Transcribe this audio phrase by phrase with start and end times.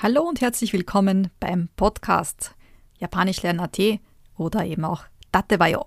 [0.00, 2.54] Hallo und herzlich willkommen beim Podcast
[3.00, 3.98] Japanisch lernen AT
[4.36, 5.86] oder eben auch Datebayo.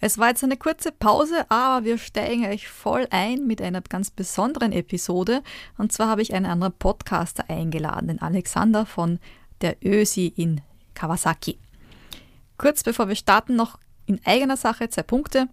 [0.00, 4.10] Es war jetzt eine kurze Pause, aber wir steigen euch voll ein mit einer ganz
[4.10, 5.44] besonderen Episode.
[5.76, 9.20] Und zwar habe ich einen anderen Podcaster eingeladen, den Alexander von
[9.60, 10.60] der ÖSI in
[10.94, 11.60] Kawasaki.
[12.56, 15.48] Kurz bevor wir starten, noch in eigener Sache zwei Punkte.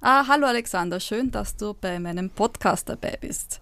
[0.00, 3.60] Ah, hallo Alexander, schön, dass du bei meinem Podcast dabei bist.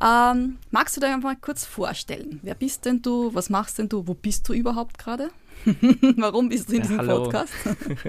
[0.00, 2.38] Ähm, magst du dir einfach mal kurz vorstellen?
[2.42, 3.34] Wer bist denn du?
[3.34, 4.06] Was machst denn du?
[4.06, 5.30] Wo bist du überhaupt gerade?
[6.16, 7.22] Warum bist du in ja, diesem hallo.
[7.24, 7.52] Podcast?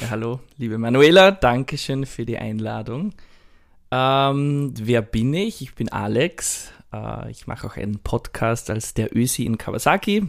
[0.00, 3.14] ja, hallo, liebe Manuela, danke schön für die Einladung.
[3.90, 5.62] Ähm, wer bin ich?
[5.62, 6.70] Ich bin Alex.
[6.92, 10.28] Äh, ich mache auch einen Podcast als der Ösi in Kawasaki.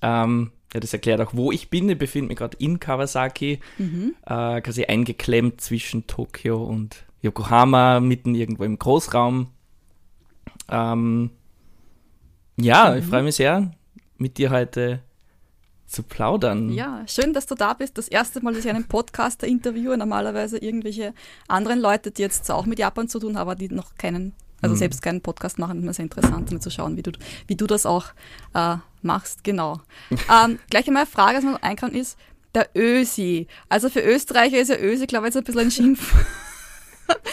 [0.00, 1.88] Ähm, ja, das erklärt auch, wo ich bin.
[1.88, 4.14] Ich befinde mich gerade in Kawasaki, mhm.
[4.26, 9.48] äh, quasi eingeklemmt zwischen Tokio und Yokohama, mitten irgendwo im Großraum.
[10.68, 11.30] Ähm,
[12.56, 12.98] ja, mhm.
[12.98, 13.70] ich freue mich sehr,
[14.16, 15.00] mit dir heute
[15.86, 16.70] zu plaudern.
[16.70, 17.96] Ja, schön, dass du da bist.
[17.96, 19.96] Das erste Mal, dass ich einen Podcaster interviewe.
[19.96, 21.14] Normalerweise irgendwelche
[21.48, 24.74] anderen Leute, die jetzt auch mit Japan zu tun haben, aber die noch keinen, also
[24.74, 24.78] mhm.
[24.78, 25.82] selbst keinen Podcast machen.
[25.82, 27.12] Immer sehr interessant, mal zu schauen, wie du,
[27.46, 28.06] wie du das auch
[28.54, 29.44] äh, machst.
[29.44, 29.80] Genau.
[30.10, 32.18] ähm, gleich einmal eine Frage, was mir einkam, ist
[32.54, 33.46] der Ösi.
[33.70, 36.14] Also für Österreicher ist ja Ösi, glaube ich, jetzt ein bisschen ein Schimpf.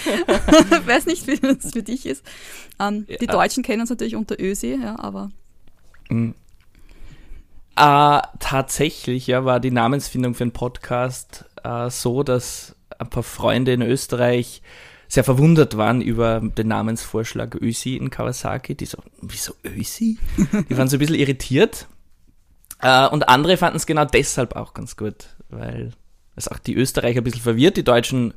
[0.05, 2.23] Ich weiß nicht, wie das für dich ist.
[2.79, 3.17] Ähm, ja.
[3.17, 5.31] Die Deutschen kennen uns natürlich unter Ösi, ja, aber.
[6.09, 6.35] Mhm.
[7.75, 13.73] Äh, tatsächlich ja, war die Namensfindung für den Podcast äh, so, dass ein paar Freunde
[13.73, 14.61] in Österreich
[15.07, 18.75] sehr verwundert waren über den Namensvorschlag Ösi in Kawasaki.
[18.75, 20.17] Die so, wieso Ösi?
[20.69, 21.87] Die waren so ein bisschen irritiert.
[22.81, 25.91] Äh, und andere fanden es genau deshalb auch ganz gut, weil
[26.35, 27.77] es auch die Österreicher ein bisschen verwirrt.
[27.77, 28.33] Die Deutschen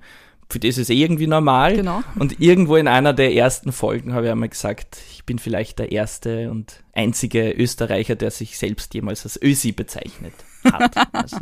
[0.48, 1.76] für das ist es eh irgendwie normal.
[1.76, 2.02] Genau.
[2.18, 5.92] Und irgendwo in einer der ersten Folgen habe ich einmal gesagt, ich bin vielleicht der
[5.92, 10.32] erste und einzige Österreicher, der sich selbst jemals als Ösi bezeichnet
[10.64, 10.96] hat.
[11.12, 11.38] also,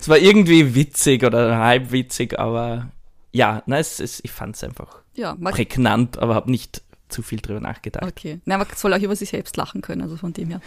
[0.00, 2.90] es war irgendwie witzig oder halb witzig, aber
[3.32, 7.40] ja, na, es, es, ich fand es einfach ja, prägnant, aber habe nicht zu viel
[7.40, 8.04] drüber nachgedacht.
[8.04, 8.40] Okay.
[8.44, 10.60] Na, man soll auch über sich selbst lachen können, also von dem her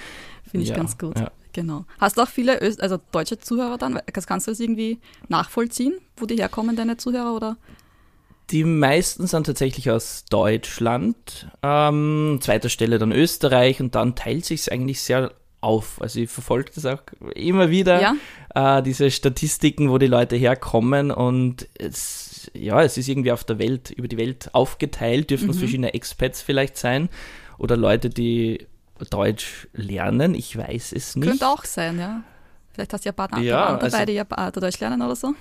[0.50, 1.20] finde ich ja, ganz gut.
[1.20, 1.32] Ja.
[1.54, 1.86] Genau.
[2.00, 4.00] Hast du auch viele Öst also deutsche Zuhörer dann?
[4.14, 7.58] Kannst du das irgendwie nachvollziehen, wo die herkommen, deine Zuhörer oder?
[8.52, 14.62] Die meisten sind tatsächlich aus Deutschland, ähm, zweiter Stelle dann Österreich und dann teilt sich
[14.62, 16.02] es eigentlich sehr auf.
[16.02, 17.02] Also ich verfolge das auch
[17.36, 18.80] immer wieder, ja?
[18.80, 23.60] äh, diese Statistiken, wo die Leute herkommen und es, ja, es ist irgendwie auf der
[23.60, 25.52] Welt, über die Welt aufgeteilt, dürfen mhm.
[25.52, 27.10] es verschiedene Expats vielleicht sein
[27.58, 28.68] oder Leute, die
[29.10, 30.36] Deutsch lernen.
[30.36, 31.28] Ich weiß es nicht.
[31.28, 32.24] Könnte auch sein, ja.
[32.72, 35.16] Vielleicht hast du ja ein paar ja, andere also, dabei, die ja Deutsch lernen oder
[35.16, 35.34] so.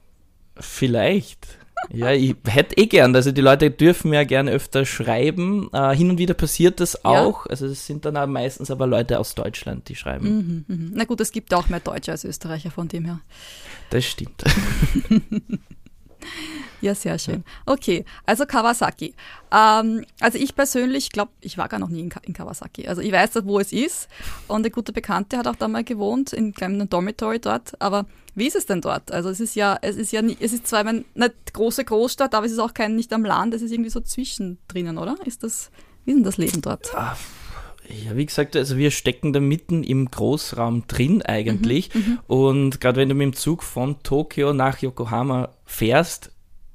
[0.58, 1.46] Vielleicht.
[1.90, 3.14] Ja, ich hätte eh gern.
[3.14, 5.68] Also die Leute dürfen ja gerne öfter schreiben.
[5.72, 7.46] Uh, hin und wieder passiert das auch.
[7.46, 7.50] Ja.
[7.50, 10.28] Also es sind dann auch meistens aber Leute aus Deutschland, die schreiben.
[10.36, 10.90] Mhm, mh.
[10.94, 13.20] Na gut, es gibt auch mehr Deutsche als Österreicher von dem her.
[13.90, 14.42] Das stimmt.
[16.82, 17.42] Ja, sehr schön.
[17.64, 19.14] Okay, also Kawasaki.
[19.50, 22.86] Ähm, also ich persönlich glaube, ich war gar noch nie in, in, Kawasaki.
[22.86, 24.08] Also ich weiß, wo es ist
[24.46, 27.80] und eine gute Bekannte hat auch da mal gewohnt, in einem Dormitory dort.
[27.80, 28.04] Aber
[28.34, 29.10] wie ist es denn dort?
[29.10, 31.04] Also es ist ja, es ist ja, nie, es ist zwar eine
[31.52, 34.98] große Großstadt, aber es ist auch kein nicht am Land, es ist irgendwie so zwischendrin,
[34.98, 35.16] oder?
[35.24, 35.70] Ist das,
[36.04, 36.94] wie ist denn das Leben dort?
[36.94, 37.16] Ah,
[37.88, 41.94] ja, wie gesagt, also wir stecken da mitten im Großraum drin eigentlich.
[41.94, 42.18] Mhm, mhm.
[42.26, 46.32] und gerade wenn du mit dem Zug von Tokio nach Yokohama fährst,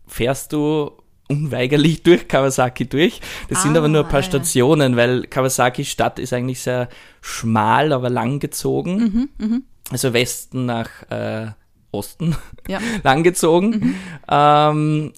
[0.08, 0.92] fährst du
[1.28, 3.22] unweigerlich durch Kawasaki durch.
[3.50, 6.90] Das ah, sind aber nur ein paar ah, Stationen, weil Kawasaki Stadt ist eigentlich sehr
[7.22, 9.30] schmal, aber langgezogen.
[9.38, 9.60] Mhm, mh.
[9.90, 11.52] Also Westen nach äh,
[11.92, 12.36] Osten
[12.68, 12.80] ja.
[13.04, 13.70] langgezogen.
[13.70, 13.96] Mhm.
[14.30, 15.14] Ähm,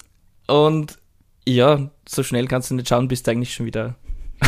[0.46, 0.98] und
[1.46, 3.96] ja, so schnell kannst du nicht schauen, bist du eigentlich schon wieder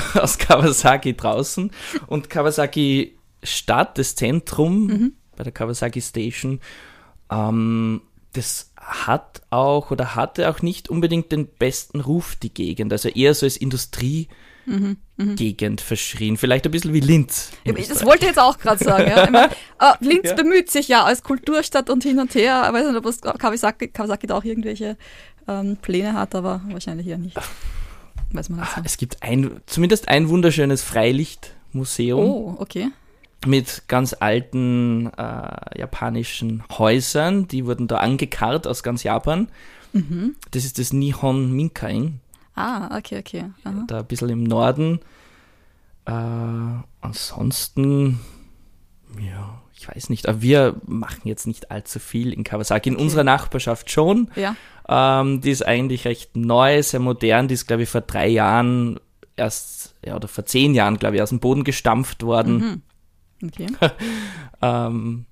[0.15, 1.71] aus Kawasaki draußen.
[2.07, 5.13] Und Kawasaki Stadt, das Zentrum mhm.
[5.37, 6.61] bei der Kawasaki Station,
[7.31, 8.03] ähm,
[8.33, 12.93] das hat auch oder hatte auch nicht unbedingt den besten Ruf, die Gegend.
[12.93, 14.29] Also eher so als Industriegegend
[14.67, 15.79] mhm, mhm.
[15.79, 16.37] verschrien.
[16.37, 17.51] Vielleicht ein bisschen wie Linz.
[17.65, 19.11] Das wollte ich jetzt auch gerade sagen.
[19.11, 19.25] Ja.
[19.25, 20.35] Ich mein, äh, Linz ja.
[20.35, 22.65] bemüht sich ja als Kulturstadt und hin und her.
[22.67, 24.97] Ich weiß nicht, ob Kawasaki, Kawasaki da auch irgendwelche
[25.49, 27.37] ähm, Pläne hat, aber wahrscheinlich eher nicht.
[28.33, 28.81] Weiß man nicht so.
[28.85, 32.89] Es gibt ein, zumindest ein wunderschönes Freilichtmuseum Oh, okay.
[33.47, 37.49] mit ganz alten äh, japanischen Häusern.
[37.49, 39.49] Die wurden da angekarrt aus ganz Japan.
[39.93, 40.35] Mhm.
[40.51, 42.21] Das ist das Nihon Minkain,
[42.55, 43.45] Ah, okay, okay.
[43.65, 43.85] Aha.
[43.87, 45.01] da ein bisschen im Norden.
[46.07, 46.13] Äh,
[47.01, 48.21] ansonsten,
[49.21, 52.89] ja, ich weiß nicht, aber wir machen jetzt nicht allzu viel in Kawasaki.
[52.89, 53.05] In Okay.
[53.05, 54.31] unserer Nachbarschaft schon.
[54.37, 54.57] Ja,
[54.89, 57.49] Ähm, die ist eigentlich recht neu, sehr modern.
[57.49, 59.01] Die ist, glaube ich, vor drei Jahren
[59.37, 62.83] erst, ja, oder vor zehn Jahren, glaube ich, aus dem Boden gestampft worden.
[63.41, 63.49] mhm.
[63.49, 63.67] okay.
[64.63, 65.27] Ähm,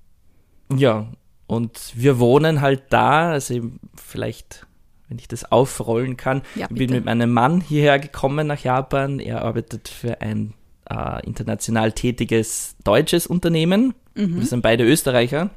[0.75, 1.07] ja,
[1.47, 3.59] und wir wohnen halt da, also
[3.95, 4.67] vielleicht,
[5.09, 6.43] wenn ich das aufrollen kann.
[6.53, 9.19] Ja, Ich bin mit meinem Mann hierher gekommen nach Japan.
[9.19, 10.53] Er arbeitet für ein
[10.89, 13.95] äh, international tätiges deutsches Unternehmen.
[14.15, 14.35] Mhm.
[14.37, 15.49] Wir sind beide Österreicher.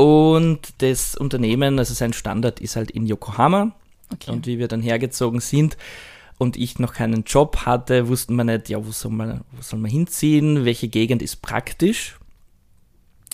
[0.00, 3.72] Und das Unternehmen, also sein Standard ist halt in Yokohama.
[4.10, 4.30] Okay.
[4.30, 5.76] Und wie wir dann hergezogen sind
[6.38, 9.78] und ich noch keinen Job hatte, wussten wir nicht, ja, wo soll man, wo soll
[9.78, 12.18] man hinziehen, welche Gegend ist praktisch.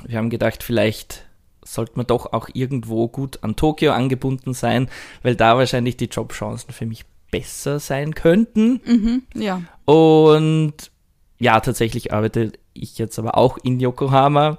[0.04, 1.24] Wir haben gedacht, vielleicht
[1.64, 4.88] sollte man doch auch irgendwo gut an Tokio angebunden sein,
[5.22, 8.80] weil da wahrscheinlich die Jobchancen für mich besser sein könnten.
[8.84, 9.22] Mhm.
[9.36, 10.90] Ja, Und
[11.38, 14.58] ja, tatsächlich arbeite ich jetzt aber auch in Yokohama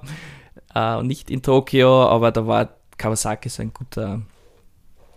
[0.98, 4.22] und nicht in Tokio, aber da war Kawasaki so ein guter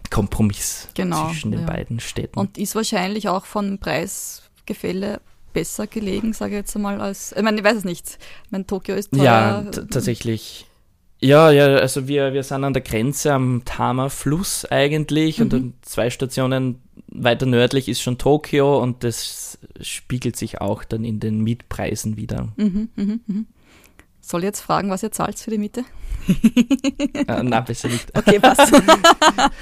[0.10, 1.66] Kompromiss Genau, zwischen den ja.
[1.68, 2.38] beiden Städten.
[2.38, 5.22] und ist wahrscheinlich auch von Preisgefälle
[5.54, 8.18] besser gelegen, sage ich jetzt einmal, als, ich meine, ich weiß es nicht.
[8.46, 9.24] Ich meine, Tokio ist teuer.
[9.24, 10.66] ja, tatsächlich.
[11.24, 15.50] Ja, ja, also wir, wir sind an der Grenze am Tama-Fluss eigentlich und Mhm.
[15.52, 21.19] dann zwei Stationen weiter nördlich ist schon Tokio und das spiegelt sich auch dann in
[21.19, 22.48] den Mietpreisen wieder.
[22.56, 23.46] Mhm, mhm, mhm.
[24.22, 25.84] Soll ich jetzt fragen, was ihr zahlt für die Miete?
[27.28, 28.16] äh, na, besser nicht.
[28.18, 28.72] Okay, passt.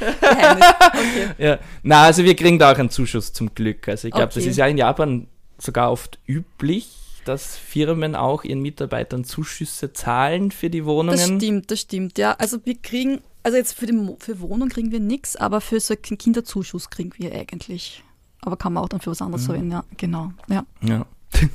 [0.01, 1.29] Okay.
[1.37, 3.87] Ja, na, also wir kriegen da auch einen Zuschuss zum Glück.
[3.87, 4.49] Also ich glaube, das Okay.
[4.49, 5.27] ist ja in Japan
[5.57, 6.89] sogar oft üblich,
[7.25, 11.17] dass Firmen auch ihren Mitarbeitern Zuschüsse zahlen für die Wohnungen.
[11.17, 12.33] Das stimmt, das stimmt, ja.
[12.33, 15.93] Also wir kriegen, also jetzt für die für Wohnung kriegen wir nichts, aber für so
[15.93, 18.03] einen Kinderzuschuss kriegen wir eigentlich.
[18.41, 19.45] Aber kann man auch dann für was anderes Mhm.
[19.47, 20.31] verwenden, ja, genau.
[20.49, 20.65] Ja.
[20.81, 21.05] Ja.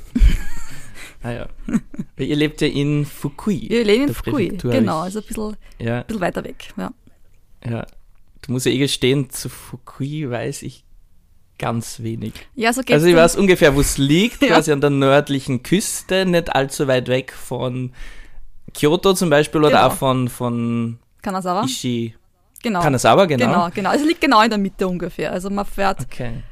[1.25, 1.47] naja.
[2.17, 3.67] Weil ihr lebt ja in Fukui.
[3.69, 6.91] Wir leben in Fukui, genau, also ein bisschen, Ja, bisschen weiter weg, ja.
[7.67, 7.85] ja.
[8.41, 10.83] Du musst ja eh gestehen, zu Fukui weiß ich
[11.57, 12.33] ganz wenig.
[12.53, 14.49] Ja, so geht's Also ich weiß ungefähr, wo es liegt, Ja.
[14.49, 17.91] quasi an der nördlichen Küste, nicht allzu weit weg von
[18.73, 19.87] Kyoto zum Beispiel oder Genau.
[19.87, 22.13] auch von, von Kanazawa, Ishi.
[22.61, 22.81] genau.
[22.81, 23.45] Kanazawa, genau.
[23.47, 23.89] Genau, genau.
[23.89, 25.31] Also liegt genau in der Mitte ungefähr.
[25.31, 26.43] Also man fährt, Okay.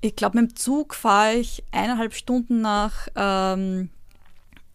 [0.00, 3.90] Ich glaube, mit dem Zug fahre ich eineinhalb Stunden nach, ähm,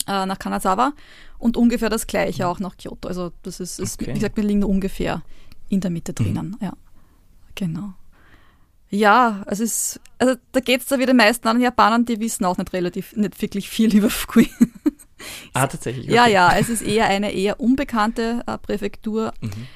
[0.08, 0.94] äh, nach Kanazawa
[1.40, 3.08] und ungefähr das gleiche auch nach Kyoto.
[3.08, 4.12] Also das ist, ist Okay.
[4.12, 5.22] wie gesagt, wir liegen ungefähr
[5.70, 6.58] in der Mitte drinnen.
[6.62, 6.74] Ja,
[7.56, 7.94] genau.
[8.92, 12.58] Ja, es ist, also da geht es da wieder meisten anderen Japanern, die wissen auch
[12.58, 14.50] nicht relativ, nicht wirklich viel über Fukui.
[15.54, 16.06] Ah, tatsächlich.
[16.08, 16.34] Ja, okay.
[16.34, 19.34] ja, es ist eher eine eher unbekannte äh, Präfektur.
[19.42, 19.68] Mhm.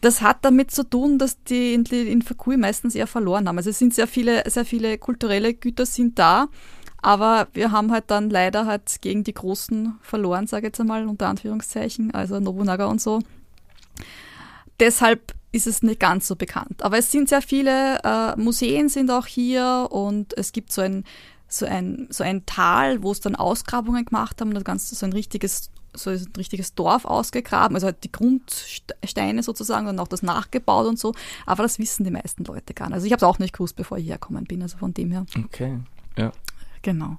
[0.00, 3.56] Das hat damit zu tun, dass die in, in Fukui meistens eher verloren haben.
[3.56, 6.48] Also es sind sehr viele, sehr viele kulturelle Güter sind da,
[7.02, 11.06] aber wir haben halt dann leider halt gegen die Großen verloren, sage ich jetzt einmal
[11.06, 13.20] unter Anführungszeichen, also Nobunaga und so.
[14.80, 16.82] Deshalb ist es nicht ganz so bekannt.
[16.82, 21.04] Aber es sind sehr viele äh, Museen sind auch hier und es gibt so ein
[21.48, 25.12] so ein so ein Tal, wo es dann Ausgrabungen gemacht haben das Ganze so ein
[25.12, 30.86] richtiges so ein richtiges Dorf ausgegraben, also halt die Grundsteine sozusagen und auch das nachgebaut
[30.86, 31.14] und so.
[31.46, 32.94] Aber das wissen die meisten Leute gar nicht.
[32.94, 34.62] Also ich habe es auch nicht gewusst, bevor ich hergekommen bin.
[34.62, 35.78] Also von dem her, Okay.
[36.16, 36.32] Ja.
[36.82, 37.18] genau.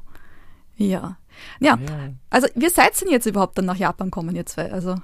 [0.76, 1.18] Ja.
[1.60, 2.10] Ja, ja.
[2.30, 4.72] also wie seid ihr denn jetzt überhaupt dann nach Japan kommen, ihr zwei?
[4.72, 4.96] Also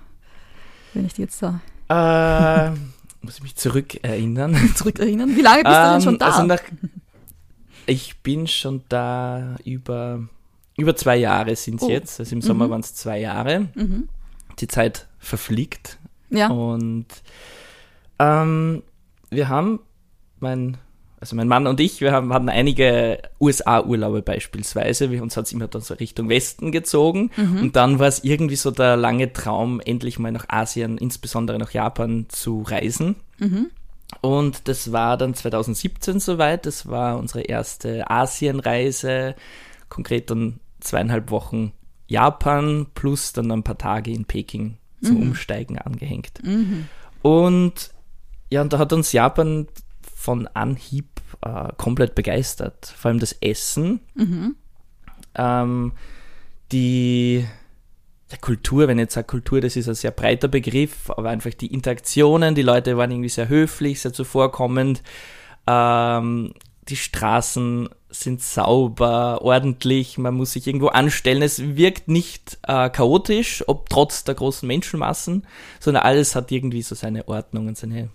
[0.94, 2.72] wenn ich die jetzt da Äh,
[3.22, 4.56] muss ich mich zurückerinnern.
[4.76, 5.36] zurückerinnern.
[5.36, 6.26] Wie lange bist du denn schon da?
[6.28, 6.62] Also nach,
[7.86, 10.28] ich bin schon da über,
[10.78, 11.90] über zwei Jahre sind es Oh.
[11.90, 12.20] jetzt.
[12.20, 12.72] Also im Sommer Mhm.
[12.72, 13.68] waren es zwei Jahre.
[13.76, 14.10] mhm.
[14.60, 15.98] Die Zeit verfliegt.
[16.30, 16.50] Ja.
[16.50, 17.08] Und
[18.20, 18.84] ähm,
[19.30, 19.80] wir haben,
[20.40, 20.78] mein,
[21.20, 25.10] also mein Mann und ich, wir haben, hatten einige USA-Urlaube beispielsweise.
[25.12, 27.32] Wir, uns hat es immer dann so Richtung Westen gezogen.
[27.36, 27.62] Mhm.
[27.62, 31.72] Und dann war es irgendwie so der lange Traum, endlich mal nach Asien, insbesondere nach
[31.72, 33.16] Japan zu reisen.
[33.40, 33.70] Mhm.
[34.22, 36.66] Und das war dann 2017 soweit.
[36.68, 39.36] Das war unsere erste Asienreise.
[39.90, 41.74] Konkret dann zweieinhalb Wochen
[42.08, 46.42] Japan plus dann ein paar Tage in Peking zum Umsteigen angehängt.
[46.44, 46.88] Mhm.
[47.22, 47.92] Und
[48.50, 49.68] ja, und da hat uns Japan
[50.16, 51.08] von Anhieb
[51.42, 52.94] äh, komplett begeistert.
[52.98, 54.00] Vor allem das Essen.
[54.16, 54.56] Mhm.
[55.36, 55.92] Ähm,
[56.72, 57.46] die
[58.32, 61.54] ja, Kultur, wenn ich jetzt sage Kultur, das ist ein sehr breiter Begriff, aber einfach
[61.54, 65.04] die Interaktionen, die Leute waren irgendwie sehr höflich, sehr zuvorkommend.
[65.68, 66.54] Ähm,
[66.90, 71.42] die Straßen sind sauber, ordentlich, man muss sich irgendwo anstellen.
[71.42, 75.48] Es wirkt nicht äh, chaotisch, ob trotz der großen Menschenmassen,
[75.80, 78.10] sondern alles hat irgendwie so seine Ordnung und seine,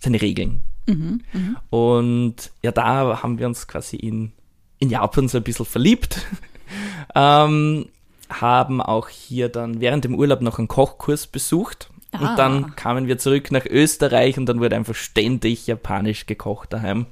[0.00, 0.62] seine Regeln.
[0.86, 1.62] Mhm, mh.
[1.70, 4.32] Und ja, da haben wir uns quasi in,
[4.78, 6.26] in Japan so ein bisschen verliebt.
[7.14, 7.86] ähm,
[8.28, 11.90] haben auch hier dann während dem Urlaub noch einen Kochkurs besucht.
[12.10, 12.30] Ah.
[12.30, 17.06] Und dann kamen wir zurück nach Österreich und dann wurde einfach ständig japanisch gekocht daheim.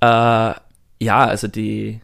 [0.00, 0.54] Äh,
[1.02, 2.00] ja, also die,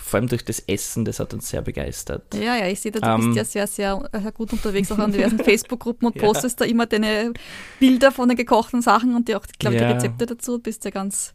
[0.00, 2.34] vor allem durch das Essen, das hat uns sehr begeistert.
[2.34, 4.98] Ja, ja, ich sehe, da, du ähm, bist ja sehr, sehr, sehr gut unterwegs, auch
[4.98, 6.66] an diversen Facebook-Gruppen und postest ja.
[6.66, 7.32] da immer deine
[7.78, 9.88] Bilder von den gekochten Sachen und die auch, glaube ich, ja.
[9.88, 10.58] die Rezepte dazu.
[10.58, 11.32] Bist ja ganz,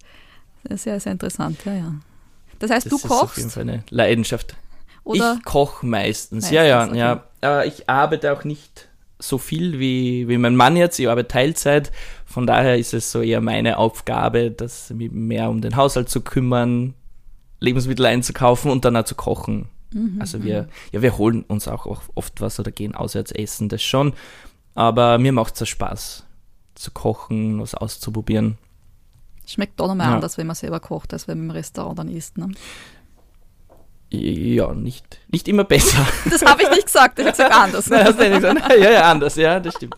[0.69, 1.93] sehr, sehr interessant, ja, ja.
[2.59, 3.11] Das heißt, das du kochst?
[3.11, 4.55] Das ist auf jeden Fall eine Leidenschaft.
[5.03, 5.35] Oder?
[5.37, 6.43] Ich koche meistens.
[6.43, 7.23] meistens, ja, ja, okay.
[7.41, 7.63] ja.
[7.63, 8.87] Ich arbeite auch nicht
[9.27, 10.99] so viel wie, wie mein Mann jetzt.
[10.99, 11.91] Ich arbeite Teilzeit.
[12.25, 16.21] Von daher ist es so eher meine Aufgabe, das mich mehr um den Haushalt zu
[16.21, 16.93] kümmern,
[17.59, 19.69] Lebensmittel einzukaufen und dann auch zu kochen.
[19.93, 20.69] Mhm, also wir, mhm.
[20.91, 24.13] ja, wir holen uns auch oft was oder gehen auswärts essen, das schon.
[24.75, 26.25] Aber mir macht es Spaß,
[26.75, 28.57] zu kochen, was auszuprobieren.
[29.45, 30.15] Schmeckt doch nochmal ja.
[30.15, 32.37] anders, wenn man selber kocht, als wenn man im Restaurant dann isst.
[32.37, 32.49] Ne?
[34.15, 36.05] Ja, nicht, nicht immer besser.
[36.29, 37.89] Das habe ich nicht gesagt, ich habe gesagt anders.
[37.89, 38.61] Nein, hast du nicht gesagt.
[38.79, 39.95] Ja, ja, anders, ja, das stimmt.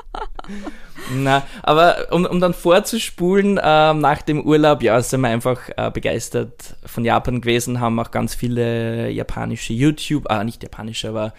[1.14, 5.92] Na, aber um, um dann vorzuspulen, ähm, nach dem Urlaub, ja, sind wir einfach äh,
[5.92, 11.34] begeistert von Japan gewesen, haben auch ganz viele japanische YouTube, ah, nicht japanische, aber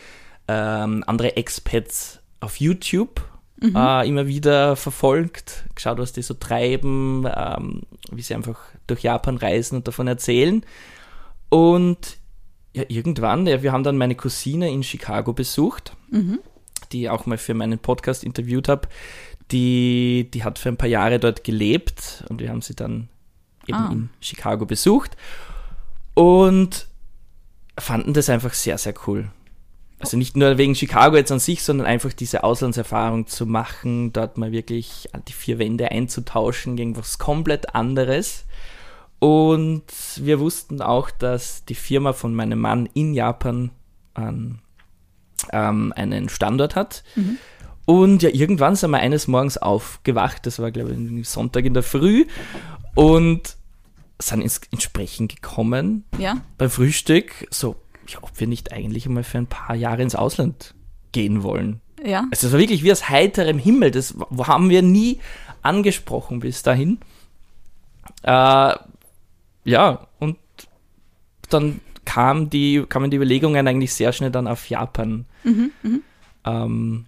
[0.46, 3.22] ähm, andere Expats auf YouTube
[3.60, 3.74] mhm.
[3.74, 9.38] äh, immer wieder verfolgt, geschaut, was die so treiben, ähm, wie sie einfach durch Japan
[9.38, 10.62] reisen und davon erzählen.
[11.48, 12.18] Und
[12.76, 16.40] ja, irgendwann, ja, wir haben dann meine Cousine in Chicago besucht, mhm.
[16.92, 18.88] die ich auch mal für meinen Podcast interviewt habe.
[19.50, 23.08] Die, die hat für ein paar Jahre dort gelebt und wir haben sie dann
[23.66, 23.88] eben ah.
[23.90, 25.16] in Chicago besucht
[26.12, 26.86] und
[27.78, 29.30] fanden das einfach sehr, sehr cool.
[29.98, 34.36] Also nicht nur wegen Chicago jetzt an sich, sondern einfach diese Auslandserfahrung zu machen, dort
[34.36, 38.44] mal wirklich die vier Wände einzutauschen gegen was komplett anderes.
[39.18, 39.84] Und
[40.16, 43.70] wir wussten auch, dass die Firma von meinem Mann in Japan
[44.16, 44.58] ähm,
[45.52, 47.02] ähm, einen Standort hat.
[47.14, 47.38] Mhm.
[47.86, 51.84] Und ja, irgendwann sind wir eines Morgens aufgewacht, das war glaube ich Sonntag in der
[51.84, 52.26] Früh,
[52.96, 53.56] und
[54.20, 56.38] sind ins, ins Sprechen gekommen ja.
[56.58, 57.76] beim Frühstück, so,
[58.08, 60.74] ja, ob wir nicht eigentlich einmal für ein paar Jahre ins Ausland
[61.12, 61.80] gehen wollen.
[62.04, 62.26] Ja.
[62.32, 65.20] Also es war wirklich wie aus heiterem Himmel, das haben wir nie
[65.62, 66.98] angesprochen bis dahin.
[68.22, 68.74] Äh,
[69.66, 70.38] ja, und
[71.50, 75.26] dann kam die, kamen die Überlegungen eigentlich sehr schnell dann auf Japan.
[75.44, 75.98] Mhm, mh.
[76.44, 77.06] ähm,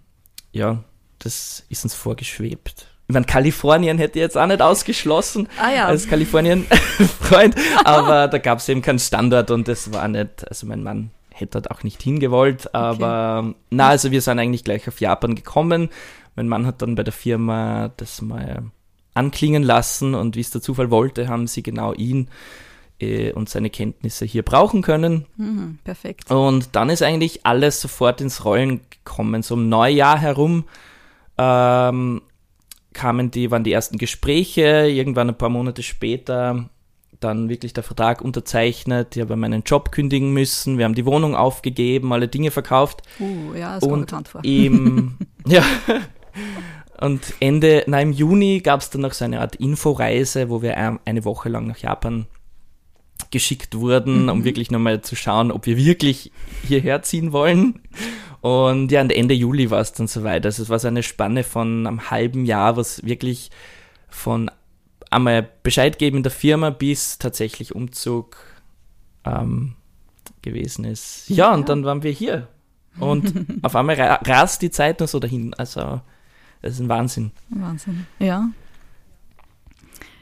[0.52, 0.84] ja,
[1.18, 2.86] das ist uns vorgeschwebt.
[3.06, 5.86] Ich meine, Kalifornien hätte jetzt auch nicht ausgeschlossen ah, ja.
[5.86, 10.82] als Kalifornien-Freund, aber da gab es eben keinen Standard und das war nicht, also mein
[10.82, 13.54] Mann hätte dort auch nicht hingewollt, aber okay.
[13.70, 15.88] na, also wir sind eigentlich gleich auf Japan gekommen.
[16.36, 18.64] Mein Mann hat dann bei der Firma das mal
[19.18, 22.28] anklingen lassen und wie es der Zufall wollte, haben sie genau ihn
[23.00, 25.26] äh, und seine Kenntnisse hier brauchen können.
[25.36, 26.30] Mhm, perfekt.
[26.30, 29.42] Und dann ist eigentlich alles sofort ins Rollen gekommen.
[29.42, 30.64] So um Neujahr herum
[31.36, 32.22] ähm,
[32.92, 36.70] kamen die, waren die ersten Gespräche, irgendwann ein paar Monate später
[37.20, 41.34] dann wirklich der Vertrag unterzeichnet, ich habe meinen Job kündigen müssen, wir haben die Wohnung
[41.34, 43.02] aufgegeben, alle Dinge verkauft.
[43.18, 44.44] Uh, ja, das und kommt vor.
[44.44, 45.64] Im, ja,
[47.00, 50.76] Und Ende, na im Juni gab es dann noch so eine Art Inforeise, wo wir
[51.04, 52.26] eine Woche lang nach Japan
[53.30, 54.28] geschickt wurden, mhm.
[54.28, 56.32] um wirklich nochmal zu schauen, ob wir wirklich
[56.66, 57.80] hierher ziehen wollen.
[58.40, 60.44] Und ja, und Ende Juli war es dann soweit.
[60.46, 63.50] Also es war so eine Spanne von einem halben Jahr, was wirklich
[64.08, 64.50] von
[65.10, 68.36] einmal Bescheid geben in der Firma bis tatsächlich Umzug
[69.24, 69.74] ähm,
[70.42, 71.28] gewesen ist.
[71.28, 72.48] Ja, ja, und dann waren wir hier.
[72.98, 75.54] Und auf einmal rast die Zeit nur so dahin.
[75.54, 76.00] Also
[76.62, 77.32] das ist ein Wahnsinn.
[77.50, 78.48] Wahnsinn, ja.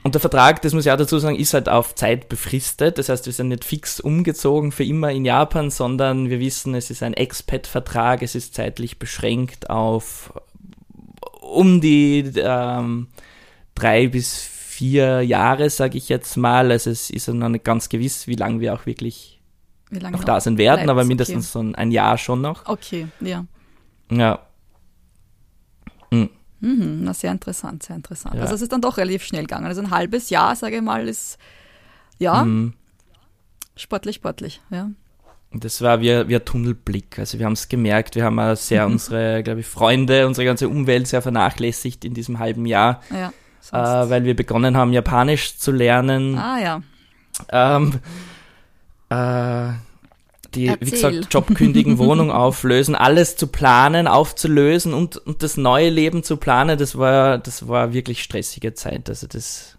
[0.07, 2.97] Und der Vertrag, das muss ich auch dazu sagen, ist halt auf Zeit befristet.
[2.97, 6.91] Das heißt, wir sind nicht fix umgezogen für immer in Japan, sondern wir wissen, es
[6.91, 10.33] ist ein Expat-Vertrag, es ist zeitlich beschränkt auf
[11.41, 13.09] um die ähm,
[13.75, 16.71] drei bis vier Jahre, sage ich jetzt mal.
[16.71, 19.41] Also es ist noch nicht ganz gewiss, wie lange wir auch wirklich
[19.91, 21.71] noch da sein werden, aber mindestens okay.
[21.71, 22.67] so ein Jahr schon noch.
[22.67, 23.45] Okay, ja.
[24.11, 24.41] Ja.
[26.11, 26.31] Mhm.
[26.61, 28.35] Mhm, na, sehr interessant, sehr interessant.
[28.35, 28.43] Ja.
[28.43, 29.67] Also es ist dann doch relativ schnell gegangen.
[29.67, 31.39] Also ein halbes Jahr, sage ich mal, ist
[32.19, 32.75] ja mhm.
[33.77, 34.91] sportlich, sportlich, ja.
[35.53, 37.19] Das war wie, wie ein Tunnelblick.
[37.19, 38.95] Also wir haben es gemerkt, wir haben sehr mhm.
[38.95, 43.01] unsere, glaube ich, Freunde, unsere ganze Umwelt sehr vernachlässigt in diesem halben Jahr.
[43.11, 43.33] Ja.
[43.73, 46.37] äh, weil wir begonnen haben, Japanisch zu lernen.
[46.39, 46.83] Ah ja.
[47.51, 48.01] Ähm,
[49.09, 49.73] äh,
[50.57, 55.91] die, wie gesagt, Job kündigen, Wohnung auflösen, alles zu planen, aufzulösen und, und das neue
[55.91, 59.09] Leben zu planen, das war, das war wirklich stressige Zeit.
[59.09, 59.77] Also das,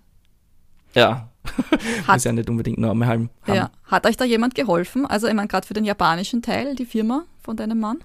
[0.94, 1.30] ja,
[2.08, 3.30] Hat- muss ja nicht unbedingt einmal haben.
[3.48, 3.72] ja.
[3.86, 5.06] Hat euch da jemand geholfen?
[5.06, 8.00] Also ich meine, gerade für den japanischen Teil, die Firma von deinem Mann?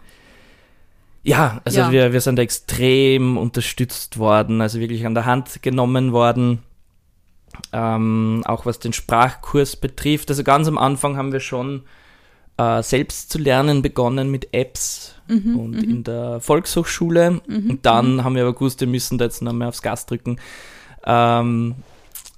[1.25, 1.93] Ja, also Ja.
[1.93, 6.61] Wir, wir sind extrem unterstützt worden, also wirklich an der Hand genommen worden.
[7.73, 10.31] Ähm, auch was den Sprachkurs betrifft.
[10.31, 11.83] Also ganz am Anfang haben wir schon
[12.63, 17.41] äh, selbst zu lernen begonnen mit Apps Mhm, und in der Volkshochschule.
[17.47, 20.39] und dann haben wir aber gewusst, wir müssen da jetzt noch mehr aufs Gas drücken.
[21.05, 21.77] Ähm,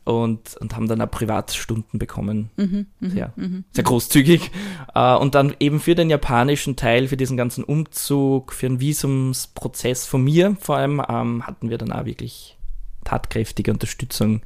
[0.05, 2.51] und, und haben dann auch Privatstunden bekommen.
[2.57, 3.33] Mhm, Sehr,
[3.73, 4.51] sehr großzügig.
[4.95, 10.07] Äh, und dann eben für den japanischen Teil, für diesen ganzen Umzug, für den Visumsprozess
[10.07, 12.59] von mir vor allem, ähm, hatten wir dann auch wirklich
[13.05, 14.43] tatkräftige Unterstützung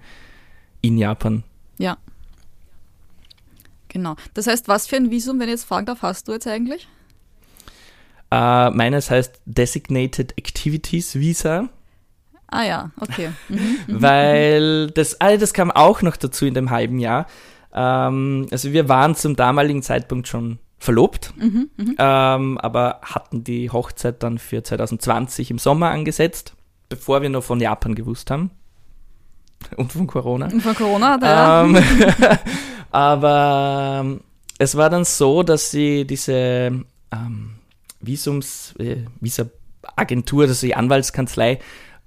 [0.81, 1.43] in Japan.
[1.79, 1.97] Ja.
[3.99, 4.15] Genau.
[4.35, 6.89] Das heißt, was für ein Visum, wenn ich jetzt fragen darf, hast du jetzt eigentlich?
[8.31, 11.69] Äh, meines heißt Designated Activities Visa,
[12.51, 13.31] Ah ja, okay.
[13.49, 13.77] Mhm.
[13.89, 17.27] weil das, ah, das kam auch noch dazu in dem halben Jahr.
[17.75, 24.23] Ähm, also wir waren zum damaligen Zeitpunkt schon verlobt, Mhm, ähm, aber hatten die Hochzeit
[24.23, 26.55] dann für 2020 im Sommer angesetzt,
[26.89, 28.51] bevor wir noch von Japan gewusst haben.
[29.77, 30.47] Und von Corona.
[30.47, 31.77] Und von Corona, da, Ähm,
[32.91, 34.21] aber ähm,
[34.59, 37.55] es war dann so, dass sie diese ähm,
[38.01, 41.61] Visums, äh, Visa-Agentur, also die Anwaltskanzlei,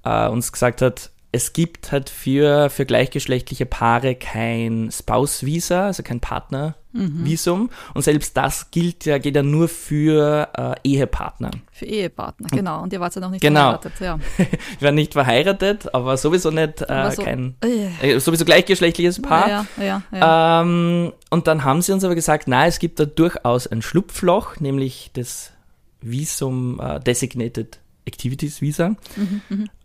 [0.03, 6.19] äh, uns gesagt hat, es gibt halt für, für gleichgeschlechtliche Paare kein Spouse-Visa, also kein
[6.19, 7.69] Partner-Visum.
[7.93, 11.51] Und selbst das gilt ja, geht ja nur für äh, Ehepartner.
[11.71, 12.81] für Ehepartner, genau.
[12.83, 13.79] Und ihr wart ja noch nicht Genau.
[13.79, 14.19] verheiratet, ja.
[14.79, 19.47] Wir waren nicht verheiratet, aber sowieso nicht äh, so- kein, Äh, äh, sowieso gleichgeschlechtliches Paar.
[19.49, 20.61] Ja, ja, ja.
[20.61, 24.59] Ähm, und dann haben sie uns aber gesagt, na, es gibt da durchaus ein Schlupfloch,
[24.59, 25.51] nämlich das
[26.01, 28.95] Visum äh, Designated Activities Visa.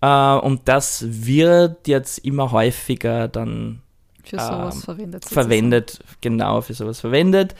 [0.00, 3.82] Äh, und das wird jetzt immer häufiger dann
[4.24, 5.24] für sowas ähm, verwendet.
[5.24, 5.48] sozusagen.
[5.48, 7.54] verwendet, genau für sowas verwendet.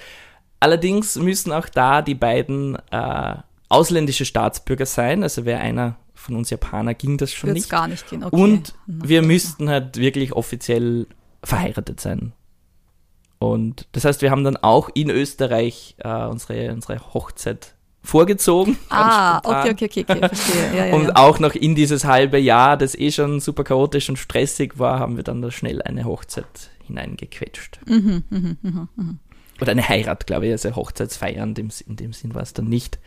[0.61, 3.37] Allerdings müssen auch da die beiden äh,
[3.69, 5.23] ausländische Staatsbürger sein.
[5.23, 7.71] Also wäre einer von uns Japaner, ging das schon Wird's nicht.
[7.71, 8.35] gar nicht gehen, okay.
[8.35, 11.07] Und Na, wir müssten halt wirklich offiziell
[11.45, 12.33] verheiratet sein.
[13.39, 17.76] Und das heißt, wir haben dann auch in Österreich äh, unsere, unsere Hochzeit
[18.07, 18.79] vorgezogen.
[18.89, 20.77] Ah, okay, okay, okay, okay, verstehe.
[20.77, 21.17] Ja, ja, Und ja.
[21.17, 25.17] auch noch in dieses halbe Jahr, das eh schon super chaotisch und stressig war, haben
[25.17, 27.81] wir dann da schnell eine Hochzeit hineingequetscht.
[27.87, 29.19] Mhm, mhm, mhm, mhm.
[29.61, 32.67] Oder eine Heirat, glaube ich, also Hochzeitsfeier in dem, in dem Sinn war es dann
[32.67, 32.99] nicht.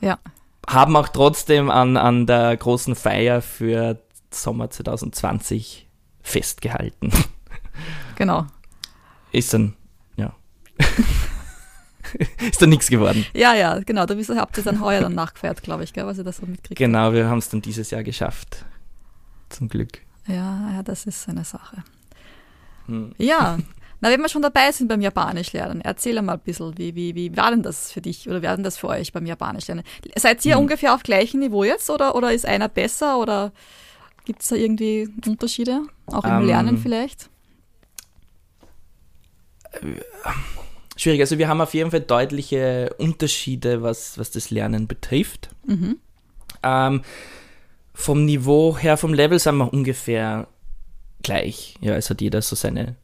[0.00, 0.18] Ja.
[0.66, 5.88] Haben auch trotzdem an, an der großen Feier für Sommer 2020
[6.22, 7.12] festgehalten.
[8.16, 8.46] Genau.
[9.32, 9.74] Ist dann,
[10.16, 10.34] ja.
[12.50, 13.24] ist dann nichts geworden.
[13.34, 14.06] Ja, ja, genau.
[14.06, 16.78] Da habt ihr dann heuer dann nachgefeiert, glaube ich, gell, was ihr das so mitkriegt.
[16.78, 18.64] Genau, wir haben es dann dieses Jahr geschafft.
[19.48, 20.00] Zum Glück.
[20.26, 21.82] Ja, ja, das ist eine Sache.
[22.86, 23.12] Hm.
[23.18, 23.58] Ja,
[24.00, 27.14] na, wenn wir schon dabei sind beim Japanisch lernen, erzähl mal ein bisschen, wie, wie,
[27.14, 29.84] wie war denn das für dich oder war denn das für euch beim Japanisch lernen?
[30.16, 30.62] Seid ihr Hm.
[30.62, 33.52] ungefähr auf gleichem Niveau jetzt oder, oder ist einer besser oder
[34.24, 35.82] gibt es da irgendwie Unterschiede?
[36.06, 37.28] Auch im Ähm, Lernen vielleicht?
[41.02, 45.48] Schwierig, also wir haben auf jeden Fall deutliche Unterschiede, was, was das Lernen betrifft.
[45.66, 45.98] Mhm.
[46.62, 47.02] Ähm,
[47.92, 50.46] vom Niveau her, vom Level sind wir ungefähr
[51.24, 51.74] gleich.
[51.80, 52.94] Ja, es hat jeder so seine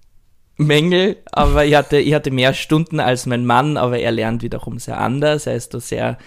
[0.56, 4.78] Mängel, aber ich hatte, ich hatte mehr Stunden als mein Mann, aber er lernt wiederum
[4.78, 5.48] sehr anders.
[5.48, 6.18] Er ist da sehr,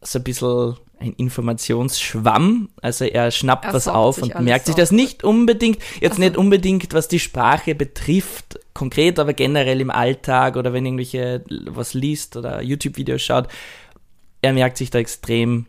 [0.00, 2.68] so ein bisschen ein Informationsschwamm.
[2.80, 4.80] Also er schnappt Er was auf und merkt sich auf.
[4.80, 6.22] das nicht unbedingt, jetzt Ach so.
[6.22, 11.94] nicht unbedingt, was die Sprache betrifft, konkret, aber generell im Alltag oder wenn irgendwelche was
[11.94, 13.48] liest oder YouTube-Videos schaut.
[14.42, 15.66] Er merkt sich da extrem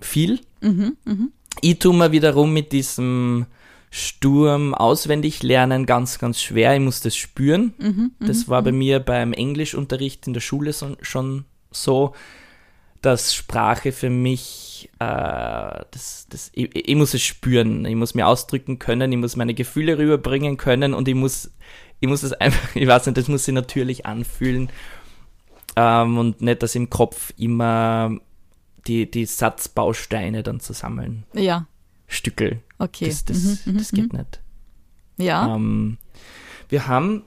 [0.00, 0.40] viel.
[0.60, 1.32] Mhm, mhm.
[1.62, 3.46] Ich tue mir wiederum mit diesem
[3.90, 6.74] Sturm auswendig lernen ganz, ganz schwer.
[6.74, 7.74] Ich muss das spüren.
[7.78, 12.14] Mhm, Das war bei mir beim Englischunterricht in der Schule so, schon so,
[13.02, 15.04] dass Sprache für mich, äh,
[15.90, 17.84] das, das, ich, ich muss es spüren.
[17.86, 21.50] Ich muss mir ausdrücken können, ich muss meine Gefühle rüberbringen können und ich muss,
[22.00, 24.70] ich muss es einfach, ich weiß nicht, das muss sich natürlich anfühlen.
[25.76, 28.18] Ähm, und nicht, dass im Kopf immer
[28.86, 31.66] die, die Satzbausteine dann zusammen Ja,
[32.06, 32.60] Stückel.
[32.78, 33.06] okay.
[33.06, 34.40] Das, das, Mhm, mhm, das geht nicht.
[35.16, 35.24] mhm.
[35.24, 35.98] Ja, Ähm,
[36.68, 37.24] wir haben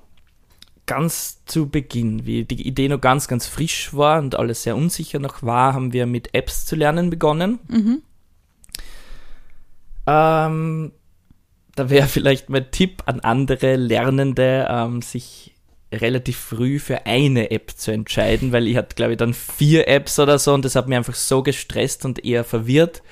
[0.85, 5.19] ganz zu Beginn, wie die Idee noch ganz, ganz frisch war und alles sehr unsicher
[5.19, 7.59] noch war, haben wir mit Apps zu lernen begonnen.
[7.67, 8.01] mhm.
[10.05, 10.91] Ähm,
[11.75, 15.53] da wäre vielleicht mein Tipp an andere Lernende, ähm, sich
[15.93, 20.19] relativ früh für eine App zu entscheiden, weil ich hatte, glaube ich, dann vier Apps
[20.19, 23.03] oder so und das hat mich einfach so gestresst und eher verwirrt,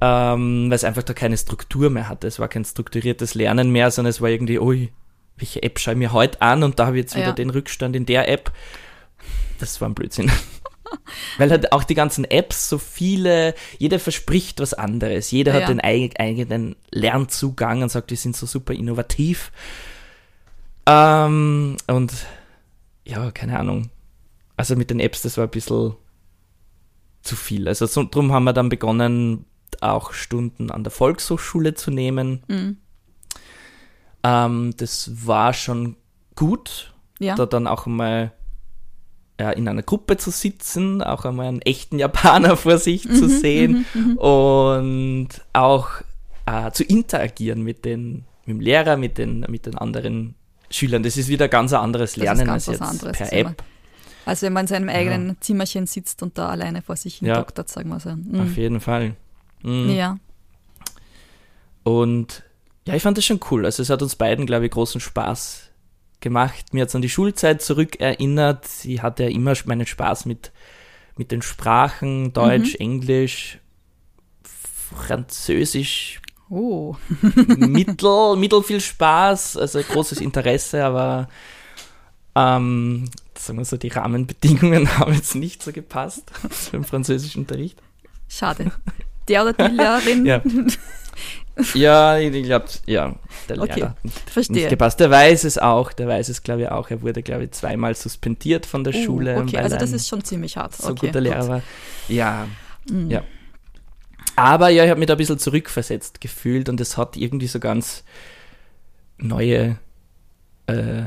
[0.00, 2.26] ähm, weil es einfach da keine Struktur mehr hatte.
[2.26, 4.90] Es war kein strukturiertes Lernen mehr, sondern es war irgendwie, ui,
[5.36, 7.32] welche App schaue ich mir heute an und da habe ich jetzt wieder ja.
[7.32, 8.52] den Rückstand in der App.
[9.58, 10.30] Das war ein Blödsinn.
[11.38, 15.30] Weil halt auch die ganzen Apps so viele, jeder verspricht was anderes.
[15.30, 19.50] Jeder ja, hat den eigenen Lernzugang und sagt, die sind so super innovativ.
[20.86, 22.12] Ähm, und
[23.04, 23.90] ja, keine Ahnung.
[24.56, 25.94] Also mit den Apps, das war ein bisschen
[27.22, 27.66] zu viel.
[27.66, 29.46] Also so, darum haben wir dann begonnen,
[29.80, 32.42] auch Stunden an der Volkshochschule zu nehmen.
[32.46, 32.76] Mhm.
[34.24, 35.96] Ähm, das war schon
[36.34, 37.36] gut, ja.
[37.36, 38.32] da dann auch mal
[39.38, 43.28] ja, in einer Gruppe zu sitzen, auch einmal einen echten Japaner vor sich mhm, zu
[43.28, 44.16] sehen mhm, mhm.
[44.18, 45.88] und auch
[46.46, 50.34] äh, zu interagieren mit, den, mit dem Lehrer, mit den, mit den anderen
[50.70, 51.02] Schülern.
[51.02, 53.50] Das ist wieder ganz ein anderes Lernen als jetzt anderes per Zimmer.
[53.50, 53.62] App.
[54.26, 55.34] Also wenn man in seinem eigenen ja.
[55.40, 57.34] Zimmerchen sitzt und da alleine vor sich hin ja.
[57.36, 58.10] doktert, sagen wir so.
[58.10, 58.40] Mhm.
[58.40, 59.16] Auf jeden Fall.
[59.62, 59.90] Mhm.
[59.90, 60.18] Ja.
[61.82, 62.42] Und
[62.86, 63.64] ja, ich fand das schon cool.
[63.64, 65.70] Also es hat uns beiden, glaube ich, großen Spaß
[66.20, 66.72] gemacht.
[66.72, 68.66] Mir hat es an die Schulzeit zurückerinnert.
[68.84, 70.52] Ich hatte ja immer meinen Spaß mit,
[71.16, 72.80] mit den Sprachen, Deutsch, mhm.
[72.80, 73.58] Englisch,
[75.06, 76.20] Französisch.
[76.50, 76.96] Oh.
[77.56, 81.28] mittel, mittel viel Spaß, also großes Interesse, aber
[82.34, 86.30] ähm, sagen wir so, die Rahmenbedingungen haben jetzt nicht so gepasst
[86.72, 87.80] beim französischen Unterricht.
[88.28, 88.72] Schade.
[89.28, 90.42] Der oder die Lehrerin ja.
[91.74, 93.14] Ja, ich glaube, ja,
[93.48, 94.56] der okay, Lehrer verstehe.
[94.56, 94.98] nicht gepasst.
[94.98, 96.90] Der weiß es auch, der weiß es, glaube ich, auch.
[96.90, 99.38] Er wurde, glaube ich, zweimal suspendiert von der uh, Schule.
[99.38, 100.74] Okay, also das ist schon ziemlich hart.
[100.74, 101.48] So okay, guter Lehrer gut.
[101.48, 101.62] war.
[102.08, 102.48] Ja,
[102.90, 103.10] mhm.
[103.10, 103.22] ja.
[104.36, 107.60] Aber ja, ich habe mich da ein bisschen zurückversetzt gefühlt und es hat irgendwie so
[107.60, 108.02] ganz
[109.16, 109.78] neue
[110.66, 111.04] äh,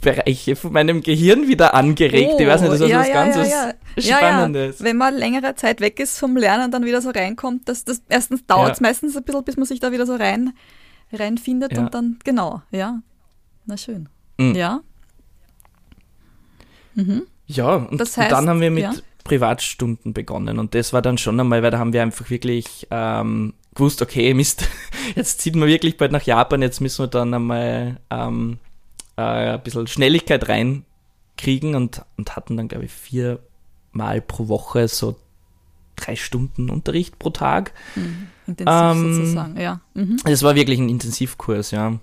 [0.00, 2.32] Bereiche von meinem Gehirn wieder angeregt.
[2.34, 4.82] Oh, ich weiß nicht, das ist ja, was ja, ganz ja, was Spannendes.
[4.82, 8.44] Wenn man längere Zeit weg ist vom Lernen, dann wieder so reinkommt, das, das erstens
[8.46, 10.52] dauert es meistens ein bisschen, bis man sich da wieder so rein
[11.12, 13.00] reinfindet und dann, genau, ja.
[13.66, 14.08] Na schön.
[14.38, 14.54] Mhm.
[14.54, 14.80] Ja.
[16.94, 17.22] Mhm.
[17.46, 21.18] Ja, und, das heißt, und, dann haben wir mit Privatstunden begonnen und das war dann
[21.18, 24.68] schon einmal, weil da haben wir einfach wirklich ähm, gewusst, okay, Mist,
[25.14, 28.58] jetzt zieht man wirklich bald nach Japan, jetzt müssen wir dann einmal ähm,
[29.16, 35.16] äh, ein bisschen Schnelligkeit reinkriegen und, und hatten dann, glaube ich, viermal pro Woche so
[35.96, 37.72] drei Stunden Unterricht pro Tag.
[37.94, 38.28] Mhm.
[38.46, 39.80] Intensiv ähm, sozusagen, ja.
[39.94, 40.18] Mhm.
[40.24, 41.98] Das war wirklich ein Intensivkurs, ja.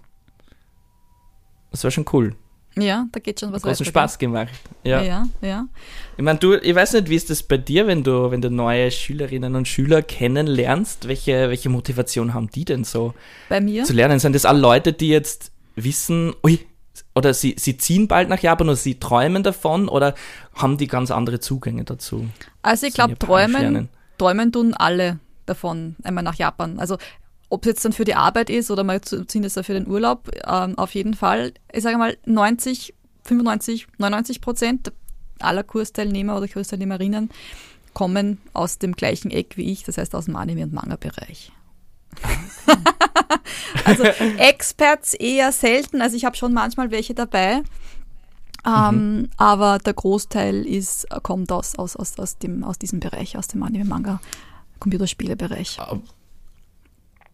[1.72, 2.36] Das war schon cool.
[2.80, 4.54] Ja, da geht schon was Großen Spaß gemacht.
[4.84, 5.02] Ja.
[5.02, 5.68] ja, ja.
[6.16, 8.52] Ich meine, du, ich weiß nicht, wie ist das bei dir, wenn du, wenn du
[8.52, 11.08] neue Schülerinnen und Schüler kennenlernst?
[11.08, 13.16] Welche, welche Motivation haben die denn so?
[13.50, 13.84] Bei mir?
[13.84, 14.20] Zu lernen?
[14.20, 16.60] Sind das alle Leute, die jetzt wissen, ui,
[17.18, 20.14] oder sie, sie ziehen bald nach Japan oder sie träumen davon oder
[20.54, 22.28] haben die ganz andere Zugänge dazu?
[22.62, 26.78] Also ich glaube, träumen, träumen tun alle davon, einmal nach Japan.
[26.78, 26.98] Also
[27.50, 30.30] ob es jetzt dann für die Arbeit ist oder mal ziehen das für den Urlaub,
[30.46, 31.54] ähm, auf jeden Fall.
[31.74, 34.92] Ich sage mal 90, 95, 99 Prozent
[35.40, 37.32] aller Kursteilnehmer oder Kursteilnehmerinnen
[37.94, 41.52] kommen aus dem gleichen Eck wie ich, das heißt aus dem Anime- und Manga-Bereich.
[43.86, 46.02] also Experts eher selten.
[46.02, 47.64] Also ich habe schon manchmal welche dabei.
[48.66, 49.30] Ähm, mhm.
[49.38, 53.64] Aber der Großteil ist, kommt aus, aus, aus, aus, dem, aus diesem Bereich, aus dem
[53.64, 54.20] Anime-Manga,
[54.80, 55.80] Computerspiele-Bereich.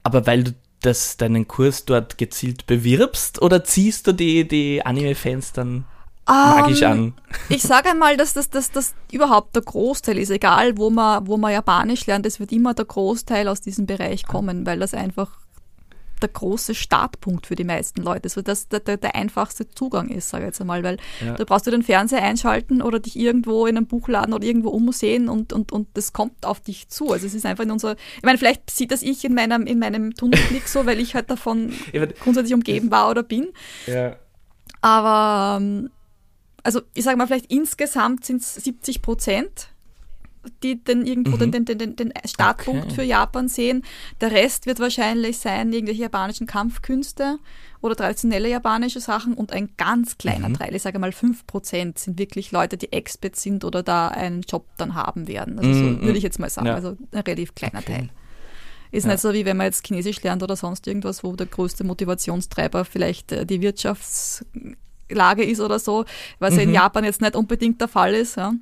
[0.03, 5.53] Aber weil du das, deinen Kurs dort gezielt bewirbst oder ziehst du die, die Anime-Fans
[5.53, 5.85] dann
[6.27, 7.13] magisch um, ähm, an.
[7.49, 10.29] Ich sage einmal, dass das, das, das überhaupt der Großteil ist.
[10.29, 14.25] Egal, wo man, wo man Japanisch lernt, es wird immer der Großteil aus diesem Bereich
[14.25, 15.31] kommen, weil das einfach
[16.21, 20.09] der große Startpunkt für die meisten Leute ist, weil das der, der, der einfachste Zugang
[20.09, 21.33] ist, sage ich jetzt einmal, weil ja.
[21.33, 25.29] da brauchst du den Fernseher einschalten oder dich irgendwo in einem Buchladen oder irgendwo umsehen
[25.29, 27.11] und, und, und das kommt auf dich zu.
[27.11, 29.79] Also es ist einfach in unserer, ich meine, vielleicht sieht das ich in meinem, in
[29.79, 31.73] meinem Tunnelblick so, weil ich halt davon
[32.21, 33.49] grundsätzlich umgeben war oder bin.
[33.87, 34.15] Ja.
[34.81, 35.89] Aber ähm,
[36.63, 39.69] also ich sage mal, vielleicht insgesamt sind es 70 Prozent,
[40.61, 41.51] die den irgendwo mhm.
[41.51, 42.95] den, den, den, den Startpunkt okay.
[42.95, 43.83] für Japan sehen.
[44.21, 47.39] Der Rest wird wahrscheinlich sein, irgendwelche japanischen Kampfkünste
[47.81, 50.57] oder traditionelle japanische Sachen und ein ganz kleiner mhm.
[50.57, 54.41] Teil, ich sage mal 5 Prozent, sind wirklich Leute, die Expert sind oder da einen
[54.41, 55.59] Job dann haben werden.
[55.59, 56.01] Also so mhm.
[56.01, 56.67] würde ich jetzt mal sagen.
[56.67, 56.75] Ja.
[56.75, 57.93] Also ein relativ kleiner okay.
[57.93, 58.09] Teil.
[58.91, 59.11] Ist ja.
[59.11, 62.85] nicht so, wie wenn man jetzt Chinesisch lernt oder sonst irgendwas, wo der größte Motivationstreiber
[62.85, 64.43] vielleicht äh, die Wirtschafts-
[65.09, 66.05] Lage ist oder so,
[66.39, 66.59] was mhm.
[66.59, 66.73] ja in.
[66.73, 68.37] Japan jetzt nicht unbedingt der Fall ist.
[68.37, 68.53] Ja.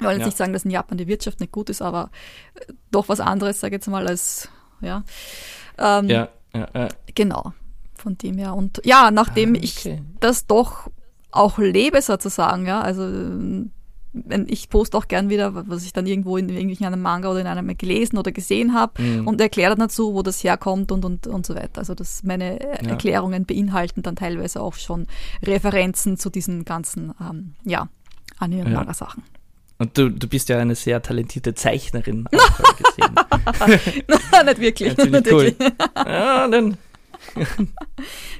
[0.00, 0.26] Ich wollte jetzt ja.
[0.28, 2.10] nicht sagen, dass in Japan die Wirtschaft nicht gut ist, aber
[2.54, 4.48] äh, doch was anderes, sage ich jetzt mal, als,
[4.80, 5.04] ja.
[5.78, 6.28] Ähm, ja.
[6.54, 6.88] Ja, ja.
[7.14, 7.52] Genau.
[7.94, 8.54] Von dem her.
[8.54, 10.02] Und ja, nachdem Ah, ich okay.
[10.20, 10.88] das doch
[11.30, 13.02] auch lebe sozusagen, ja, also
[14.12, 17.40] wenn ich poste auch gern wieder, was ich dann irgendwo in irgendwelchen einem Manga oder
[17.40, 19.28] in einem gelesen oder gesehen habe Mhm.
[19.28, 21.78] und erkläre dann dazu, wo das herkommt und, und, und so weiter.
[21.78, 22.88] Also das, meine Ja.
[22.90, 25.06] Erklärungen beinhalten dann teilweise auch schon
[25.44, 27.88] Referenzen zu diesen ganzen, ähm, ja,
[28.38, 28.80] Anime- und Ja.
[29.80, 33.14] Und du, du bist ja eine sehr talentierte Zeichnerin, gesehen.
[34.44, 34.94] nicht wirklich.
[34.96, 35.44] Ja, nicht cool.
[35.44, 35.72] wirklich.
[35.96, 36.76] ja, dann.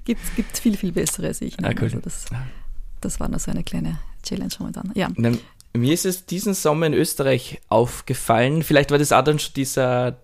[0.05, 1.57] Gibt gibt viel, viel bessere als ich.
[1.57, 1.69] ne?
[1.69, 1.85] Ah, cool.
[1.85, 2.27] Also das,
[3.01, 4.93] das war nur so eine kleine Challenge momentan.
[4.95, 5.09] Ja.
[5.17, 5.39] Dann,
[5.73, 8.63] mir ist es diesen Sommer in Österreich aufgefallen.
[8.63, 10.19] Vielleicht war das auch dann schon dieser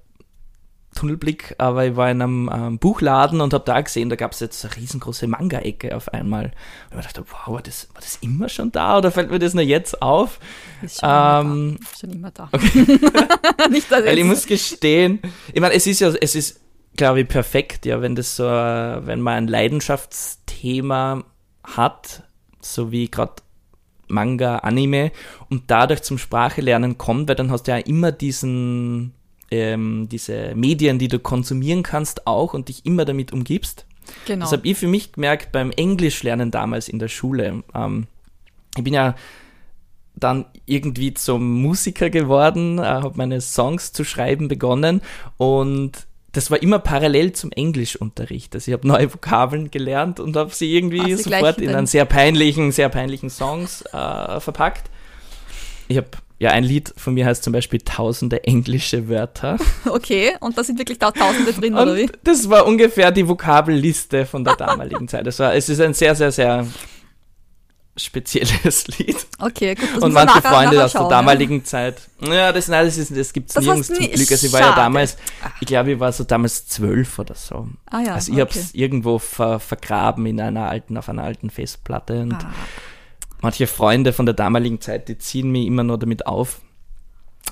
[0.97, 4.41] Tunnelblick, aber ich war in einem ähm, Buchladen und habe da gesehen, da gab es
[4.41, 6.53] jetzt eine riesengroße Manga-Ecke auf einmal.
[6.91, 9.55] Und ich dachte, wow, war das, war das immer schon da oder fällt mir das
[9.55, 10.41] nur jetzt auf?
[10.83, 11.91] Ist schon immer Ähm, da.
[11.93, 12.51] Ist schon immer da.
[13.71, 15.21] Nicht, dass Weil ich muss gestehen,
[15.53, 16.61] ich meine, es ist ja, es ist,
[16.97, 21.23] glaube ich, perfekt, ja, wenn das so, wenn man ein Leidenschaftsthema
[21.63, 22.23] hat,
[22.61, 23.35] so wie gerade
[24.09, 25.13] Manga, Anime
[25.51, 29.15] und dadurch zum Sprachelernen kommt, weil dann hast du ja immer diesen,
[29.57, 33.87] ähm, diese Medien, die du konsumieren kannst auch und dich immer damit umgibst.
[34.27, 34.45] genau.
[34.45, 37.63] Das habe ich für mich gemerkt beim Englischlernen damals in der Schule.
[37.75, 38.07] Ähm,
[38.77, 39.15] ich bin ja
[40.15, 45.03] dann irgendwie zum Musiker geworden, äh, habe meine Songs zu schreiben begonnen
[45.37, 48.55] und das war immer parallel zum Englischunterricht.
[48.55, 52.73] Also ich habe neue Vokabeln gelernt und habe sie irgendwie sofort in einen sehr peinlichen,
[52.73, 54.91] sehr peinlichen Songs äh, verpackt.
[55.89, 59.57] Ich habe ja ein Lied von mir heißt zum Beispiel Tausende englische Wörter.
[59.87, 62.03] Okay, und da sind wirklich Tausende drin, oder wie?
[62.03, 65.27] Und das war ungefähr die Vokabelliste von der damaligen Zeit.
[65.27, 66.67] Das war, es ist ein sehr, sehr, sehr
[67.97, 69.17] spezielles Lied.
[69.39, 69.89] Okay, gut.
[69.95, 71.97] Das und manche nachher- Freunde nachher aus der damaligen Zeit.
[72.21, 74.31] Ja, das, nein, das, ist, das gibt's Das nirgends zum nie- Glück.
[74.31, 75.17] Also ich war ja damals,
[75.61, 77.55] ich glaube, ich war so damals zwölf oder so.
[77.55, 77.99] Ja.
[77.99, 78.59] Ah ja, also ich okay.
[78.59, 82.21] hab's irgendwo ver, vergraben in einer alten, auf einer alten Festplatte.
[82.21, 82.53] Und Ah,
[83.41, 86.61] manche Freunde von der damaligen Zeit, die ziehen mich immer nur damit auf.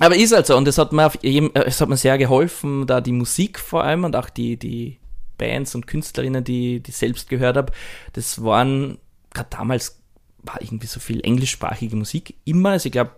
[0.01, 2.87] Aber ist halt so, und es hat mir, auf äh, es hat mir sehr geholfen,
[2.87, 4.99] da die Musik vor allem und auch die, die
[5.39, 7.73] Bands und Künstlerinnen, die, die ich selbst gehört habe,
[8.13, 8.99] das waren,
[9.33, 10.01] gerade damals
[10.43, 12.71] war irgendwie so viel englischsprachige Musik immer.
[12.71, 13.13] Also ich glaube,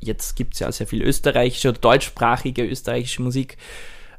[0.00, 3.56] jetzt gibt es ja sehr viel österreichische oder deutschsprachige österreichische Musik.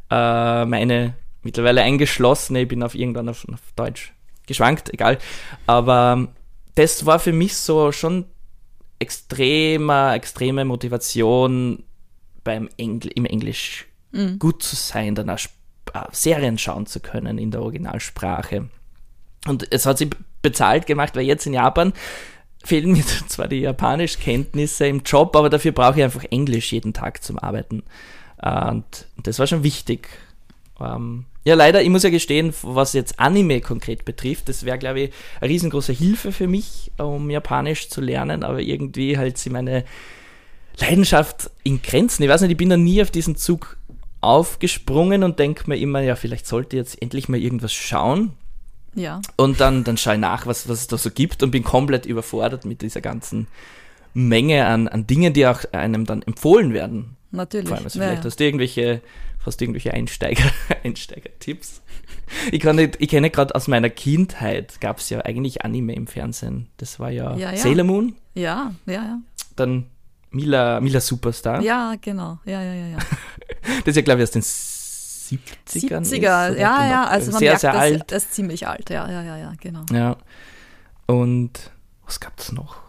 [0.09, 4.13] Äh, meine mittlerweile eingeschlossene, ich bin auf irgendwann auf, auf Deutsch
[4.45, 5.17] geschwankt, egal.
[5.65, 6.27] Aber
[6.79, 8.25] das war für mich so schon
[8.99, 11.83] extremer, extreme Motivation
[12.43, 14.39] beim Engl im Englisch Mhm.
[14.39, 15.37] gut zu sein, dann auch
[15.93, 18.67] äh, Serien schauen zu können in der Originalsprache.
[19.45, 20.09] Und es hat sich
[20.41, 21.93] bezahlt gemacht, weil jetzt in Japan
[22.63, 27.23] fehlen mir zwar die Japanischkenntnisse im Job, aber dafür brauche ich einfach Englisch jeden Tag
[27.23, 27.83] zum Arbeiten.
[28.41, 30.09] Äh, Und das war schon wichtig.
[30.81, 34.99] Ähm, ja, leider, ich muss ja gestehen, was jetzt Anime konkret betrifft, das wäre, glaube
[35.01, 39.83] ich, eine riesengroße Hilfe für mich, um Japanisch zu lernen, aber irgendwie halt sie meine
[40.77, 42.23] Leidenschaft in Grenzen.
[42.23, 43.77] Ich weiß nicht, ich bin da nie auf diesen Zug
[44.21, 48.33] aufgesprungen und denke mir immer, ja, vielleicht sollte ich jetzt endlich mal irgendwas schauen.
[48.95, 49.21] ja.
[49.37, 52.05] Und dann, dann schaue ich nach, was, was es da so gibt und bin komplett
[52.05, 53.47] überfordert mit dieser ganzen
[54.13, 57.15] Menge an, an Dingen, die auch einem dann empfohlen werden.
[57.31, 57.67] Natürlich.
[57.67, 58.27] Vor allem, also ja, vielleicht ja.
[58.27, 59.01] hast du irgendwelche,
[59.45, 60.43] hast du irgendwelche Einsteiger,
[60.83, 61.81] Einsteiger-Tipps.
[62.51, 66.07] Ich, kann nicht, ich kenne gerade aus meiner Kindheit, gab es ja eigentlich Anime im
[66.07, 66.67] Fernsehen.
[66.77, 67.57] Das war ja, Ja, ja.
[67.57, 69.19] Sailor Moon, ja, ja, ja.
[69.55, 69.85] dann
[70.31, 71.61] Mila, Mila Superstar.
[71.61, 72.39] Ja, genau.
[72.45, 72.97] Ja, ja, ja, ja.
[73.79, 76.01] Das ist ja, glaube ich, aus den 70ern.
[76.01, 76.57] 70er, ist, ja, oder
[76.89, 77.05] ja.
[77.05, 78.03] Also man sehr, merkt, sehr das, alt.
[78.07, 78.89] das ist ziemlich alt.
[78.89, 79.85] Ja, ja, ja, ja, genau.
[79.91, 80.17] Ja.
[81.07, 81.71] Und
[82.05, 82.88] was gab's noch?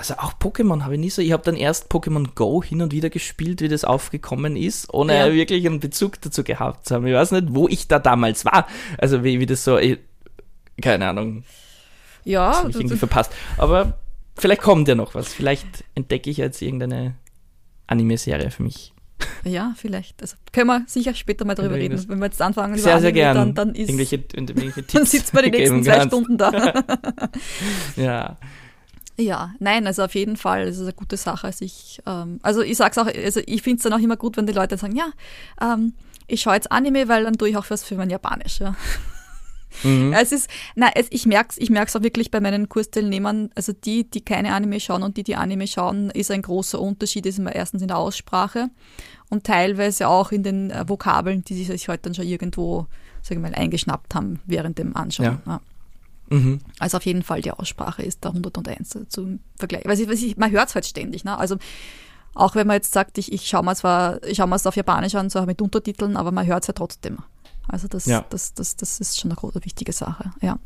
[0.00, 1.20] Also auch Pokémon habe ich nie so.
[1.20, 5.14] Ich habe dann erst Pokémon Go hin und wieder gespielt, wie das aufgekommen ist, ohne
[5.14, 5.30] Ja.
[5.30, 7.06] wirklich einen Bezug dazu gehabt zu haben.
[7.06, 8.66] Ich weiß nicht, wo ich da damals war.
[8.96, 9.98] Also wie, wie das so, ich,
[10.80, 11.44] keine Ahnung,
[12.24, 13.30] Ja, das habe ich irgendwie verpasst.
[13.58, 13.98] Aber
[14.38, 15.34] vielleicht kommt ja noch was.
[15.34, 17.14] Vielleicht entdecke ich jetzt irgendeine
[17.86, 18.94] Anime-Serie für mich.
[19.44, 20.22] ja, vielleicht.
[20.22, 22.02] Also können wir sicher später mal drüber reden.
[22.08, 23.36] Wenn wir jetzt anfangen, über Sehr, sehr Anime, gern.
[23.36, 26.00] dann, dann, ist, irgendwelche, irgendwelche Tipps dann sitzt man die nächsten zwei.
[26.06, 26.72] Stunden da.
[27.96, 28.38] Ja.
[29.20, 31.46] Ja, nein, also auf jeden Fall, es ist eine gute Sache.
[31.46, 34.36] Also ich, ähm, also ich sag's auch, also ich finde es dann auch immer gut,
[34.36, 35.10] wenn die Leute sagen, ja,
[35.60, 35.92] ähm,
[36.26, 38.60] ich schaue jetzt Anime, weil dann tue ich auch was für mein Japanisch.
[38.60, 38.74] Ja.
[39.84, 40.12] Mhm.
[40.12, 44.08] Es ist, na, es, ich merk's, ich merk's auch wirklich bei meinen Kursteilnehmern, also die,
[44.08, 47.54] die keine Anime schauen und die, die Anime schauen, ist ein großer Unterschied, ist immer
[47.54, 48.70] erstens in der Aussprache
[49.28, 52.86] und teilweise auch in den äh, Vokabeln, die sie sich heute dann schon irgendwo,
[53.22, 55.40] sagen wir mal, eingeschnappt haben während dem Anschauen.
[55.46, 55.60] Ja.
[56.30, 56.60] Mhm.
[56.78, 59.84] Also auf jeden Fall die Aussprache ist da 101 zum Vergleich.
[59.84, 61.24] Weil ich, man hört es halt ständig.
[61.24, 61.36] Ne?
[61.36, 61.56] Also
[62.34, 64.76] auch wenn man jetzt sagt, ich, ich schaue mir zwar, ich schaue mir es auf
[64.76, 67.18] Japanisch an, so mit Untertiteln, aber man hört es ja trotzdem.
[67.68, 68.24] Also das, Ja.
[68.30, 70.30] das, das, das ist schon eine große, wichtige Sache.
[70.40, 70.58] Ja,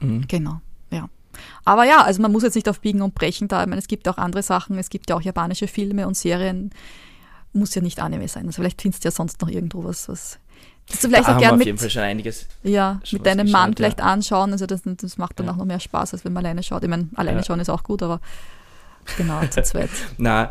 [0.00, 0.26] Mhm.
[0.28, 0.60] genau.
[0.90, 1.08] Ja.
[1.64, 3.60] Aber ja, also man muss jetzt nicht auf Biegen und Brechen da.
[3.62, 4.78] Ich meine, es gibt auch andere Sachen.
[4.78, 6.70] Es gibt ja auch japanische Filme und Serien.
[7.52, 8.46] Muss ja nicht Anime sein.
[8.46, 10.38] Also vielleicht findest du ja sonst noch irgendwo was, was.
[10.90, 12.46] Das du vielleicht da auch haben wir gern auf mit, jeden Fall schon einiges.
[12.62, 14.52] ja, mit deinem Mann vielleicht anschauen.
[14.52, 15.52] Also das, das macht dann Ja.
[15.52, 16.82] auch noch mehr Spaß, als wenn man alleine schaut.
[16.82, 17.44] Ich meine, alleine Ja.
[17.44, 18.20] schauen ist auch gut, aber
[19.16, 19.90] genau, zu zweit.
[20.16, 20.50] Na,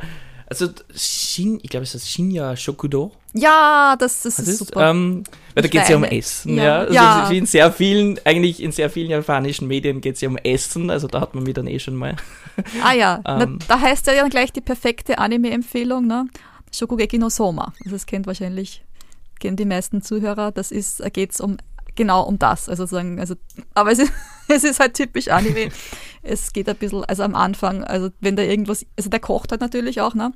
[0.50, 3.12] also Shin, ich glaube, es heißt Shinya Shokudo.
[3.34, 4.90] Ja, das, das ist ist, super.
[4.92, 5.24] ähm,
[5.54, 6.04] weil da geht es ja um.
[6.06, 6.64] Essen, Ja.
[6.64, 6.78] ja.
[6.80, 7.30] Also Ja.
[7.32, 11.08] In sehr vielen, eigentlich in sehr vielen japanischen Medien geht es ja um Essen, also
[11.08, 12.16] da hat man mich dann eh schon mal.
[12.84, 13.60] Ah ja, Na, Ähm.
[13.68, 16.28] da heißt ja dann gleich die perfekte Anime-Empfehlung, ne?
[16.74, 17.74] Shokugeki no Soma.
[17.84, 18.84] Also das kennt wahrscheinlich,
[19.40, 20.52] kennen die meisten Zuhörer.
[20.52, 21.58] Das ist, da geht's um
[21.96, 22.70] genau um das.
[22.70, 23.36] Also sagen, also,
[23.74, 24.14] aber es ist,
[24.48, 25.70] es ist halt typisch Anime.
[26.24, 29.62] es geht ein bisschen, also am Anfang, also wenn da irgendwas, also der kocht halt
[29.62, 30.32] natürlich auch, ne?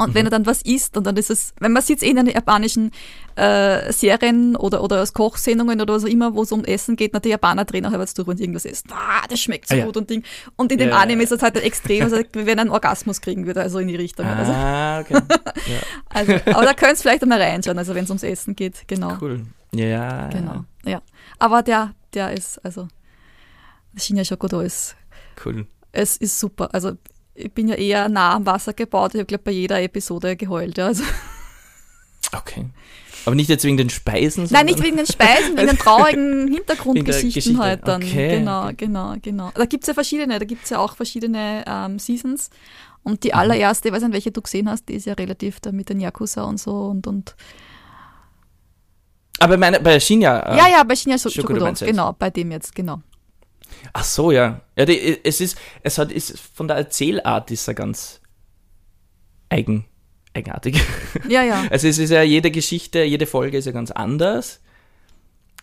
[0.00, 2.26] Und wenn er dann was isst und dann ist es, wenn man sieht in den
[2.26, 2.90] japanischen
[3.36, 7.12] äh, Serien oder, oder aus Kochsendungen oder was auch immer, wo es um Essen geht,
[7.12, 8.90] na, die Japaner drehen auch etwas durch und irgendwas essen.
[8.92, 9.84] Ah, das schmeckt so Ah, ja.
[9.84, 10.24] gut und Ding.
[10.56, 11.24] Und in dem Ja, Anime ja.
[11.24, 14.26] ist es halt extrem, also wenn er einen Orgasmus kriegen würde, also in die Richtung.
[14.26, 15.14] Also, Ah, okay.
[15.66, 18.88] ja, also, aber da könnt ihr vielleicht einmal reinschauen, also wenn es ums Essen geht,
[18.88, 19.16] genau.
[19.20, 19.42] cool.
[19.74, 21.00] Ja, Genau, ja.
[21.38, 22.88] Aber der, der ist, also,
[23.96, 24.96] Shinya Shokodo ist
[25.44, 25.66] cool.
[25.92, 26.70] es ist super.
[26.72, 26.92] Also
[27.34, 29.14] ich bin ja eher nah am Wasser gebaut.
[29.14, 30.78] Ich habe, glaube bei jeder Episode geheult.
[30.78, 30.86] Ja.
[30.86, 31.04] Also,
[32.32, 32.66] Okay.
[33.26, 37.32] Aber nicht jetzt wegen den Speisen, nein, nicht wegen den Speisen, wegen den traurigen Hintergrundgeschichten
[37.34, 37.58] Geschichte.
[37.58, 38.02] halt dann.
[38.02, 38.38] Okay.
[38.38, 39.50] Genau, genau, genau.
[39.54, 42.50] Da gibt es ja verschiedene, da gibt es ja auch verschiedene ähm, Seasons.
[43.02, 45.72] Und die allererste, ich weiß nicht, welche du gesehen hast, die ist ja relativ da
[45.72, 47.34] mit den Yakuza und so und, und
[49.38, 50.40] Aber meine, bei Shinya.
[50.40, 51.84] äh, ja, ja, bei Shinya du jetzt?
[51.84, 53.00] genau, bei dem jetzt, genau.
[53.92, 54.60] Ach so, ja.
[54.76, 58.20] Ja, die, es ist, es hat, ist von der Erzählart ist er ganz
[59.48, 59.84] eigen,
[60.34, 60.80] eigenartig.
[61.28, 61.64] Ja, ja.
[61.70, 64.60] Also es ist ja jede Geschichte, jede Folge ist ja ganz anders.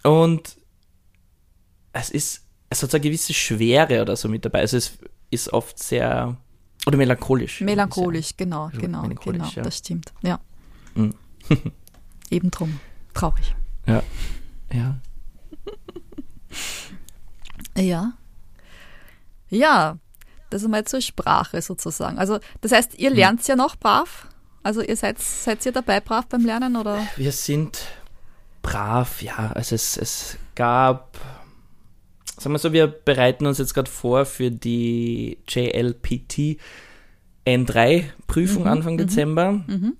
[0.04, 0.56] Und
[1.94, 4.60] es ist, es hat so eine gewisse Schwere oder so mit dabei.
[4.60, 4.98] Also es
[5.30, 6.38] ist oft sehr,
[6.86, 7.62] oder melancholisch.
[7.62, 9.64] Melancholisch, genau, Also genau, melancholisch, genau, ja.
[9.64, 10.14] das stimmt.
[10.22, 10.40] Ja.
[10.96, 11.14] Mhm.
[12.30, 12.80] Eben drum.
[13.14, 13.56] Traurig.
[13.86, 14.04] Ja.
[14.72, 14.98] Ja.
[17.78, 18.14] Ja.
[19.50, 19.98] Ja,
[20.50, 22.18] das ist mal zur Sprache sozusagen.
[22.18, 23.00] Also, das heißt, Hm.
[23.00, 24.28] ihr lernt ja noch brav?
[24.64, 27.06] Also, ihr seid, seid ihr dabei brav beim Lernen oder?
[27.16, 27.80] Wir sind
[28.62, 29.52] brav, ja.
[29.54, 31.18] Also es, es gab,
[32.38, 36.58] sagen wir so, wir bereiten uns jetzt gerade vor für die JLPT
[37.46, 39.52] N3-Prüfung Mhm, Anfang mhm, Dezember.
[39.54, 39.94] Mhm.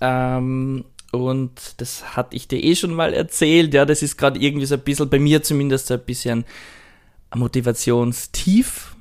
[0.00, 3.74] Ähm, und das hatte ich dir eh schon mal erzählt.
[3.74, 6.44] Ja, das ist gerade irgendwie so ein bisschen, bei mir zumindest so ein bisschen
[7.34, 8.94] Motivationstief.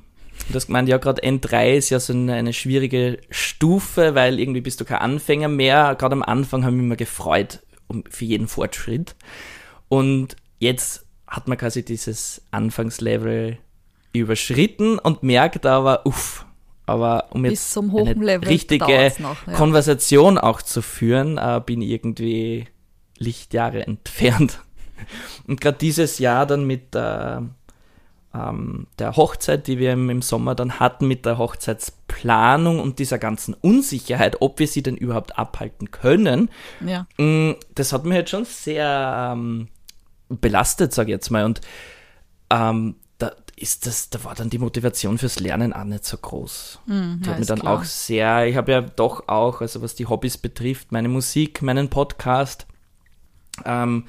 [0.50, 4.62] Du hast gemeint, ja, gerade N3 ist ja so eine, eine schwierige Stufe, weil irgendwie
[4.62, 5.96] bist du kein Anfänger mehr.
[5.96, 9.15] Gerade am Anfang haben wir immer gefreut um, für jeden Fortschritt.
[9.88, 13.58] Und jetzt hat man quasi dieses Anfangslevel
[14.13, 16.46] überschritten und merkt aber, uff,
[16.86, 19.54] aber um jetzt eine richtige noch, ja.
[19.54, 22.67] Konversation auch zu führen, äh, bin ich irgendwie
[23.17, 24.60] Lichtjahre entfernt.
[25.48, 27.50] Und gerade dieses Jahr dann mit der,
[28.34, 33.54] ähm, der Hochzeit, die wir im, Sommer dann hatten, mit der Hochzeitsplanung und dieser ganzen
[33.54, 36.50] Unsicherheit, ob wir sie denn überhaupt abhalten können,
[36.86, 37.08] Ja.
[37.17, 39.67] Mm, das hat mich jetzt schon sehr ähm,
[40.30, 41.44] belastet, sage ich jetzt mal.
[41.44, 41.60] Und
[42.50, 46.80] ähm, da ist das, da war dann die Motivation fürs Lernen auch nicht so groß.
[46.86, 47.80] Mhm, Ich ja, habe mir dann klar.
[47.80, 51.89] auch sehr, ich habe ja doch auch, also was die Hobbys betrifft, meine Musik, meinen
[51.89, 52.65] Podcast
[53.65, 54.06] ähm,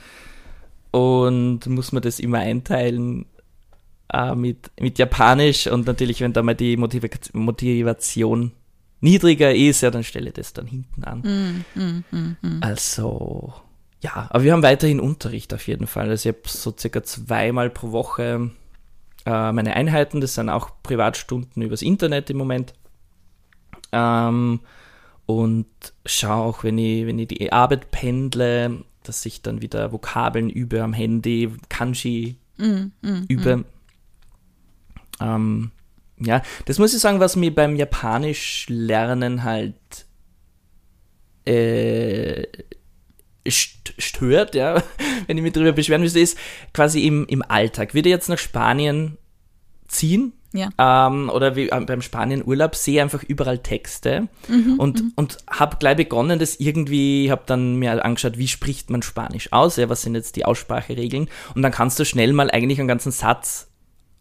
[0.92, 3.26] und muss man das immer einteilen
[4.12, 8.52] äh, mit, mit Japanisch und natürlich, wenn da mal die Motiva Motivation
[9.00, 11.64] niedriger ist, ja, dann stelle ich das dann hinten an.
[11.74, 12.58] Mhm, mhm, mhm, mhm.
[12.62, 13.52] Also,
[14.00, 16.08] ja, aber wir haben weiterhin Unterricht auf jeden Fall.
[16.08, 18.50] Also ich habe so circa zweimal pro Woche
[19.24, 22.74] äh, meine Einheiten, das sind auch Privatstunden übers Internet im Moment.
[23.92, 24.60] Ähm,
[25.26, 25.66] und
[26.04, 30.82] schaue auch, wenn ich, wenn ich die Arbeit pendle, dass ich dann wieder Vokabeln übe
[30.82, 33.64] am Handy, Kanji Mhm, mhm, übe.
[35.22, 35.70] Ähm,
[36.18, 39.74] ja, das muss ich sagen, was mir beim Japanisch lernen halt
[41.44, 42.46] äh,
[43.48, 44.82] st stört, ja,
[45.26, 46.38] wenn ich mich darüber beschweren müsste, ist
[46.72, 47.94] quasi im, im Alltag.
[47.94, 49.18] Würde jetzt nach Spanien
[49.88, 50.70] ziehen Ja.
[50.78, 54.28] ähm, oder wie, äh, beim Spanien-Urlaub sehe einfach überall Texte
[54.78, 59.52] und, und habe gleich begonnen, das irgendwie, habe dann mir angeschaut, wie spricht man Spanisch
[59.52, 62.88] aus, ja, was sind jetzt die Ausspracheregeln und dann kannst du schnell mal eigentlich einen
[62.88, 63.71] ganzen Satz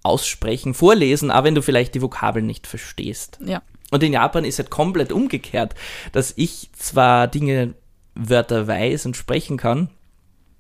[0.04, 3.40] aussprechen, vorlesen, auch wenn du vielleicht die Vokabeln nicht verstehst.
[3.46, 3.62] Ja.
[3.92, 5.76] Und in Japan ist halt komplett umgekehrt,
[6.12, 7.74] dass ich zwar Dinge
[8.16, 9.90] Wörter weiß und sprechen kann,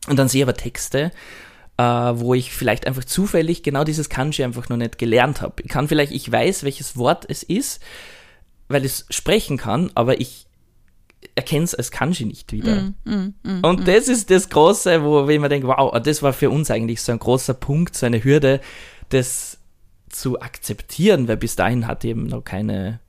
[0.08, 1.12] Und dann sehe ich aber Texte,
[1.78, 5.62] äh, wo ich vielleicht einfach zufällig genau dieses Kanji einfach noch nicht gelernt habe.
[5.64, 7.82] Ich kann vielleicht, ich weiß, welches Wort es ist,
[8.68, 10.48] weil ich es sprechen kann, aber ich
[11.36, 12.82] erkenne es als Kanji nicht wieder.
[12.82, 16.34] Mm, mm, mm, Und das ist das Große, wo ich mir denke, wow, das war
[16.34, 18.60] für uns eigentlich so ein großer Punkt, so eine Hürde,
[19.14, 19.58] das
[20.10, 23.00] zu akzeptieren, weil bis dahin hat eben noch keine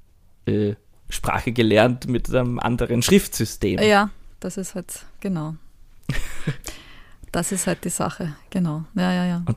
[0.47, 0.75] äh,
[1.09, 3.81] Sprache gelernt mit einem anderen Schriftsystem.
[3.81, 5.57] Ja, das ist halt, genau.
[7.33, 8.85] das ist halt die Sache, genau.
[8.95, 9.43] Ja, ja, ja.
[9.47, 9.57] Und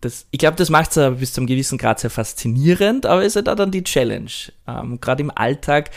[0.00, 3.36] das, ich glaube, das macht es bis zu einem gewissen Grad sehr faszinierend, aber ist
[3.36, 4.30] halt auch dann die Challenge.
[4.66, 5.90] Ähm, Gerade im Alltag,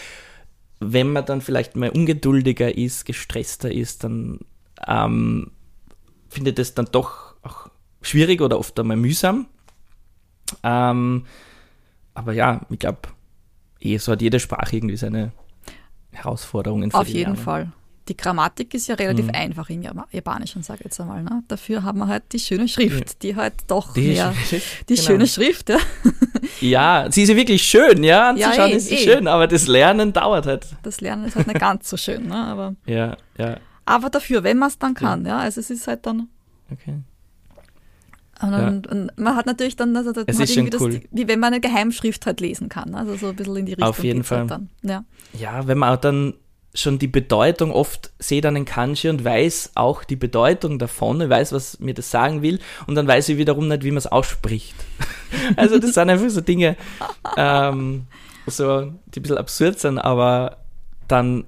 [0.80, 4.40] wenn man dann vielleicht mal ungeduldiger ist, gestresster ist, dann
[4.88, 5.52] ähm,
[6.30, 7.70] findet es dann doch auch
[8.02, 9.48] schwierig oder oft einmal mühsam.
[10.64, 11.26] Ähm,
[12.14, 13.00] aber ja, ich glaube,
[13.80, 15.32] eh, so hat jede Sprache irgendwie seine
[16.12, 16.94] Herausforderungen.
[16.94, 17.36] Auf jeden Lernen.
[17.38, 17.72] Fall.
[18.08, 19.36] Die Grammatik ist ja relativ mhm.
[19.36, 21.24] einfach im Japanischen, sage ich jetzt einmal.
[21.24, 21.44] Ne?
[21.50, 24.34] Dafür haben wir halt die schöne Schrift, die halt doch die mehr,
[24.88, 25.08] die genau.
[25.08, 25.78] schöne Schrift, ja.
[26.62, 29.04] Ja, sie ist ja wirklich schön, ja, anzuschauen ja, eh, ist sie eh.
[29.04, 30.68] schön, aber das Lernen dauert halt.
[30.84, 32.36] Das Lernen ist halt nicht ganz so schön, ne?
[32.36, 32.76] aber.
[32.86, 33.58] Ja, ja.
[33.86, 35.32] Aber dafür, wenn man es dann kann, ja.
[35.32, 36.30] ja, also es ist halt dann.
[36.72, 36.96] Okay.
[38.42, 38.68] Und, ja.
[38.68, 41.00] und, man hat natürlich dann, also es ist schon cool.
[41.00, 42.94] Das, wie wenn man eine Geheimschrift halt lesen kann.
[42.94, 43.88] Also so ein bisschen in die Richtung.
[43.88, 44.42] Auf jeden Fall.
[44.42, 44.70] Halt dann.
[44.84, 45.04] Ja.
[45.34, 46.34] ja, wenn man auch dann
[46.74, 51.52] schon die Bedeutung oft sehe dann in Kanji und weiß auch die Bedeutung davon, weiß,
[51.52, 54.76] was mir das sagen will und dann weiß ich wiederum nicht, wie man es ausspricht.
[55.56, 56.78] also das sind einfach so Dinge,
[57.36, 58.06] ähm,
[58.46, 60.58] so, die ein bisschen absurd sind, aber
[61.08, 61.46] dann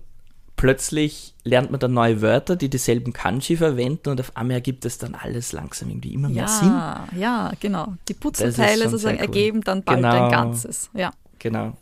[0.60, 4.97] plötzlich lernt man dann neue Wörter, die dieselben Kanji verwenden und auf einmal ergibt es
[4.97, 7.22] dann alles langsam irgendwie immer mehr ja, Sinn.
[7.22, 7.93] Ja, genau.
[8.10, 9.24] Die Puzzleteile sozusagen cool.
[9.24, 10.89] ergeben dann bald genau, ein Ganzes.
[10.93, 11.14] Ja.
[11.39, 11.78] Genau.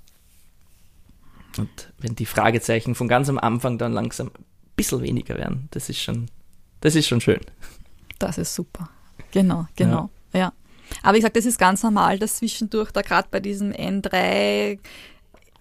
[1.58, 5.90] Und wenn die Fragezeichen von ganz am Anfang dann langsam ein bisschen weniger werden, das
[5.90, 6.30] ist schon,
[6.82, 7.42] das ist schon schön.
[8.20, 8.92] Das ist super.
[9.32, 10.12] Genau, genau.
[10.34, 10.40] Ja.
[10.40, 10.54] ja.
[11.02, 14.78] Aber ich sage, das ist ganz normal, dass zwischendurch da gerade bei diesem N3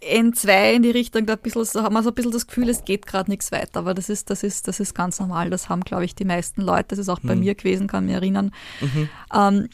[0.02, 2.68] N2 in die Richtung, da ein bisschen, so, haben wir so ein bisschen das Gefühl,
[2.68, 3.80] es geht gerade nichts weiter.
[3.80, 5.50] Aber das ist, das, ist, das ist ganz normal.
[5.50, 6.88] Das haben, glaube ich, die meisten Leute.
[6.88, 7.40] Das ist auch bei mhm.
[7.40, 8.52] mir gewesen, kann mich erinnern.
[8.80, 9.08] Mhm.
[9.34, 9.68] Ähm,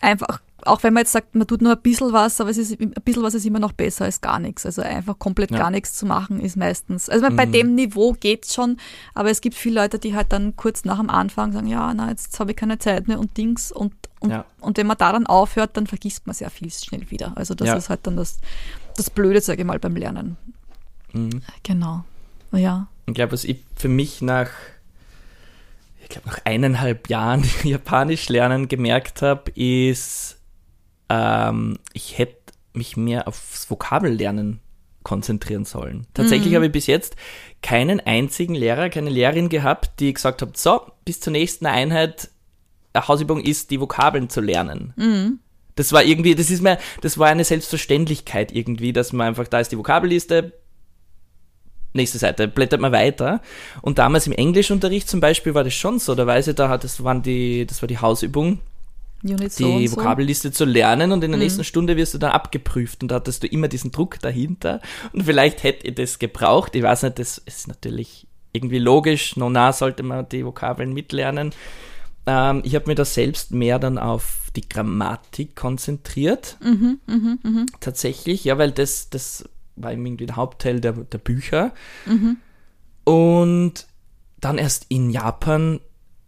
[0.00, 2.80] einfach, auch wenn man jetzt sagt, man tut nur ein bisschen was, aber es ist,
[2.80, 4.66] ein bisschen was ist immer noch besser als gar nichts.
[4.66, 5.58] Also einfach komplett ja.
[5.58, 7.08] gar nichts zu machen ist meistens.
[7.08, 7.36] Also mhm.
[7.36, 8.78] bei dem Niveau geht es schon,
[9.14, 12.10] aber es gibt viele Leute, die halt dann kurz nach dem Anfang sagen, ja, na,
[12.10, 14.44] jetzt habe ich keine Zeit mehr und Dings und, und, ja.
[14.60, 17.32] und wenn man da dann aufhört, dann vergisst man sehr viel schnell wieder.
[17.36, 17.74] Also das ja.
[17.74, 18.38] ist halt dann das,
[18.96, 20.36] das Blöde, sage ich mal, beim Lernen.
[21.12, 21.42] Mhm.
[21.62, 22.04] Genau.
[22.52, 22.88] Ja.
[23.06, 24.50] Ich glaube, was ich für mich nach,
[26.02, 30.38] ich glaube, nach eineinhalb Jahren Japanisch lernen gemerkt habe, ist,
[31.08, 34.60] ähm, ich hätte mich mehr aufs Vokabellernen
[35.02, 36.06] konzentrieren sollen.
[36.14, 36.56] Tatsächlich mhm.
[36.56, 37.16] habe ich bis jetzt
[37.62, 42.28] keinen einzigen Lehrer, keine Lehrerin gehabt, die gesagt hat, so, bis zur nächsten Einheit,
[42.96, 44.94] Hausübung ist, die Vokabeln zu lernen.
[44.96, 45.38] Mhm.
[45.76, 49.60] Das war irgendwie, das ist mir, das war eine Selbstverständlichkeit irgendwie, dass man einfach, da
[49.60, 50.52] ist die Vokabelliste,
[51.92, 53.40] nächste Seite, blättert man weiter.
[53.82, 56.84] Und damals im Englischunterricht zum Beispiel war das schon so, da weiß ich, da hat,
[56.84, 58.60] das waren die, das war die Hausübung,
[59.22, 60.54] Unit die so Vokabelliste so.
[60.54, 61.44] zu lernen und in der mhm.
[61.44, 64.80] nächsten Stunde wirst du dann abgeprüft und da hattest du immer diesen Druck dahinter
[65.12, 69.72] und vielleicht hätte ich das gebraucht, ich weiß nicht, das ist natürlich irgendwie logisch, nona
[69.72, 71.52] sollte man die Vokabeln mitlernen,
[72.26, 76.56] ähm, ich habe mir da selbst mehr dann auf die Grammatik konzentriert.
[76.62, 77.66] Mhm, mh, mh.
[77.80, 81.72] Tatsächlich, ja, weil das, das war irgendwie der Hauptteil der, der Bücher.
[82.06, 82.38] Mhm.
[83.04, 83.86] Und
[84.40, 85.80] dann erst in Japan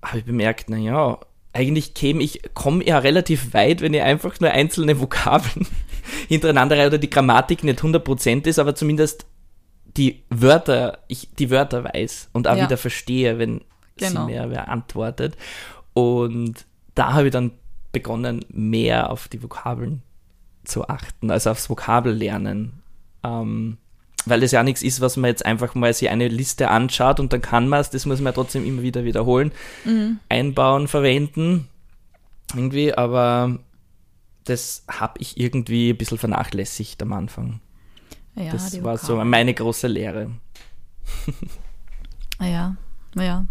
[0.02, 1.18] habe ich bemerkt, naja,
[1.52, 5.66] eigentlich käme ich, komme ja relativ weit, wenn ich einfach nur einzelne Vokabeln
[6.28, 9.26] hintereinander oder die Grammatik nicht 100% ist, aber zumindest
[9.96, 12.64] die Wörter, ich die Wörter weiß und auch ja.
[12.64, 13.62] wieder verstehe, wenn
[13.96, 14.26] genau.
[14.26, 15.36] sie mir wer antwortet.
[15.98, 17.50] Und da habe ich dann
[17.90, 20.02] begonnen, mehr auf die Vokabeln
[20.62, 22.82] zu achten, also aufs Vokabellernen.
[23.24, 23.78] Ähm,
[24.26, 27.32] weil es ja nichts ist, was man jetzt einfach mal sich eine Liste anschaut und
[27.32, 29.50] dann kann man es, das muss man ja trotzdem immer wieder wiederholen,
[29.84, 30.20] mhm.
[30.28, 31.66] einbauen, verwenden.
[32.54, 33.58] Irgendwie, aber
[34.44, 37.60] das habe ich irgendwie ein bisschen vernachlässigt am Anfang.
[38.36, 40.30] Ja, das war so meine große Lehre.
[42.40, 42.76] ja,
[43.16, 43.46] ja.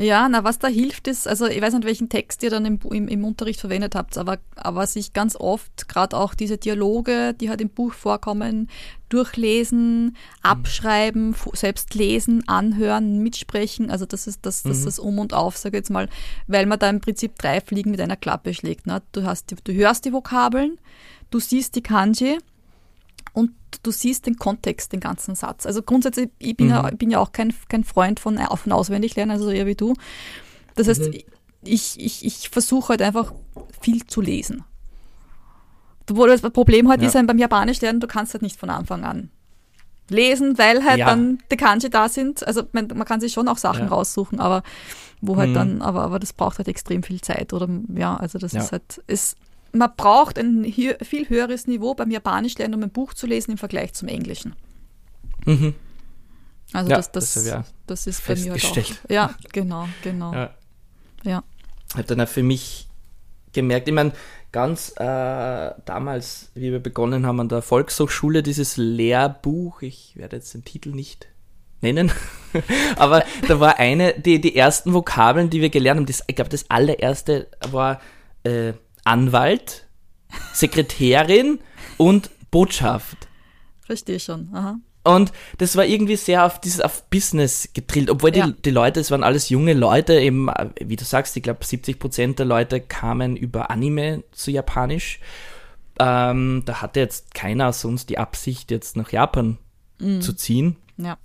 [0.00, 2.78] Ja, na, was da hilft ist, also ich weiß nicht, welchen Text ihr dann im,
[2.90, 7.50] im, im Unterricht verwendet habt, aber, aber sich ganz oft gerade auch diese Dialoge, die
[7.50, 8.70] halt im Buch vorkommen,
[9.10, 13.90] durchlesen, abschreiben, selbst lesen, anhören, mitsprechen.
[13.90, 14.84] Also das ist das, das, mhm.
[14.86, 16.08] das Um und Auf, sage ich jetzt mal,
[16.46, 18.86] weil man da im Prinzip drei Fliegen mit einer Klappe schlägt.
[18.86, 19.02] Ne?
[19.12, 20.78] Du, hast die, du hörst die Vokabeln,
[21.30, 22.38] du siehst die Kanji
[23.32, 23.52] und
[23.82, 25.66] du siehst den Kontext, den ganzen Satz.
[25.66, 26.72] Also grundsätzlich, ich bin, mhm.
[26.72, 29.94] ja, bin ja auch kein, kein Freund von, von Auswendiglernen, also eher wie du.
[30.74, 31.18] Das heißt, mhm.
[31.64, 33.32] ich, ich, ich versuche halt einfach
[33.80, 34.64] viel zu lesen.
[36.08, 37.08] Wo das Problem halt ja.
[37.08, 39.30] ist beim Japanisch lernen, du kannst halt nicht von Anfang an
[40.10, 41.06] lesen, weil halt ja.
[41.06, 42.46] dann die Kanji da sind.
[42.46, 44.62] Also man, man, kann sich schon auch Sachen raussuchen, aber
[45.20, 45.54] wo halt mhm.
[45.54, 47.52] dann, aber, aber das braucht halt extrem viel Zeit.
[47.52, 49.36] Oder ja, also das ist halt, ist,
[49.72, 53.58] man braucht ein viel höheres Niveau beim Japanisch lernen, um ein Buch zu lesen im
[53.58, 54.54] Vergleich zum Englischen.
[55.44, 55.74] Mhm.
[56.72, 58.76] Also das, das, das, das ist bei mir halt auch.
[59.08, 60.32] Ja, genau, genau.
[60.32, 60.50] Ja.
[61.24, 61.44] ja.
[61.88, 62.88] Ich habe dann auch für mich
[63.52, 64.12] gemerkt, ich meine,
[64.52, 70.54] ganz äh, damals, wie wir begonnen haben an der Volkshochschule, dieses Lehrbuch, ich werde jetzt
[70.54, 71.28] den Titel nicht
[71.80, 72.12] nennen,
[72.96, 76.50] aber da war eine, die, die ersten Vokabeln, die wir gelernt haben, das, ich glaube,
[76.50, 78.00] das allererste war
[78.44, 79.86] äh, Anwalt,
[80.52, 81.60] Sekretärin
[81.96, 83.28] und Botschaft.
[83.80, 84.78] Verstehe schon, aha.
[85.02, 88.52] Und das war irgendwie sehr auf dieses auf Business getrillt, obwohl die, ja.
[88.64, 90.48] die Leute, es waren alles junge Leute, eben,
[90.78, 95.20] wie du sagst, ich glaube 70 Prozent der Leute kamen über Anime zu Japanisch.
[95.98, 99.58] Ähm, da hatte jetzt keiner sonst die Absicht, jetzt nach Japan
[99.98, 100.20] mhm.
[100.20, 100.76] zu ziehen.
[100.98, 101.16] Ja.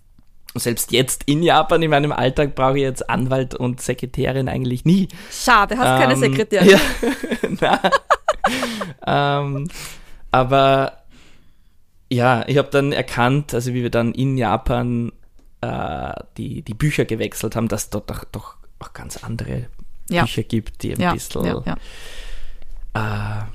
[0.56, 5.08] Selbst jetzt in Japan, in meinem Alltag, brauche ich jetzt Anwalt und Sekretärin eigentlich nie.
[5.32, 6.80] Schade, hast ähm, keine Sekretärin.
[7.62, 7.82] Ja,
[9.41, 9.68] ähm,
[10.32, 10.97] aber
[12.10, 15.12] ja, ich habe dann erkannt, also wie wir dann in Japan
[15.62, 19.68] äh, die, die Bücher gewechselt haben, dass es dort doch, doch auch ganz andere
[20.10, 20.24] ja.
[20.24, 21.76] Bücher gibt, die ein ja, bisschen ja,
[22.93, 23.45] äh,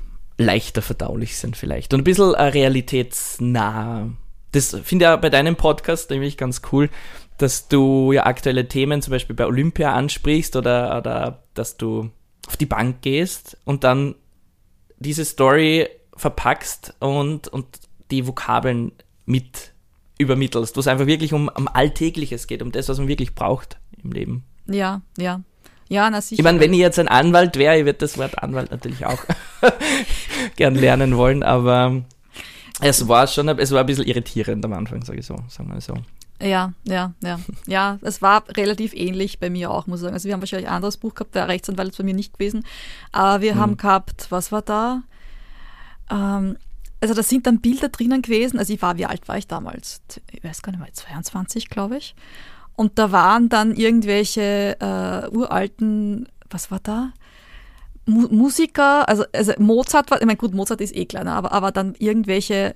[0.43, 4.09] leichter verdaulich sind vielleicht und ein bisschen äh, realitätsnah.
[4.51, 6.89] Das finde ich ja bei deinem Podcast nämlich ganz cool,
[7.37, 12.11] dass du ja aktuelle Themen zum Beispiel bei Olympia ansprichst oder, oder dass du
[12.47, 14.15] auf die Bank gehst und dann
[14.99, 17.65] diese Story verpackst und, und
[18.11, 18.91] die Vokabeln
[19.25, 19.71] mit
[20.17, 23.79] übermittelst, wo es einfach wirklich um, um Alltägliches geht, um das, was man wirklich braucht
[24.03, 24.43] im Leben.
[24.67, 25.41] Ja, ja.
[25.89, 26.39] Ja, na sicher.
[26.39, 29.19] Ich meine, wenn ich jetzt ein Anwalt wäre, ich würde das Wort Anwalt natürlich auch
[30.55, 32.03] gern lernen wollen, aber
[32.79, 35.81] es war schon, es war ein bisschen irritierend am Anfang, sage ich so, sagen wir
[35.81, 35.95] so.
[36.41, 37.39] Ja, ja, ja.
[37.67, 40.13] Ja, es war relativ ähnlich bei mir auch, muss ich sagen.
[40.15, 42.65] Also wir haben wahrscheinlich ein anderes Buch gehabt, der Rechtsanwalt ist bei mir nicht gewesen.
[43.11, 43.59] Aber wir hm.
[43.59, 45.03] haben gehabt, was war da?
[46.09, 46.57] Ähm,
[46.99, 48.57] also da sind dann Bilder drinnen gewesen.
[48.57, 50.01] Also ich war, wie alt war ich damals?
[50.31, 52.15] Ich weiß gar nicht mehr, 22, glaube ich.
[52.75, 57.11] Und da waren dann irgendwelche äh, uralten, was war da?
[58.11, 61.71] Mu Musiker, also, also Mozart war, ich meine, gut, Mozart ist eh kleiner, aber, aber
[61.71, 62.75] dann irgendwelche,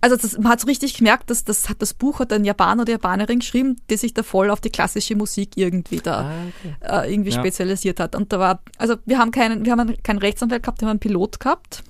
[0.00, 2.82] also das, man hat so richtig gemerkt, dass das, hat das Buch hat ein Japaner
[2.82, 7.06] oder Japanerin geschrieben, die sich da voll auf die klassische Musik irgendwie da ah, okay.
[7.06, 7.40] äh, irgendwie ja.
[7.40, 8.14] spezialisiert hat.
[8.14, 11.00] Und da war, also wir haben keinen, wir haben keinen Rechtsanwalt gehabt, wir haben einen
[11.00, 11.82] Pilot gehabt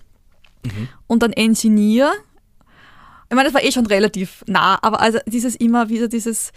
[0.65, 0.89] mhm.
[1.07, 2.13] und dann Engineer.
[3.29, 6.53] Ich meine, das war eh schon relativ nah, aber also dieses immer wieder dieses, äh,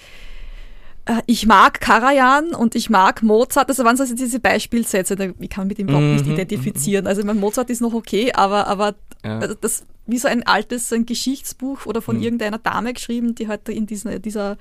[1.25, 5.79] ich mag Karajan und ich mag Mozart, das waren so diese Beispielsätze, ich kann mit
[5.79, 7.07] ihm überhaupt nicht mhm, identifizieren.
[7.07, 9.39] Also ich meine, Mozart ist noch okay, aber, aber ja.
[9.39, 12.23] also das wie so ein altes ein Geschichtsbuch oder von mhm.
[12.23, 14.57] irgendeiner Dame geschrieben, die halt in diesen, dieser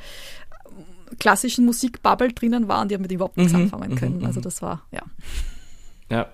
[1.19, 3.63] klassischen Musikbubble drinnen war und die haben mit überhaupt nichts mhm.
[3.63, 4.19] anfangen können.
[4.19, 4.27] Mhm.
[4.27, 5.03] Also das war, ja.
[6.11, 6.29] Ja.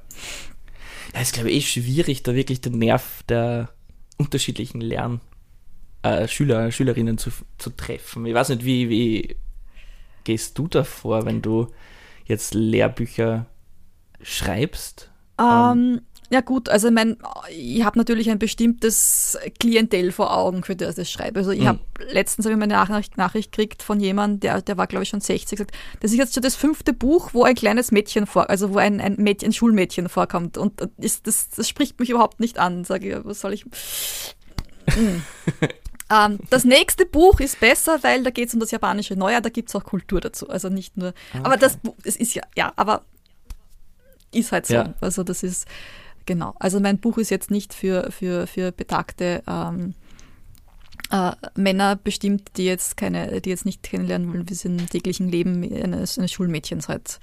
[1.15, 3.71] Ja, ist, glaube ich, eh schwierig, da wirklich den Nerv der
[4.17, 5.21] unterschiedlichen Lern
[6.03, 8.27] äh, Schüler, Schülerinnen zu, zu treffen.
[8.27, 9.37] Ich weiß nicht, wie, wie
[10.25, 11.68] gehst du davor, wenn du
[12.27, 13.47] jetzt Lehrbücher
[14.22, 15.11] schreibst?
[15.37, 16.01] Um, ähm,
[16.31, 17.16] ja gut, also ich meine,
[17.51, 21.41] ich habe natürlich ein bestimmtes Klientel vor Augen, für das ich schreibe.
[21.41, 21.68] Also ich mhm.
[21.68, 25.11] habe letztens habe ich eine Nachricht, Nachricht gekriegt von jemandem, der, der war glaube ich
[25.11, 28.49] schon 60, gesagt, das ist jetzt schon das fünfte Buch, wo ein kleines Mädchen vor,
[28.49, 30.57] also wo ein, ein Mädchen, ein Schulmädchen vorkommt.
[30.57, 32.85] Und ist, das, das spricht mich überhaupt nicht an.
[32.85, 33.66] Sage ich, was soll ich.
[34.97, 35.22] Mhm.
[36.15, 39.49] ähm, das nächste Buch ist besser, weil da geht es um das japanische Neujahr, da
[39.49, 40.49] gibt es auch Kultur dazu.
[40.49, 41.09] Also nicht nur.
[41.09, 41.43] Okay.
[41.43, 43.03] Aber das, das ist ja, ja, aber
[44.33, 44.75] ist halt so.
[44.75, 44.95] Ja.
[45.01, 45.67] Also das ist
[46.27, 46.55] Genau.
[46.59, 49.95] Also mein Buch ist jetzt nicht für, für, für betagte ähm,
[51.11, 55.29] äh, Männer bestimmt, die jetzt keine, die jetzt nicht kennenlernen wollen, wie es im täglichen
[55.29, 57.21] Leben eines, eines Schulmädchens halt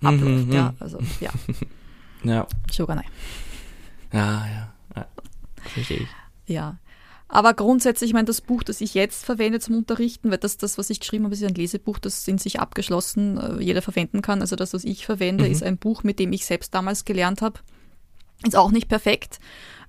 [0.00, 0.46] abläuft.
[0.46, 0.76] Mhm, ja, mhm.
[0.78, 1.30] also ja.
[2.22, 2.46] ja.
[2.72, 3.04] Shogunai.
[4.12, 4.72] Ja, ja.
[4.96, 5.06] ja.
[5.62, 6.08] Verstehe ich.
[6.46, 6.78] Ja.
[7.28, 10.78] Aber grundsätzlich, ich meine, das Buch, das ich jetzt verwende zum Unterrichten, weil das, das
[10.78, 14.40] was ich geschrieben habe, ist ein Lesebuch, das in sich abgeschlossen äh, jeder verwenden kann.
[14.40, 15.50] Also das, was ich verwende, mhm.
[15.50, 17.60] ist ein Buch, mit dem ich selbst damals gelernt habe.
[18.44, 19.38] Ist auch nicht perfekt.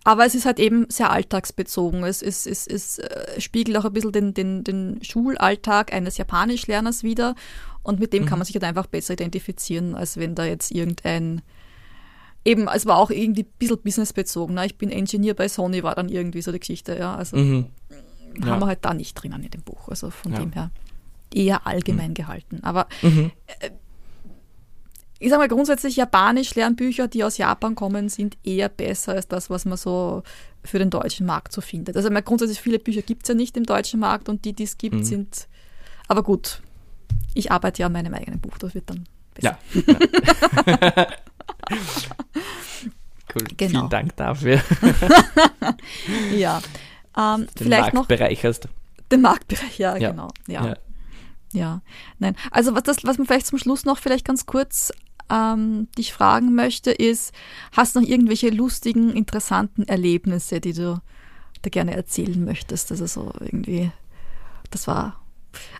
[0.05, 2.03] Aber es ist halt eben sehr alltagsbezogen.
[2.03, 7.03] Es, es, es, es äh, spiegelt auch ein bisschen den, den, den Schulalltag eines Japanischlerners
[7.03, 7.36] wieder.
[7.83, 8.27] Und mit dem mhm.
[8.27, 11.41] kann man sich halt einfach besser identifizieren, als wenn da jetzt irgendein
[12.46, 14.56] eben, es war auch irgendwie ein bisschen businessbezogen.
[14.56, 14.68] Ne?
[14.68, 17.16] Ich bin Engineer bei Sony, war dann irgendwie so die Geschichte, ja.
[17.16, 17.66] Also mhm.
[18.39, 18.46] ja.
[18.46, 19.89] haben wir halt da nicht drinnen in dem Buch.
[19.89, 20.39] Also von ja.
[20.39, 20.72] dem her
[21.34, 22.16] eher allgemein mhm.
[22.16, 22.60] gehalten.
[22.64, 23.32] Aber mhm.
[23.60, 23.72] äh,
[25.18, 29.66] ich sage mal grundsätzlich, Japanisch-Lernbücher, die aus Japan kommen, sind eher besser als das, was
[29.66, 30.24] man so
[30.64, 31.96] für den deutschen Markt so findet.
[31.96, 34.78] Also grundsätzlich viele Bücher gibt es ja nicht im deutschen Markt und die, die es
[34.78, 35.04] gibt, mhm.
[35.04, 35.48] sind.
[36.08, 36.62] Aber gut,
[37.34, 39.58] ich arbeite ja an meinem eigenen Buch, das wird dann besser.
[39.74, 41.08] Ja.
[43.36, 43.43] cool.
[43.57, 43.80] Genau.
[43.80, 44.61] Vielen Dank dafür.
[46.36, 46.61] ja.
[47.18, 48.68] Ähm, den vielleicht Markt noch, bereicherst.
[49.11, 50.11] Den Marktbereich, ja, ja.
[50.11, 50.30] genau.
[50.47, 50.66] Ja.
[50.66, 50.78] ja.
[51.53, 51.82] ja.
[52.20, 52.36] nein.
[52.51, 54.91] Also was, das, was man vielleicht zum Schluss noch vielleicht ganz kurz
[55.30, 57.34] ähm, dich fragen möchte, ist,
[57.72, 61.01] hast du noch irgendwelche lustigen, interessanten Erlebnisse, die du
[61.61, 62.91] da gerne erzählen möchtest?
[62.91, 63.91] Also so irgendwie,
[64.72, 65.20] das war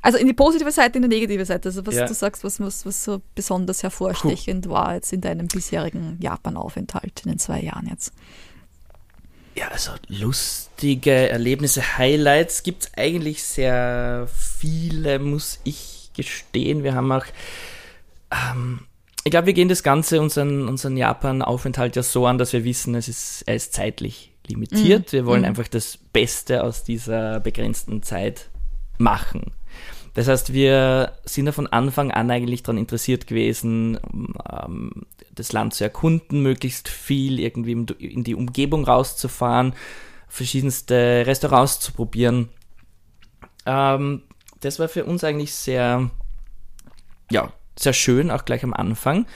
[0.02, 1.70] also in die positive Seite, in die negative Seite.
[1.70, 2.06] Also was ja.
[2.06, 4.72] du sagst, was, was, was so besonders hervorstechend cool.
[4.72, 8.14] war jetzt in deinem bisherigen Japan-Aufenthalt in den zwei Jahren jetzt.
[9.56, 16.84] Ja, also lustige Erlebnisse, Highlights gibt es eigentlich sehr viele, muss ich gestehen.
[16.84, 17.26] Wir haben auch,
[18.32, 18.82] ähm,
[19.24, 22.96] ich glaube, wir gehen das Ganze, unseren, unseren Japan-Aufenthalt ja so an, dass wir wissen,
[22.96, 25.08] es ist, er ist zeitlich limitiert.
[25.08, 25.12] Mhm.
[25.12, 25.48] Wir wollen mhm.
[25.48, 28.50] einfach das Beste aus dieser begrenzten Zeit
[28.98, 29.54] machen.
[30.16, 34.00] Das heißt, wir sind ja von Anfang an eigentlich daran interessiert gewesen,
[34.50, 39.74] ähm, das Land zu erkunden, möglichst viel irgendwie in die Umgebung rauszufahren,
[40.30, 42.48] verschiedenste Restaurants zu probieren.
[43.66, 44.24] Ähm,
[44.62, 46.10] das war für uns eigentlich sehr,
[47.30, 49.28] ja, sehr schön, auch gleich am Anfang.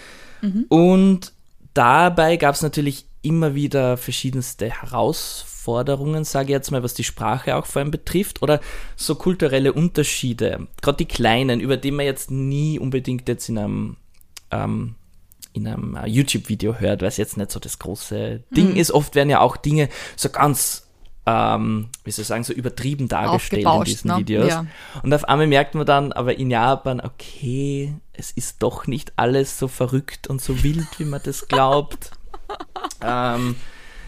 [0.42, 0.66] Mhm.
[0.70, 1.34] Und
[1.74, 7.04] dabei gab es natürlich immer wieder verschiedenste Herausforderungen Herausforderungen, sage ich jetzt mal, was die
[7.04, 8.60] Sprache auch vor allem betrifft, oder
[8.96, 13.98] so kulturelle Unterschiede, gerade die kleinen, über die man jetzt nie unbedingt jetzt in einem,
[14.52, 14.96] ähm,
[15.54, 18.78] in einem äh, YouTube-Video hört, weil es jetzt nicht so das große Ding mhm.
[18.78, 18.92] ist.
[18.92, 20.86] Oft werden ja auch Dinge so ganz
[21.26, 24.18] ähm, wie soll ich sagen, so übertrieben dargestellt in diesen ne?
[24.18, 24.48] Videos.
[24.48, 24.66] Ja.
[25.04, 29.60] Und auf einmal merkt man dann, aber in Japan, okay, es ist doch nicht alles
[29.60, 32.12] so verrückt und so wild, wie man das glaubt.
[33.04, 33.58] ähm,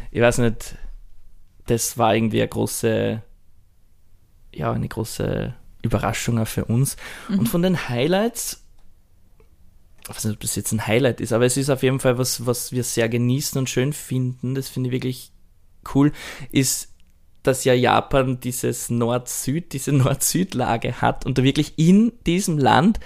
[0.09, 0.75] ich weiß nicht,
[1.71, 3.21] das war irgendwie eine große,
[4.53, 6.97] ja, eine große Überraschung auch für uns.
[7.29, 7.39] Mhm.
[7.39, 8.65] Und von den Highlights,
[10.03, 12.17] ich weiß nicht, ob das jetzt ein Highlight ist, aber es ist auf jeden Fall
[12.17, 14.53] was, was wir sehr genießen und schön finden.
[14.53, 15.31] Das finde ich wirklich
[15.95, 16.11] cool,
[16.51, 16.89] ist,
[17.41, 22.99] dass ja Japan dieses Nord-Süd, diese Nord-Süd-Lage hat und du wirklich in diesem Land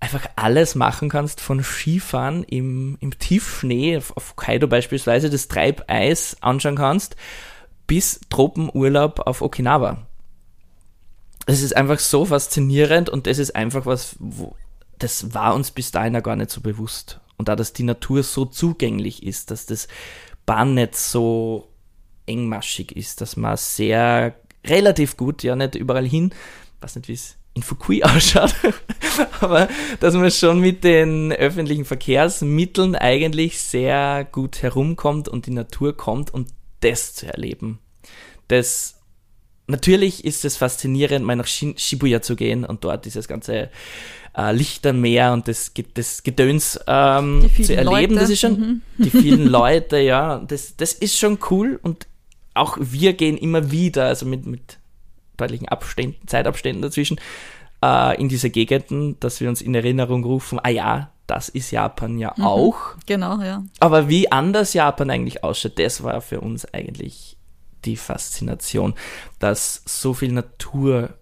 [0.00, 6.36] einfach alles machen kannst, von Skifahren im, im Tiefschnee, auf, auf Kaido beispielsweise, das Treibeis
[6.42, 7.16] anschauen kannst,
[7.86, 10.06] bis Tropenurlaub auf Okinawa.
[11.46, 14.56] Es ist einfach so faszinierend und das ist einfach was, wo,
[14.98, 17.20] das war uns bis dahin ja gar nicht so bewusst.
[17.36, 19.88] Und da, dass die Natur so zugänglich ist, dass das
[20.46, 21.68] Bahnnetz so
[22.26, 24.34] engmaschig ist, dass man sehr
[24.66, 26.32] relativ gut, ja nicht überall hin,
[26.80, 28.54] weiß nicht, wie es in Fukui ausschaut,
[29.40, 29.68] aber
[30.00, 36.32] dass man schon mit den öffentlichen Verkehrsmitteln eigentlich sehr gut herumkommt und die Natur kommt
[36.32, 36.48] und
[36.90, 37.78] das zu erleben.
[38.48, 39.00] Das,
[39.66, 43.70] natürlich ist es faszinierend, mal nach Shibuya zu gehen und dort dieses ganze
[44.36, 48.14] äh, Lichtermeer und das, das Gedöns ähm, zu erleben.
[48.14, 48.14] Leute.
[48.14, 48.82] Das ist schon, mhm.
[49.04, 52.06] die vielen Leute, ja, das, das ist schon cool und
[52.54, 54.78] auch wir gehen immer wieder, also mit, mit
[55.36, 57.20] deutlichen Abständen, Zeitabständen dazwischen,
[57.84, 62.18] äh, in diese Gegenden, dass wir uns in Erinnerung rufen, ah ja, das ist Japan
[62.18, 62.44] ja mhm.
[62.44, 62.78] auch.
[63.06, 63.64] Genau, ja.
[63.80, 67.36] Aber wie anders Japan eigentlich ausschaut, das war für uns eigentlich
[67.84, 68.94] die Faszination,
[69.38, 71.14] dass so viel Natur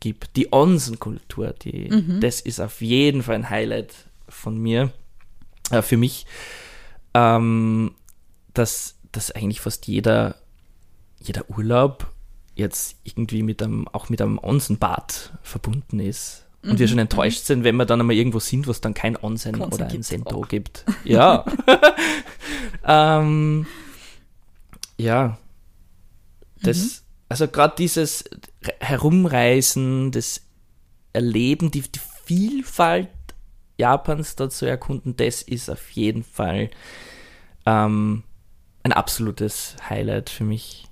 [0.00, 0.36] gibt.
[0.36, 2.20] Die Onsen-Kultur, die, mhm.
[2.20, 3.94] das ist auf jeden Fall ein Highlight
[4.28, 4.92] von mir,
[5.70, 6.26] äh, für mich,
[7.14, 7.94] ähm,
[8.54, 10.36] dass, dass eigentlich fast jeder,
[11.20, 12.10] jeder Urlaub
[12.54, 16.78] jetzt irgendwie mit einem, auch mit einem Onsenbad verbunden ist und mhm.
[16.78, 19.60] wir schon enttäuscht sind, wenn wir dann einmal irgendwo sind, wo es dann kein Onsen
[19.60, 20.48] oder ein Sento auch.
[20.48, 20.84] gibt.
[21.04, 21.44] Ja.
[22.84, 23.66] ähm,
[24.98, 25.38] ja.
[26.62, 26.90] Das, mhm.
[27.28, 28.24] also gerade dieses
[28.80, 30.42] Herumreisen, das
[31.12, 33.08] Erleben, die, die Vielfalt
[33.78, 36.70] Japans dort zu erkunden, das ist auf jeden Fall
[37.66, 38.24] ähm,
[38.82, 40.84] ein absolutes Highlight für mich.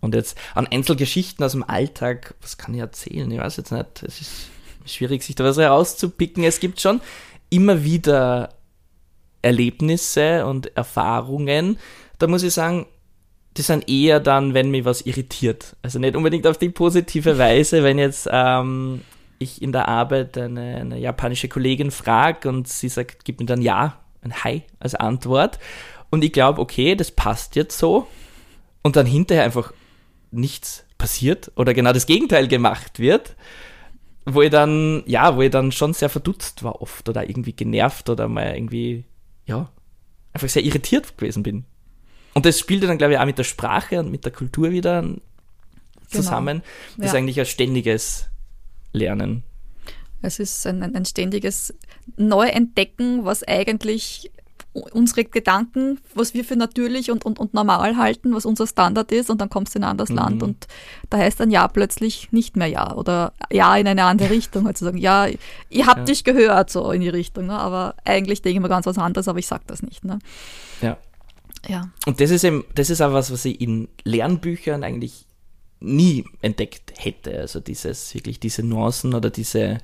[0.00, 3.30] Und jetzt an Einzelgeschichten aus dem Alltag, was kann ich erzählen?
[3.30, 4.02] Ich weiß jetzt nicht.
[4.02, 4.48] Es ist
[4.92, 6.44] schwierig, sich da was herauszupicken.
[6.44, 7.00] Es gibt schon
[7.50, 8.50] immer wieder
[9.42, 11.78] Erlebnisse und Erfahrungen.
[12.18, 12.86] Da muss ich sagen,
[13.56, 15.76] die sind eher dann, wenn mich was irritiert.
[15.82, 19.02] Also nicht unbedingt auf die positive Weise, wenn jetzt ähm,
[19.38, 23.62] ich in der Arbeit eine, eine japanische Kollegin frage und sie sagt, gib mir dann
[23.62, 25.58] Ja, ein Hi als Antwort.
[26.10, 28.06] Und ich glaube, okay, das passt jetzt so.
[28.82, 29.72] Und dann hinterher einfach
[30.30, 33.36] nichts passiert oder genau das Gegenteil gemacht wird
[34.34, 38.08] wo ich dann, ja, wo ich dann schon sehr verdutzt war oft oder irgendwie genervt
[38.08, 39.04] oder mal irgendwie,
[39.46, 39.70] ja,
[40.32, 41.64] einfach sehr irritiert gewesen bin.
[42.34, 45.04] Und das spielte dann, glaube ich, auch mit der Sprache und mit der Kultur wieder
[46.08, 46.58] zusammen.
[46.58, 46.68] Genau.
[46.96, 47.04] Das ja.
[47.06, 48.28] ist eigentlich ein ständiges
[48.92, 49.42] Lernen.
[50.20, 51.74] Es ist ein, ein, ein ständiges
[52.16, 54.30] Neuentdecken, was eigentlich
[54.92, 59.30] unsere Gedanken, was wir für natürlich und, und, und normal halten, was unser Standard ist,
[59.30, 60.16] und dann kommst du in ein anderes mhm.
[60.16, 60.66] Land und
[61.10, 64.78] da heißt ein Ja plötzlich nicht mehr Ja oder Ja in eine andere Richtung, halt
[64.78, 65.26] zu sagen, ja,
[65.70, 66.04] ihr habt ja.
[66.04, 67.58] dich gehört, so in die Richtung, ne?
[67.58, 70.04] aber eigentlich denke ich mir ganz was anderes, aber ich sag das nicht.
[70.04, 70.18] Ne?
[70.80, 70.96] Ja.
[71.68, 71.90] Ja.
[72.06, 75.26] Und das ist eben, das ist auch was, was ich in Lernbüchern eigentlich
[75.80, 77.38] nie entdeckt hätte.
[77.40, 79.78] Also dieses, wirklich diese Nuancen oder diese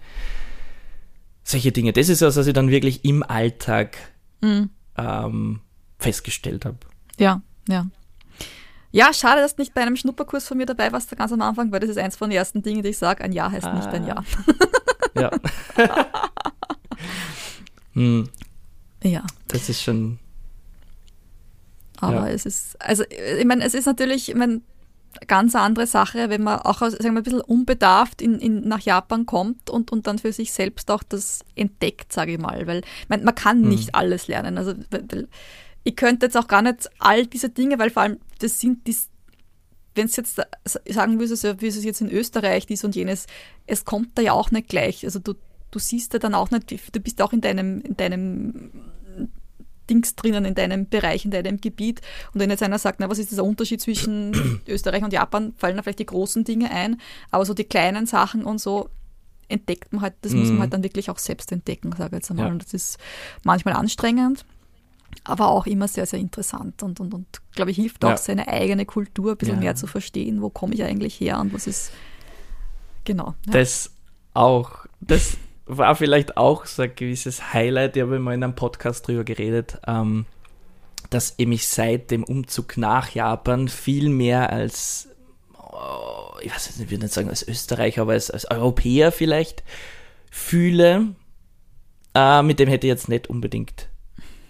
[1.45, 1.93] solche Dinge.
[1.93, 3.97] Das ist was, was ich dann wirklich im Alltag
[4.41, 4.71] mhm.
[4.97, 5.61] Ähm,
[5.99, 6.79] festgestellt habe.
[7.19, 7.87] Ja, ja.
[8.93, 11.73] Ja, schade, dass du nicht bei einem Schnupperkurs von mir dabei warst, ganz am Anfang,
[11.73, 13.75] weil das ist eins von den ersten Dingen, die ich sage, ein Ja heißt ah.
[13.75, 14.23] nicht ein Ja.
[15.17, 15.31] Ja.
[17.95, 18.29] hm.
[19.03, 19.23] Ja.
[19.49, 20.19] Das ist schon.
[22.01, 22.35] Aber ja.
[22.35, 24.61] es ist, also ich meine, es ist natürlich, ich meine,
[25.27, 29.27] ganz andere Sache, wenn man auch sagen wir, ein bisschen unbedarft in, in, nach Japan
[29.27, 32.67] kommt und, und dann für sich selbst auch das entdeckt, sage ich mal.
[32.67, 33.69] Weil man, man kann mhm.
[33.69, 34.59] nicht alles lernen.
[34.59, 35.29] Also weil,
[35.85, 38.97] ich könnte jetzt auch gar nicht all diese Dinge, weil vor allem das sind die,
[39.95, 40.41] wenn es jetzt
[40.87, 43.27] sagen würdest, wie es jetzt in Österreich dies und jenes,
[43.67, 45.05] es kommt da ja auch nicht gleich.
[45.05, 45.35] Also du,
[45.71, 48.71] du siehst ja dann auch nicht, du bist auch in deinem, in deinem
[49.89, 52.01] Dings drinnen in deinem Bereich, in deinem Gebiet.
[52.33, 55.77] Und wenn jetzt einer sagt, na, was ist dieser Unterschied zwischen Österreich und Japan, fallen
[55.77, 58.89] da vielleicht die großen Dinge ein, aber so die kleinen Sachen und so
[59.49, 60.39] entdeckt man halt, das mm.
[60.39, 60.61] muss man mhm.
[60.63, 62.47] halt dann wirklich auch selbst entdecken, sage ich jetzt einmal.
[62.47, 62.53] Ja.
[62.53, 62.99] Und das ist
[63.43, 64.45] manchmal anstrengend,
[65.23, 68.17] aber auch immer sehr, sehr interessant und, und, und glaube ich, hilft auch, ja.
[68.17, 69.61] seine eigene Kultur ein bisschen ja.
[69.61, 71.93] mehr zu verstehen, wo komme ich eigentlich her und was ist,
[73.05, 73.35] genau.
[73.47, 73.91] Das
[74.33, 75.37] auch, das
[75.67, 79.79] war vielleicht auch so ein gewisses Highlight, ich habe mal in einem Podcast drüber geredet,
[79.87, 80.27] ähm,
[81.11, 85.09] dass ich mich seit dem Umzug nach Japan viel mehr als,
[85.57, 89.63] oh, ich weiß nicht, ich würde nicht sagen als Österreicher, aber als, als Europäer vielleicht
[90.31, 91.15] fühle.
[92.15, 93.89] Äh, mit dem hätte ich jetzt nicht unbedingt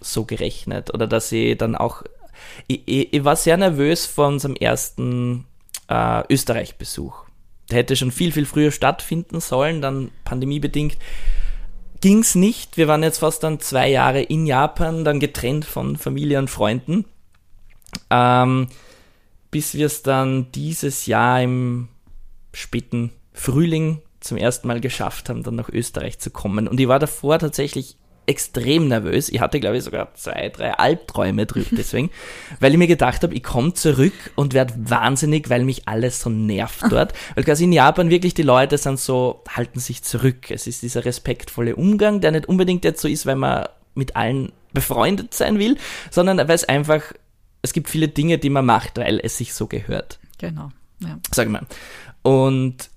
[0.01, 0.93] so gerechnet.
[0.93, 2.03] Oder dass ich dann auch,
[2.67, 5.47] ich, ich, ich war sehr nervös vor unserem ersten
[5.89, 7.24] äh, Österreich-Besuch
[7.71, 10.99] hätte schon viel, viel früher stattfinden sollen, dann pandemiebedingt
[12.01, 12.77] ging es nicht.
[12.77, 17.07] Wir waren jetzt fast dann zwei Jahre in Japan, dann getrennt von Familie und Freunden.
[18.11, 18.69] Ähm,
[19.51, 21.89] bis wir es dann dieses Jahr im
[22.53, 26.69] späten Frühling zum ersten Mal geschafft haben, dann nach Österreich zu kommen.
[26.69, 27.97] Und ich war davor tatsächlich
[28.27, 29.29] extrem nervös.
[29.29, 32.11] Ich hatte, glaube ich, sogar zwei, drei Albträume drüber deswegen,
[32.61, 36.31] weil ich mir gedacht habe, ich komme zurück und werde wahnsinnig, weil mich alles so
[36.31, 37.13] nervt dort.
[37.35, 40.51] Weil quasi in Japan wirklich die Leute sind so, halten sich zurück.
[40.51, 44.53] Es ist dieser respektvolle Umgang, der nicht unbedingt jetzt so ist, weil man mit allen
[44.73, 45.77] befreundet sein will,
[46.11, 47.03] sondern weil es einfach,
[47.63, 50.19] es gibt viele Dinge, die man macht, weil es sich so gehört.
[50.39, 50.71] Genau.
[51.01, 51.19] Ja.
[51.33, 51.67] Sag mal.
[52.23, 52.91] Und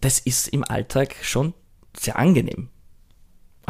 [0.00, 1.54] das ist im Alltag schon
[1.96, 2.68] sehr angenehm.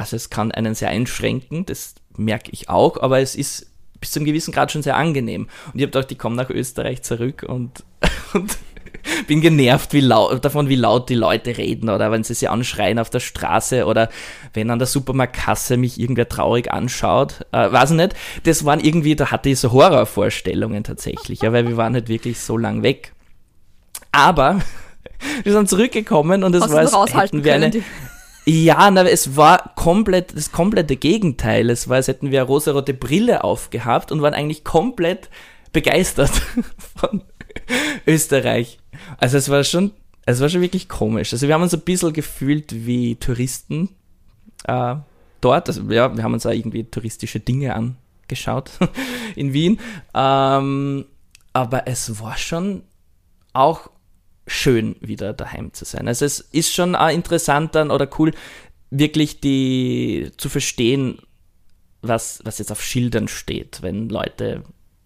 [0.02, 4.18] Also es kann einen sehr einschränken, das merke ich auch, aber es ist bis zu
[4.18, 5.42] einem gewissen Grad schon sehr angenehm.
[5.66, 7.84] Und ich habe gedacht, ich komme nach Österreich zurück und,
[8.34, 8.58] und
[9.28, 12.98] bin genervt wie laut, davon, wie laut die Leute reden oder wenn sie sich anschreien
[12.98, 14.08] auf der Straße oder
[14.54, 17.46] wenn an der Supermarktkasse mich irgendwer traurig anschaut.
[17.52, 18.16] Äh, weiß ich nicht.
[18.42, 22.40] Das waren irgendwie, da hatte ich so Horrorvorstellungen tatsächlich, ja, weil wir waren nicht wirklich
[22.40, 23.12] so lang weg.
[24.10, 24.60] Aber
[25.44, 27.70] wir sind zurückgekommen und es war, als hätten wir eine,
[28.44, 31.70] ja, na, es war komplett das komplette Gegenteil.
[31.70, 35.30] Es war, als hätten wir eine rosarote Brille aufgehabt und waren eigentlich komplett
[35.72, 36.30] begeistert
[36.96, 37.22] von
[38.06, 38.78] Österreich.
[39.18, 39.92] Also es war schon,
[40.26, 41.32] es war schon wirklich komisch.
[41.32, 43.90] Also wir haben uns ein bisschen gefühlt wie Touristen
[44.64, 44.96] äh,
[45.40, 45.68] dort.
[45.68, 48.70] Also ja, wir haben uns auch irgendwie touristische Dinge angeschaut
[49.36, 49.78] in Wien.
[50.14, 51.04] Ähm,
[51.52, 52.82] aber es war schon
[53.52, 53.90] auch
[54.52, 56.08] schön, wieder daheim zu sein.
[56.08, 58.32] Also es ist schon auch interessant dann oder cool,
[58.90, 61.18] wirklich die zu verstehen,
[62.02, 64.64] was, was jetzt auf Schildern steht, wenn Leute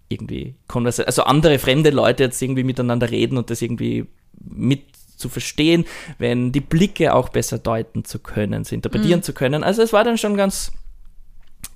[0.09, 4.07] irgendwie also andere fremde Leute jetzt irgendwie miteinander reden und das irgendwie
[4.39, 4.85] mit
[5.17, 5.87] zu verstehen,
[6.19, 9.25] wenn die Blicke auch besser deuten zu können, zu interpretieren mhm.
[9.25, 9.65] zu können.
[9.65, 10.73] Also es war dann schon ganz,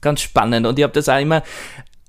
[0.01, 1.43] ganz spannend und ich habe das auch immer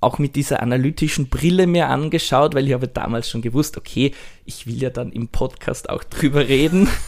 [0.02, 4.14] auch mit dieser analytischen Brille mir angeschaut, weil ich habe damals schon gewusst, okay,
[4.46, 6.90] ich will ja dann im Podcast auch drüber reden.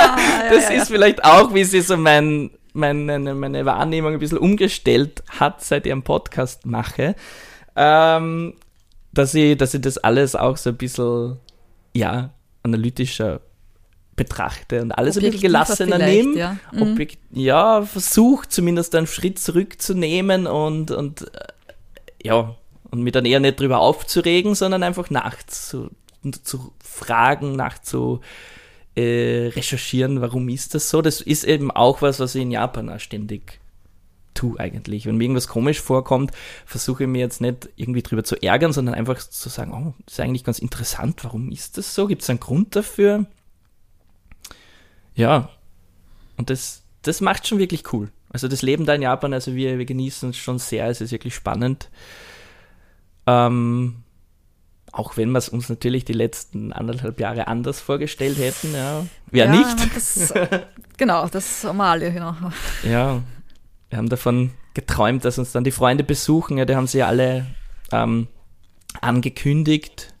[0.00, 0.16] Ah,
[0.50, 0.94] das ja, ist ja.
[0.94, 5.92] vielleicht auch, wie sie so mein, meine, meine Wahrnehmung ein bisschen umgestellt hat, seit ich
[5.92, 7.16] einen Podcast mache.
[7.74, 8.54] Ähm,
[9.12, 11.38] dass ich, dass ich das alles auch so ein bisschen,
[11.94, 12.30] ja,
[12.62, 13.40] analytischer
[14.14, 16.36] betrachte und alles ein bisschen gelassener nehme.
[16.36, 16.56] Ja.
[16.72, 17.06] Mhm.
[17.30, 21.40] ja, versuche zumindest einen Schritt zurückzunehmen und, und äh,
[22.28, 22.54] ja,
[22.90, 25.90] und mir dann eher nicht drüber aufzuregen, sondern einfach nachzu
[26.42, 28.20] zu nachzu
[28.96, 31.00] äh, recherchieren, warum ist das so.
[31.00, 33.60] Das ist eben auch was, was ich in Japan auch ständig
[34.34, 35.06] tue eigentlich.
[35.06, 36.32] Wenn mir irgendwas komisch vorkommt,
[36.66, 40.14] versuche ich mir jetzt nicht irgendwie drüber zu ärgern, sondern einfach zu sagen, oh, das
[40.14, 42.06] ist eigentlich ganz interessant, warum ist das so?
[42.08, 43.26] Gibt es einen Grund dafür?
[45.14, 45.50] Ja,
[46.36, 48.10] und das, das macht schon wirklich cool.
[48.30, 51.12] Also das Leben da in Japan, also wir, wir genießen es schon sehr, es ist
[51.12, 51.88] wirklich spannend.
[53.26, 54.02] Ähm,
[54.92, 59.06] auch wenn wir es uns natürlich die letzten anderthalb Jahre anders vorgestellt hätten, ja.
[59.30, 59.96] Wer ja, nicht?
[59.96, 60.34] Das,
[60.96, 62.34] genau, das alle, genau.
[62.82, 63.22] Ja,
[63.90, 66.58] wir haben davon geträumt, dass uns dann die Freunde besuchen.
[66.58, 67.46] Ja, die haben sie alle
[67.92, 68.28] ähm,
[69.00, 70.14] angekündigt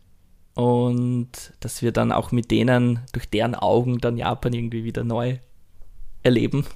[0.54, 1.30] und
[1.60, 5.38] dass wir dann auch mit denen durch deren Augen dann Japan irgendwie wieder neu
[6.22, 6.66] erleben.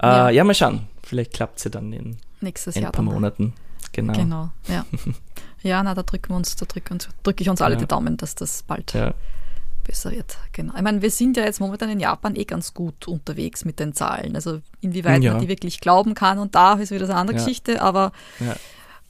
[0.00, 0.30] Äh, ja.
[0.30, 0.44] ja.
[0.44, 0.86] mal schauen.
[1.02, 3.54] Vielleicht klappt es ja dann in Nächstes ein Jahr paar Monaten.
[3.92, 4.12] Genau.
[4.12, 4.84] Genau, ja.
[5.62, 7.80] Ja, na, da drücken wir uns, da drücke drück ich uns alle ja.
[7.80, 9.12] die Daumen, dass das bald ja.
[9.84, 10.38] besser wird.
[10.52, 10.74] Genau.
[10.76, 13.92] Ich meine, wir sind ja jetzt momentan in Japan eh ganz gut unterwegs mit den
[13.92, 14.36] Zahlen.
[14.36, 15.32] Also inwieweit ja.
[15.32, 18.12] man die wirklich glauben kann und darf, ist wieder eine andere Geschichte, aber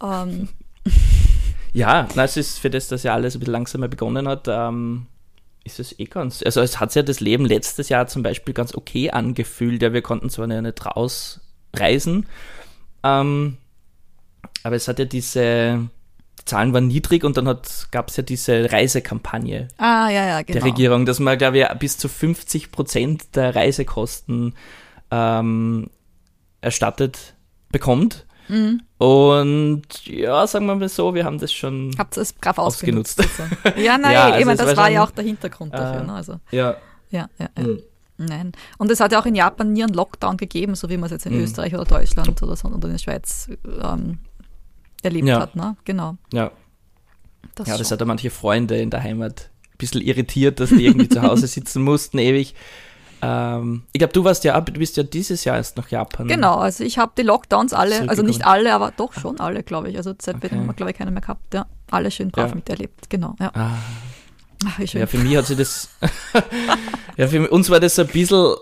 [0.03, 0.49] ähm,
[1.75, 5.07] ja, na, es ist für das, dass ja alles ein bisschen langsamer begonnen hat, ähm,
[5.65, 6.43] ist es eh ganz.
[6.43, 9.83] Also es hat sich ja das Leben letztes Jahr zum Beispiel ganz okay angefühlt.
[9.83, 12.27] Ja, wir konnten zwar nicht rausreisen,
[13.03, 13.59] ähm,
[14.63, 15.89] aber es hat ja diese
[16.49, 17.59] Zahlen waren niedrig und dann
[17.91, 20.59] gab es ja diese Reisekampagne ah, ja, ja, genau.
[20.59, 24.55] der Regierung, dass man, glaube ich, bis zu 50 Prozent der Reisekosten
[25.11, 25.91] ähm,
[26.61, 27.35] erstattet
[27.71, 28.27] bekommt.
[28.49, 28.83] Mhm.
[28.99, 33.21] Und ja, sagen wir mal so, wir haben das schon Habt es brav ausgenutzt.
[33.21, 33.63] ausgenutzt.
[33.79, 36.03] ja, nein, ja, also eben, das war, war ja auch der Hintergrund dafür.
[36.03, 36.13] Äh, ne?
[36.15, 36.77] also, ja.
[37.11, 37.65] Ja, ja, ja.
[37.65, 37.83] Mhm.
[38.19, 38.53] Nein.
[38.79, 41.13] Und es hat ja auch in Japan nie einen Lockdown gegeben, so wie man es
[41.13, 41.45] jetzt in mhm.
[41.45, 43.49] Österreich oder Deutschland oder so oder in der Schweiz
[43.81, 44.19] ähm,
[45.03, 45.41] erlebt ja.
[45.41, 45.77] hat, ne?
[45.85, 46.17] Genau.
[46.33, 46.51] Ja.
[47.55, 47.95] Das ja, das schon.
[47.95, 51.47] hat ja manche Freunde in der Heimat ein bisschen irritiert, dass die irgendwie zu Hause
[51.47, 52.55] sitzen mussten, ewig.
[53.21, 56.29] Ähm, ich glaube, du warst ja, du bist ja dieses Jahr erst nach Japan.
[56.29, 59.91] Genau, also ich habe die Lockdowns alle, also nicht alle, aber doch schon alle, glaube
[59.91, 59.97] ich.
[59.97, 60.57] Also seitdem okay.
[60.57, 61.55] haben wir, glaube ich, keine mehr gehabt.
[61.55, 62.55] Ja, alle schön brav ja.
[62.55, 63.35] miterlebt, genau.
[63.41, 63.51] Ja.
[63.55, 63.79] Ah.
[64.67, 65.89] Ach, ja, für mich hat sich das,
[67.17, 68.57] ja, für uns war das ein bisschen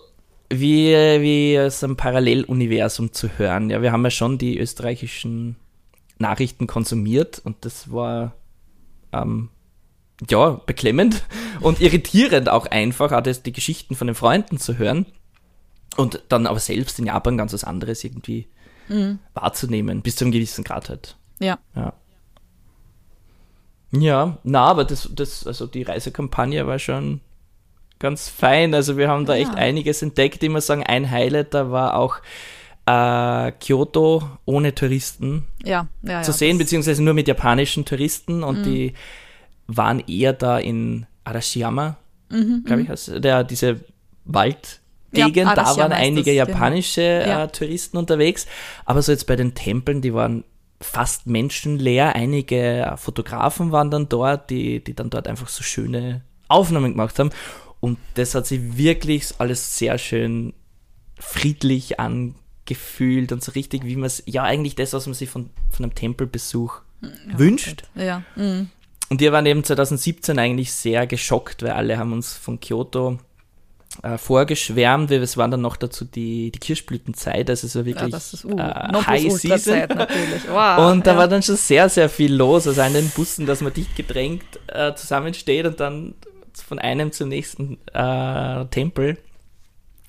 [0.50, 3.70] wie, wie so ein Paralleluniversum zu hören.
[3.70, 5.56] Ja, wir haben ja schon die österreichischen
[6.18, 8.34] Nachrichten konsumiert und das war
[9.12, 9.48] ähm,
[10.28, 11.24] ja beklemmend
[11.60, 15.06] und irritierend auch einfach, auch das, die Geschichten von den Freunden zu hören
[15.96, 18.48] und dann aber selbst in Japan ganz was anderes irgendwie
[18.88, 19.18] mhm.
[19.34, 21.16] wahrzunehmen, bis zu einem gewissen Grad halt.
[21.38, 21.58] Ja.
[21.74, 21.92] Ja,
[23.92, 27.20] ja na, aber das, das, also die Reisekampagne war schon
[27.98, 28.74] ganz fein.
[28.74, 29.42] Also wir haben da ja.
[29.42, 30.42] echt einiges entdeckt.
[30.42, 32.18] Ich muss sagen, ein Highlight da war auch
[32.86, 38.62] äh, Kyoto ohne Touristen ja, ja, zu sehen, beziehungsweise nur mit japanischen Touristen und mhm.
[38.62, 38.94] die
[39.66, 41.96] waren eher da in Arashiyama,
[42.30, 43.80] mhm, glaube ich, also der, diese
[44.24, 46.58] Waldgegend, ja, da waren einige das, genau.
[46.58, 47.44] japanische genau.
[47.44, 48.46] äh, Touristen unterwegs,
[48.84, 50.44] aber so jetzt bei den Tempeln, die waren
[50.80, 56.92] fast menschenleer, einige Fotografen waren dann dort, die, die dann dort einfach so schöne Aufnahmen
[56.92, 57.30] gemacht haben
[57.80, 60.52] und das hat sich wirklich alles sehr schön
[61.18, 65.30] friedlich angefühlt gefühlt und so richtig, wie man es, ja, eigentlich das, was man sich
[65.30, 67.84] von, von einem Tempelbesuch ja, wünscht.
[67.94, 68.22] Ja.
[68.34, 68.68] Mhm.
[69.08, 73.18] Und wir waren eben 2017 eigentlich sehr geschockt, weil alle haben uns von Kyoto
[74.02, 75.10] äh, vorgeschwärmt.
[75.12, 78.58] Es war dann noch dazu die, die Kirschblütenzeit, also es war wirklich ja, ist, uh,
[78.58, 79.86] äh, High Season.
[80.50, 81.18] Wow, und da ja.
[81.18, 82.66] war dann schon sehr, sehr viel los.
[82.66, 86.14] Also an den Bussen, dass man dicht gedrängt äh, zusammensteht und dann
[86.52, 89.18] von einem zum nächsten äh, Tempel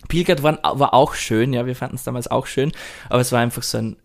[0.08, 2.72] Pilgert war, war auch schön, ja, wir fanden es damals auch schön,
[3.10, 3.98] aber es war einfach so ein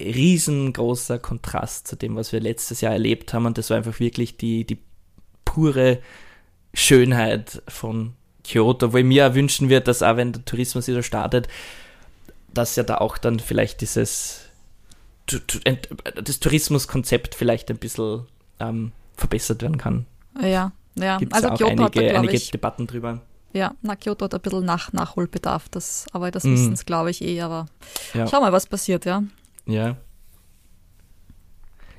[0.00, 4.36] riesengroßer Kontrast zu dem, was wir letztes Jahr erlebt haben und das war einfach wirklich
[4.36, 4.78] die, die
[5.44, 5.98] pure
[6.74, 8.12] Schönheit von
[8.44, 11.48] Kyoto, wo ich mir wünschen würde, dass auch wenn der Tourismus wieder startet,
[12.52, 14.42] dass ja da auch dann vielleicht dieses
[15.26, 18.26] das Tourismuskonzept vielleicht ein bisschen
[18.60, 20.06] ähm, verbessert werden kann.
[20.40, 21.18] Ja, ja.
[21.18, 23.22] Gibt also auch Kyoto einige, da, einige ich, Debatten drüber.
[23.52, 26.52] Ja, na, Kyoto hat ein bisschen Nach Nachholbedarf, das, aber das mm.
[26.52, 27.66] wissen es, glaube ich, eh, aber
[28.14, 28.26] ja.
[28.26, 29.24] schau mal, was passiert, ja.
[29.66, 29.96] Ja.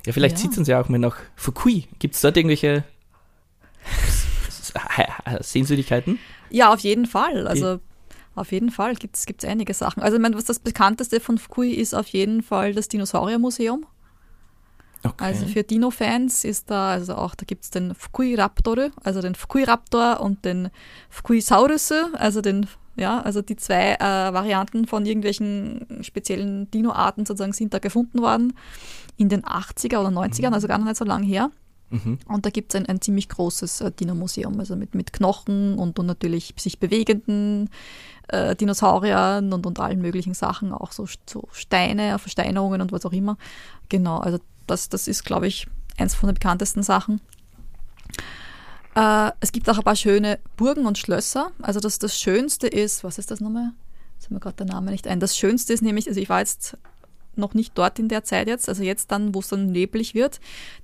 [0.06, 0.42] Ja, vielleicht ja.
[0.42, 1.86] zieht es uns ja auch mal nach Fukui.
[1.98, 2.84] Gibt es dort irgendwelche
[5.40, 6.18] Sehenswürdigkeiten?
[6.50, 7.46] Ja, auf jeden Fall.
[7.46, 7.80] Also
[8.34, 10.02] auf jeden Fall gibt es einige Sachen.
[10.02, 13.84] Also ich meine, was das bekannteste von Fukui ist auf jeden Fall das Dinosauriermuseum.
[15.02, 15.24] Okay.
[15.24, 19.34] Also für Dino-Fans ist da, also auch, da gibt es den Fukui Raptor, also den
[19.34, 20.70] Fukui Raptor und den
[21.08, 22.66] Fukuisaurus, also den,
[22.98, 28.54] ja, also die zwei äh, Varianten von irgendwelchen speziellen Dino-Arten sozusagen sind da gefunden worden
[29.16, 30.54] in den 80er oder 90ern, mhm.
[30.54, 31.50] also gar nicht so lange her.
[31.90, 32.18] Mhm.
[32.26, 35.98] Und da gibt es ein, ein ziemlich großes äh, Dino-Museum, also mit, mit Knochen und,
[35.98, 37.70] und natürlich sich bewegenden
[38.28, 43.12] äh, Dinosauriern und, und allen möglichen Sachen, auch so, so Steine, Versteinerungen und was auch
[43.12, 43.38] immer.
[43.88, 47.20] Genau, also das, das ist, glaube ich, eins von den bekanntesten Sachen.
[48.98, 51.52] Äh, es gibt auch ein paar schöne Burgen und Schlösser.
[51.62, 53.70] Also das, das Schönste ist, was ist das nochmal?
[54.14, 55.20] Jetzt ist mir gerade der Name nicht ein.
[55.20, 56.76] Das Schönste ist nämlich, also ich war jetzt
[57.36, 60.40] noch nicht dort in der Zeit jetzt, also jetzt dann, wo es dann neblig wird.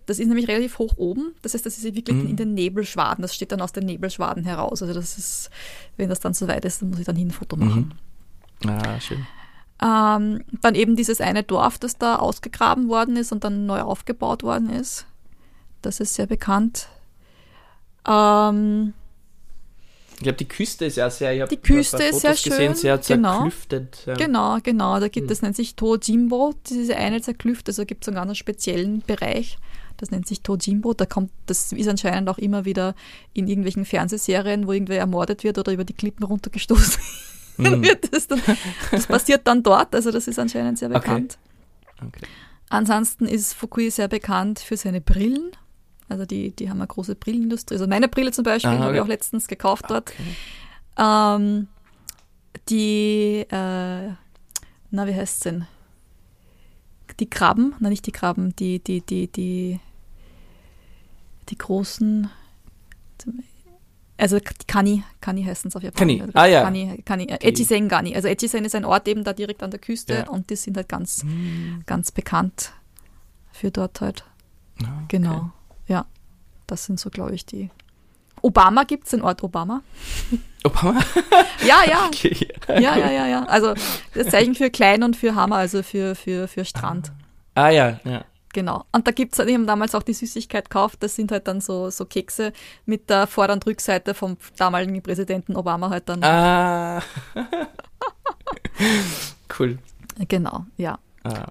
[0.06, 1.34] Das ist nämlich relativ hoch oben.
[1.42, 2.28] Das heißt, das ist wirklich mhm.
[2.28, 3.22] in den Nebelschwaden.
[3.22, 4.80] Das steht dann aus den Nebelschwaden heraus.
[4.80, 5.50] Also das ist,
[5.96, 7.94] wenn das dann so weit ist, dann muss ich dann hin ein Foto machen.
[8.62, 8.70] Mhm.
[8.70, 9.26] Ah, schön.
[9.82, 14.44] Ähm, dann eben dieses eine Dorf, das da ausgegraben worden ist und dann neu aufgebaut
[14.44, 15.06] worden ist.
[15.82, 16.88] Das ist sehr bekannt.
[18.07, 18.92] Ähm,
[20.16, 22.98] ich glaube, die Küste ist ja sehr, ich die Küste ist sehr schön, gesehen, sehr
[22.98, 23.32] genau.
[23.32, 24.02] zerklüftet.
[24.07, 24.14] Ja.
[24.14, 25.46] Genau, genau, da gibt es, hm.
[25.46, 29.59] nennt sich Tojimbo, diese eine zerklüftet, also gibt es einen ganz speziellen Bereich,
[29.96, 32.94] das nennt sich Tojimbo, da kommt, das ist anscheinend auch immer wieder
[33.32, 37.02] in irgendwelchen Fernsehserien, wo irgendwer ermordet wird oder über die Klippen runtergestoßen
[37.57, 37.82] mhm.
[37.82, 38.14] wird.
[38.14, 38.40] Das, dann,
[38.92, 41.38] das passiert dann dort, also das ist anscheinend sehr bekannt.
[41.96, 42.07] Okay.
[42.07, 42.26] Okay.
[42.68, 45.52] Ansonsten ist Fukui sehr bekannt für seine Brillen.
[46.09, 47.74] Also die, die haben eine große Brillenindustrie.
[47.74, 48.82] Also meine Brille zum Beispiel okay.
[48.82, 50.12] habe ich auch letztens gekauft dort.
[50.98, 51.68] Ähm,
[52.68, 54.09] die, äh,
[54.90, 55.66] na, wie heißt es denn?
[57.20, 59.80] Die Krabben, na nicht die Krabben, die, die, die, die,
[61.48, 62.28] die großen,
[64.16, 66.18] also Kani, Kani heißen es auf Japanisch.
[66.18, 66.62] Kani, also ah ja.
[66.62, 68.14] Kani, Kani, äh, Echisen Gani.
[68.14, 70.28] Also Echisen ist ein Ort eben da direkt an der Küste ja.
[70.28, 71.82] und die sind halt ganz, mhm.
[71.86, 72.72] ganz bekannt
[73.52, 74.24] für dort halt.
[74.82, 75.18] Ah, okay.
[75.18, 75.52] Genau.
[76.66, 77.70] Das sind so, glaube ich, die.
[78.42, 79.82] Obama gibt es den Ort Obama.
[80.64, 81.00] Obama?
[81.66, 82.06] ja, ja.
[82.06, 82.48] Okay.
[82.68, 83.44] Ja, ja, ja, ja.
[83.44, 83.74] Also
[84.14, 87.12] das Zeichen für klein und für Hammer, also für, für, für Strand.
[87.54, 88.24] Ah ja, ja.
[88.52, 88.84] Genau.
[88.92, 91.48] Und da gibt es, halt, ich habe damals auch die Süßigkeit gekauft, das sind halt
[91.48, 92.52] dann so, so Kekse
[92.86, 96.22] mit der Vor- und Rückseite vom damaligen Präsidenten Obama halt dann.
[96.22, 97.02] Ah.
[99.58, 99.78] cool.
[100.28, 100.98] Genau, ja.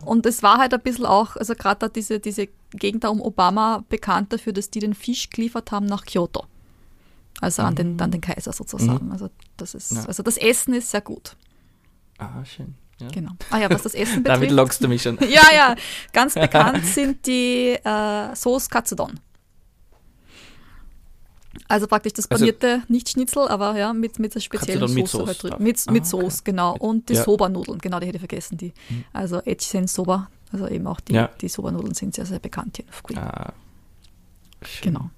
[0.06, 3.22] Und es war halt ein bisschen auch, also gerade da diese, diese Gegend da um
[3.22, 6.46] Obama bekannt dafür, dass die den Fisch geliefert haben nach Kyoto.
[7.42, 7.68] Also mhm.
[7.68, 9.08] an, den, an den Kaiser sozusagen.
[9.08, 9.12] Mhm.
[9.12, 10.06] Also das ist, ja.
[10.06, 11.36] also das Essen ist sehr gut.
[12.20, 12.76] Ah, schön.
[13.02, 13.08] Ja.
[13.08, 13.32] Genau.
[13.50, 14.44] Ah ja, was das Essen betrifft.
[14.44, 15.18] Damit lockst du mich schon.
[15.22, 15.76] ja, ja.
[16.12, 19.20] Ganz bekannt sind die äh, Sauce Katsudon.
[21.68, 24.93] Also praktisch das also panierte, also, nicht Schnitzel, aber ja, mit, mit der speziellen Soße
[24.93, 25.56] mit Sauce halt drin.
[25.60, 26.51] Mit, ah, mit Sauce, okay.
[26.51, 26.76] genau.
[26.78, 27.24] Und die ja.
[27.24, 28.58] Soba-Nudeln, genau, die hätte ich vergessen.
[28.58, 28.74] Die.
[28.89, 29.06] Mhm.
[29.14, 31.30] Also Echizen Soba, also eben auch die, ja.
[31.41, 33.16] die Soba-Nudeln sind sehr, sehr bekannt hier in Fukui.
[33.18, 33.54] Ah,
[34.82, 35.10] genau.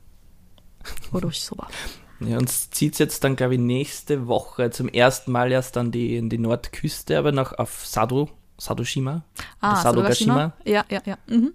[1.12, 1.68] Orochi Soba.
[2.22, 5.92] Ja, uns zieht es jetzt dann, glaube ich, nächste Woche zum ersten Mal erst an
[5.92, 9.26] die, in die Nordküste, aber noch auf Sado, Sadoshima.
[9.60, 10.54] Ah, Sadogashima.
[10.64, 11.18] Ja, ja, ja.
[11.28, 11.52] Mhm.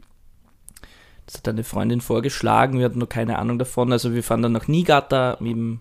[1.30, 3.92] Das hat eine Freundin vorgeschlagen, wir hatten noch keine Ahnung davon.
[3.92, 5.80] Also wir fahren dann nach Niigata mit dem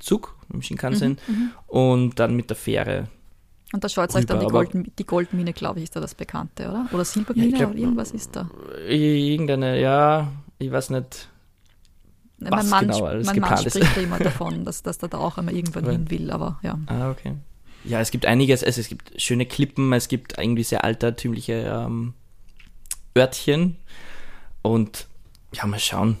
[0.00, 1.50] Zug, mit dem Shinkansen mhm, mhm.
[1.68, 3.08] und dann mit der Fähre.
[3.72, 6.68] Und da schaut euch dann die, Golden, die Goldmine, glaube ich, ist da das Bekannte,
[6.68, 6.88] oder?
[6.92, 8.50] Oder Silbermine ja, glaub, oder irgendwas ist da?
[8.86, 11.28] Irgendeine, ja, ich weiß nicht
[12.50, 15.38] was mein Mann, genau alles mein Mann spricht immer davon, dass, dass er da auch
[15.38, 16.76] einmal irgendwann hin will, aber ja.
[16.86, 17.34] Ah, okay.
[17.84, 22.14] Ja, es gibt einiges, also es gibt schöne Klippen, es gibt irgendwie sehr altertümliche ähm,
[23.16, 23.76] Örtchen
[24.62, 25.06] und
[25.52, 26.16] ja, mal schauen,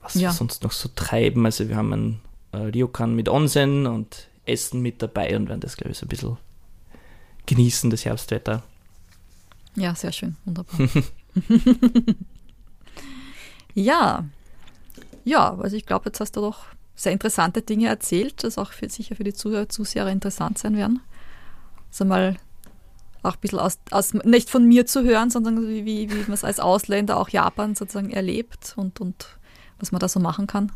[0.00, 0.22] was ja.
[0.22, 1.46] wir sonst noch so treiben.
[1.46, 2.20] Also wir haben einen
[2.52, 6.08] äh, Ryokan mit Onsen und Essen mit dabei und werden das, glaube ich, so ein
[6.08, 6.36] bisschen
[7.46, 8.62] genießen, das Herbstwetter.
[9.76, 10.78] Ja, sehr schön, wunderbar.
[13.74, 14.24] ja,
[15.24, 16.66] ja, also ich glaube, jetzt hast du doch
[16.96, 21.00] sehr interessante Dinge erzählt, das auch für, sicher für die Zuhörer, Zuseher interessant sein werden.
[21.90, 22.36] Also mal
[23.22, 26.44] auch ein bisschen aus, aus, nicht von mir zu hören, sondern wie, wie man es
[26.44, 29.38] als Ausländer auch Japan sozusagen erlebt und, und
[29.78, 30.72] was man da so machen kann.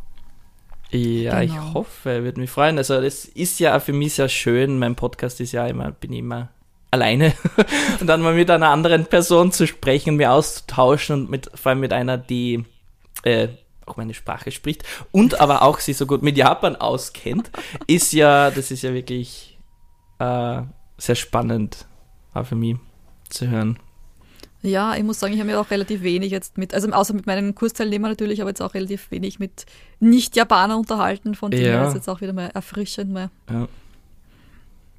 [0.90, 1.52] Ja, genau.
[1.52, 2.78] ich hoffe, würde mich freuen.
[2.78, 4.78] Also das ist ja für mich sehr schön.
[4.78, 6.50] Mein Podcast ist ja immer, bin ich immer
[6.90, 7.32] alleine
[8.00, 11.80] und dann mal mit einer anderen Person zu sprechen, mir auszutauschen und mit, vor allem
[11.80, 12.64] mit einer, die
[13.24, 13.48] äh,
[13.86, 17.50] auch meine Sprache spricht und aber auch sich so gut mit Japan auskennt,
[17.86, 19.58] ist ja, das ist ja wirklich
[20.20, 20.62] äh,
[20.96, 21.86] sehr spannend
[22.34, 22.76] auch für mich
[23.28, 23.78] zu hören.
[24.62, 27.26] Ja, ich muss sagen, ich habe mir auch relativ wenig jetzt mit, also außer mit
[27.26, 29.66] meinen Kursteilnehmern natürlich, aber jetzt auch relativ wenig mit
[30.00, 31.86] Nicht-Japanern unterhalten, von denen ja.
[31.86, 33.30] ist jetzt auch wieder mal erfrischend mal.
[33.50, 33.68] Ja.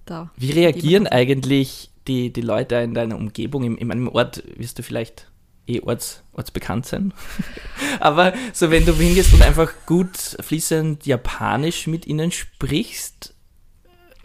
[0.06, 4.78] Da Wie reagieren eigentlich die, die Leute in deiner Umgebung, in, in einem Ort, wirst
[4.78, 5.32] du vielleicht
[5.68, 7.12] eh orts, ortsbekannt sein.
[8.00, 13.34] Aber so, wenn du hingehst und einfach gut fließend Japanisch mit ihnen sprichst,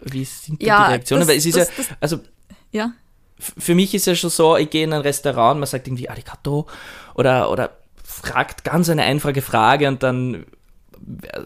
[0.01, 1.21] wie sind Ja, die Reaktionen?
[1.21, 2.19] das- Weil es ist das- ja, also
[2.71, 2.93] Ja,
[3.57, 6.67] für mich ist ja schon so, ich gehe in ein Restaurant, man sagt irgendwie Arigato
[7.15, 7.71] oder, oder
[8.03, 10.45] fragt ganz eine einfache Frage und dann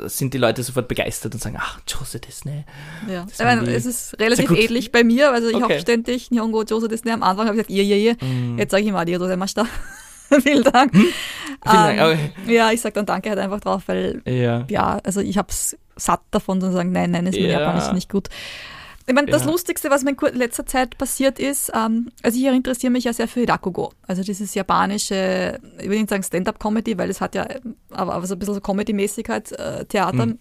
[0.07, 2.65] sind die Leute sofort begeistert und sagen, ach, Jose Disney.
[3.09, 3.25] ja.
[3.39, 5.31] Meine, es ist relativ ähnlich bei mir.
[5.31, 5.63] Also ich Okay.
[5.63, 7.11] habe ständig Nihongo Joso Disney.
[7.11, 8.13] Am Anfang habe ich gesagt, ihr, ihr, ihr.
[8.25, 8.57] Mm.
[8.59, 9.63] Jetzt sage ich immer, adios gozaimasu.
[10.41, 10.91] Vielen Dank.
[10.93, 11.13] Vielen
[11.63, 11.99] Dank.
[11.99, 12.05] Ähm,
[12.45, 12.53] Okay.
[12.53, 14.65] Ja, ich sage dann danke halt einfach drauf, weil Ja.
[14.69, 17.61] ja, also ich habe es satt davon zu sagen, nein, nein, ist mir Ja.
[17.61, 18.27] Japanisch nicht gut.
[19.07, 19.51] Ich meine, das Ja.
[19.51, 23.27] Lustigste, was mir in letzter Zeit passiert ist, ähm, also ich interessiere mich ja sehr
[23.27, 27.47] für Rakugo, also dieses japanische, ich will nicht sagen Stand-up-Comedy, weil es hat ja,
[27.91, 30.25] aber, aber so ein bisschen so Comedy-mäßig halt, äh, Theater.
[30.25, 30.39] Mhm.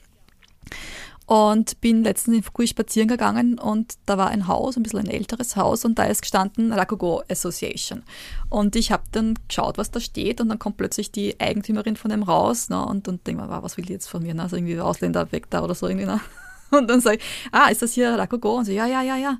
[1.26, 5.08] Und bin letztens in Fukui spazieren gegangen und da war ein Haus, ein bisschen ein
[5.08, 8.02] älteres Haus und da ist gestanden Rakugo Association.
[8.50, 12.10] Und ich habe dann geschaut, was da steht und dann kommt plötzlich die Eigentümerin von
[12.10, 14.34] dem raus ne, und, und denke mir, was will die jetzt von mir?
[14.34, 14.42] Ne?
[14.42, 16.06] Also irgendwie Ausländer weg da oder so irgendwie.
[16.06, 16.20] Ne?
[16.78, 18.56] Und dann sage ich, ah, ist das hier Rakugo?
[18.56, 19.38] Und so, ja, ja, ja, ja.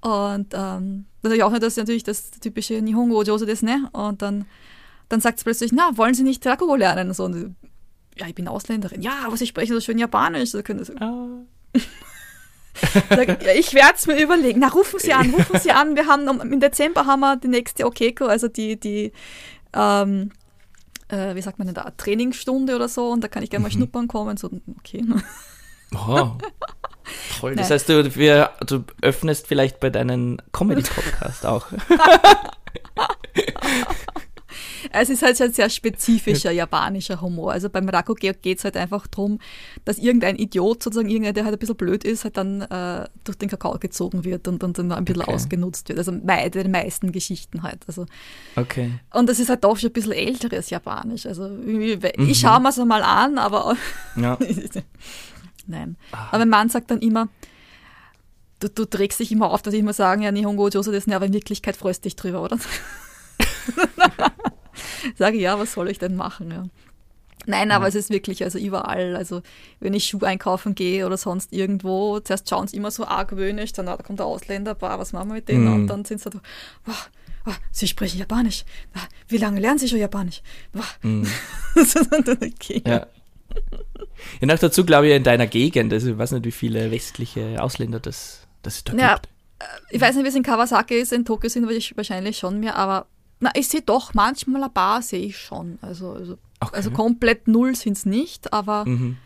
[0.00, 3.88] Und ähm, dann sage ich auch nicht, das natürlich das typische Nihongo Jose des, ne?
[3.92, 4.46] Und dann,
[5.08, 7.08] dann sagt sie plötzlich, na, wollen Sie nicht Rakugo lernen?
[7.08, 7.54] Und so, und,
[8.16, 9.02] ja, ich bin Ausländerin.
[9.02, 10.50] Ja, aber Sie sprechen so schön Japanisch.
[10.50, 11.26] So können Sie, Ah.
[13.54, 14.60] Ich werde es mir überlegen.
[14.60, 15.94] Na, rufen Sie an, rufen Sie an.
[15.94, 19.12] Wir haben im Dezember haben wir die nächste Okeko, also die, die
[19.74, 20.30] ähm,
[21.12, 23.70] äh, wie sagt man denn da, Trainingsstunde oder so und da kann ich gerne mal
[23.70, 24.36] schnuppern kommen.
[24.36, 25.04] So, okay.
[25.94, 26.30] Oh.
[27.40, 27.56] Toll.
[27.56, 31.66] Das heißt, du, wir, du öffnest vielleicht bei deinen Comedy-Podcast auch.
[34.94, 37.52] Es ist halt ein sehr spezifischer japanischer Humor.
[37.52, 39.38] Also beim Rakugo geht es halt einfach darum,
[39.84, 43.38] dass irgendein Idiot, sozusagen irgendeiner, der halt ein bisschen blöd ist, halt dann äh, durch
[43.38, 45.32] den Kakao gezogen wird und, und dann ein bisschen Okay.
[45.32, 45.98] ausgenutzt wird.
[45.98, 47.84] Also bei den meisten Geschichten halt.
[47.86, 48.06] Also
[48.56, 48.92] Okay.
[49.14, 51.24] Und das ist halt doch schon ein bisschen älteres Japanisch.
[51.26, 52.28] Also irgendwie- Mhm.
[52.28, 53.76] ich schaue mir es mal an, aber
[54.16, 54.36] Ja.
[55.68, 55.96] nein.
[56.12, 56.28] Ah.
[56.28, 57.28] Aber mein Mann sagt dann immer,
[58.60, 61.26] du, du trägst dich immer auf, dass ich immer sagen, ja, Nihongo Joso das aber
[61.26, 62.58] in Wirklichkeit freust dich drüber, oder?
[65.16, 66.64] Sage ich, ja, was soll ich denn machen, ja.
[67.46, 69.42] Nein, aber es ist wirklich, also überall, also
[69.80, 73.88] wenn ich Schuh einkaufen gehe oder sonst irgendwo, zuerst schauen sie immer so argwöhnisch, dann
[73.88, 75.64] ah, da kommt der Ausländer, boah, was machen wir mit denen?
[75.64, 75.74] Mhm.
[75.74, 76.38] Und dann sind sie so,
[76.84, 77.10] wow,
[77.44, 78.64] wow, sie sprechen Japanisch.
[79.26, 80.42] Wie lange lernen sie schon Japanisch?
[80.72, 80.98] Wow.
[81.02, 81.26] Mhm.
[82.42, 82.82] okay.
[82.86, 83.06] Ja.
[84.40, 87.62] Ja, noch dazu glaube ich in deiner Gegend, also ich weiß nicht, wie viele westliche
[87.62, 89.28] Ausländer das, das da Ja, gibt.
[89.90, 92.76] ich weiß nicht, wie es in Kawasaki ist, in Tokio sind wir wahrscheinlich schon mehr,
[92.76, 93.06] aber
[93.40, 95.78] na, ich sehe doch manchmal ein paar sehe ich schon.
[95.82, 96.76] Also, also, Okay.
[96.76, 99.16] also komplett null sind es nicht, aber Mhm.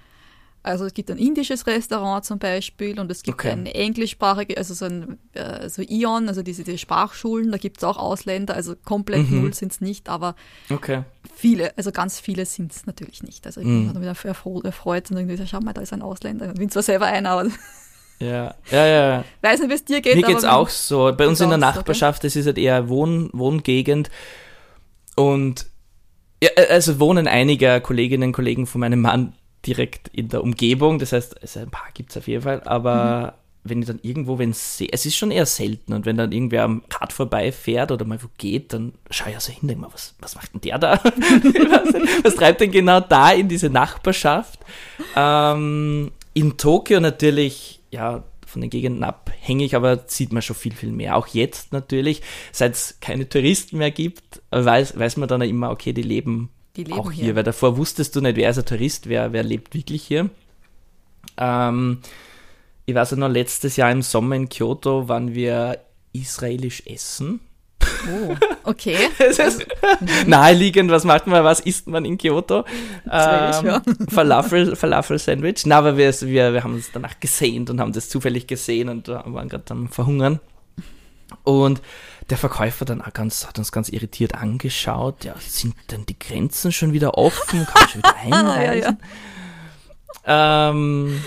[0.67, 3.51] Also es gibt ein indisches Restaurant zum Beispiel und es gibt Okay.
[3.53, 7.85] ein englischsprachige, also so ein äh, so Ion, also diese, diese Sprachschulen, da gibt es
[7.85, 9.41] auch Ausländer, also komplett Mhm.
[9.43, 10.35] null sind es nicht, aber
[10.71, 11.05] Okay.
[11.35, 13.47] viele, also ganz viele sind es natürlich nicht.
[13.47, 13.93] Also ich Mhm.
[13.93, 16.49] bin wieder erfreut, erfreut und irgendwie so, schau mal, da ist ein Ausländer.
[16.49, 17.49] Ich bin zwar selber einer, aber
[18.19, 19.25] Ja, ja, ja.
[19.43, 20.17] weiß nicht, wie es dir geht.
[20.17, 21.13] Mir aber geht's auch so.
[21.17, 21.77] Bei uns in der so, okay.
[21.79, 24.11] Nachbarschaft, das ist halt eher Wohn Wohngegend.
[25.17, 25.67] Und
[26.43, 29.35] ja, äh, also wohnen einige Kolleginnen und Kollegen von meinem Mann
[29.67, 30.99] direkt in der Umgebung.
[30.99, 32.63] Das heißt, also ein paar gibt's auf jeden Fall.
[32.65, 33.35] Aber
[33.65, 33.69] Mhm.
[33.69, 35.93] wenn ich dann irgendwo, wenn sehe, es ist schon eher selten.
[35.93, 39.53] Und wenn dann irgendwer am Rad vorbeifährt oder mal wo geht, dann schaue ich also
[39.53, 41.03] hin, denke mal, was, was macht denn der da?
[42.23, 44.61] Was treibt denn genau da in diese Nachbarschaft?
[45.17, 50.93] Ähm, in Tokio natürlich, ja, von den Gegenden abhängig, aber sieht man schon viel, viel
[50.93, 51.17] mehr.
[51.17, 52.23] Auch jetzt natürlich,
[52.53, 56.85] seit es keine Touristen mehr gibt, weiß, weiß man dann immer, okay, die leben, Die
[56.85, 57.37] leben auch hier, hier.
[57.37, 60.31] weil davor wusstest du nicht, wer ist ein Tourist, wer, wer lebt wirklich hier.
[61.39, 62.01] Ähm,
[62.85, 65.79] ich weiß ja noch, letztes Jahr im Sommer in Kyoto waren wir
[66.13, 67.41] israelisch essen.
[68.09, 68.35] Oh,
[68.65, 68.97] okay.
[69.19, 69.67] Es ist
[70.27, 72.65] naheliegend, was macht man, was isst man in Kyoto?
[73.05, 73.83] Israelisch, ja.
[74.09, 75.67] Falafel, Falafel-Sandwich.
[75.67, 79.09] Na, aber wir, wir, wir haben uns danach gesehnt und haben das zufällig gesehen und
[79.09, 80.41] äh, waren gerade am Verhungern.
[81.43, 81.83] Und
[82.31, 85.25] der Verkäufer dann auch ganz, hat uns ganz irritiert angeschaut.
[85.25, 87.65] Ja, sind denn die Grenzen schon wieder offen?
[87.67, 88.99] Kann man schon wieder einreisen?
[90.27, 90.71] ja.
[90.71, 91.23] Ähm,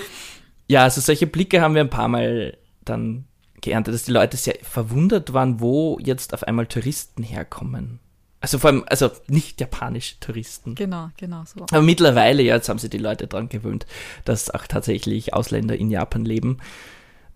[0.68, 3.26] ja, also solche Blicke haben wir ein paar Mal dann
[3.62, 8.00] geerntet, dass die Leute sehr verwundert waren, wo jetzt auf einmal Touristen herkommen.
[8.42, 10.76] Also vor allem, also nicht japanische Touristen.
[10.76, 11.66] Genau, genau so.
[11.72, 13.86] Aber mittlerweile, ja, jetzt haben sich die Leute dran gewöhnt,
[14.24, 16.58] dass auch tatsächlich Ausländer in Japan leben.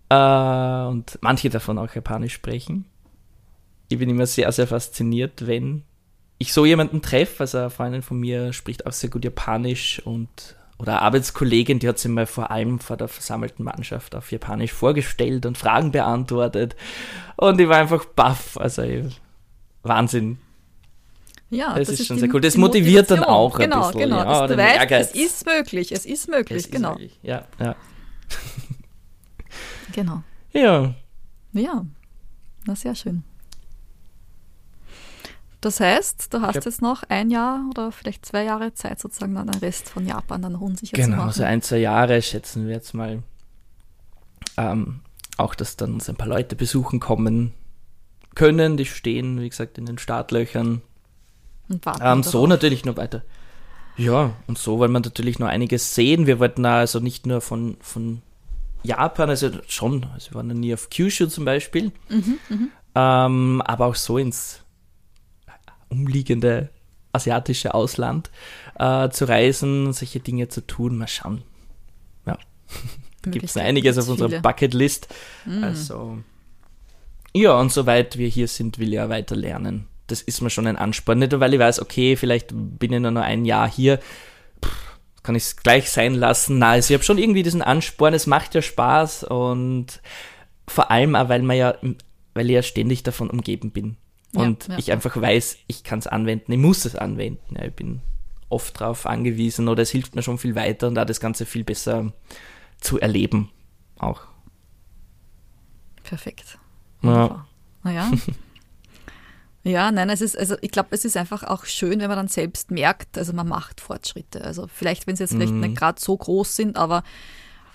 [0.08, 2.86] Äh, und manche davon auch Japanisch sprechen.
[3.94, 5.84] Ich bin immer sehr, sehr fasziniert, wenn
[6.38, 7.44] ich so jemanden treffe.
[7.44, 11.88] Also eine Freundin von mir spricht auch sehr gut Japanisch und oder eine Arbeitskollegin, die
[11.88, 16.74] hat sich mal vor allem vor der versammelten Mannschaft auf Japanisch vorgestellt und Fragen beantwortet.
[17.36, 18.56] Und ich war einfach baff.
[18.56, 18.82] Also
[19.84, 20.38] Wahnsinn.
[21.50, 22.40] Ja, das, das ist schon sehr cool.
[22.40, 24.10] Das motiviert dann auch ein genau, bisschen.
[24.10, 25.10] Genau, ja, du weißt, Ehrgeiz.
[25.10, 26.94] es ist möglich, es ist möglich, es genau.
[26.94, 27.18] Ist möglich.
[27.22, 27.76] Ja, ja.
[29.92, 30.24] genau.
[30.52, 30.94] Ja.
[31.52, 31.84] Ja,
[32.64, 33.24] na sehr schön.
[35.64, 39.46] Das heißt, du hast jetzt noch ein Jahr oder vielleicht zwei Jahre Zeit, sozusagen dann
[39.46, 41.20] den Rest von Japan dann unsicher genau, zu machen.
[41.20, 43.22] Genau, so ein, zwei Jahre schätzen wir jetzt mal.
[44.58, 45.00] Ähm,
[45.38, 47.54] auch, dass dann uns ein paar Leute besuchen kommen
[48.34, 48.76] können.
[48.76, 50.82] Die stehen, wie gesagt, in den Startlöchern.
[51.70, 53.22] Und warten ähm, so natürlich noch weiter.
[53.96, 56.26] Ja, und so wollen wir natürlich noch einiges sehen.
[56.26, 58.20] Wir wollten also nicht nur von, von
[58.82, 62.68] Japan, also schon, also wir waren noch nie auf Kyushu zum Beispiel, mhm, mhm.
[62.94, 64.63] ähm, aber auch so ins
[65.94, 66.70] umliegende
[67.12, 68.30] asiatische Ausland
[68.78, 70.98] äh, zu reisen, solche Dinge zu tun.
[70.98, 71.42] Mal schauen.
[72.26, 72.38] Ja,
[73.22, 75.08] da gibt es einiges auf unserer Bucketlist.
[75.44, 75.64] Mhm.
[75.64, 76.18] Also,
[77.32, 79.86] ja, und soweit wir hier sind, will ich ja weiter lernen.
[80.06, 81.18] Das ist mir schon ein Ansporn.
[81.18, 83.98] Nicht nur, weil ich weiß, okay, vielleicht bin ich nur noch ein Jahr hier,
[84.62, 86.58] Pff, kann ich es gleich sein lassen.
[86.58, 90.00] Nein, also ich habe schon irgendwie diesen Ansporn, es macht ja Spaß und
[90.68, 91.74] vor allem auch, weil man ja,
[92.34, 93.96] weil ich ja ständig davon umgeben bin.
[94.34, 97.56] Und ja, ja, ich einfach weiß, ich kann es anwenden, ich muss es anwenden.
[97.56, 98.00] Ja, ich bin
[98.48, 101.64] oft darauf angewiesen oder es hilft mir schon viel weiter und da das Ganze viel
[101.64, 102.12] besser
[102.80, 103.50] zu erleben
[103.98, 104.22] auch.
[106.02, 106.58] Perfekt.
[107.02, 107.46] Ja.
[107.82, 108.12] Naja.
[109.64, 112.28] ja, nein, es ist, also ich glaube, es ist einfach auch schön, wenn man dann
[112.28, 114.42] selbst merkt, also man macht Fortschritte.
[114.44, 115.60] Also vielleicht, wenn sie jetzt vielleicht mhm.
[115.60, 117.02] nicht gerade so groß sind, aber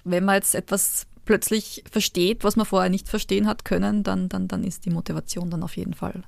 [0.03, 4.47] wenn man jetzt etwas plötzlich versteht, was man vorher nicht verstehen hat können, dann, dann,
[4.47, 6.23] dann ist die Motivation dann auf jeden Fall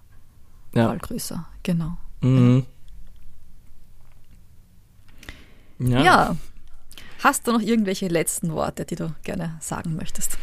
[0.73, 0.88] ja.
[0.88, 1.45] Fall größer.
[1.64, 1.98] Genau.
[2.22, 2.65] Mhm.
[5.80, 6.02] Ja.
[6.02, 6.38] ja.
[7.23, 10.38] Hast du noch irgendwelche letzten Worte, die du gerne sagen möchtest?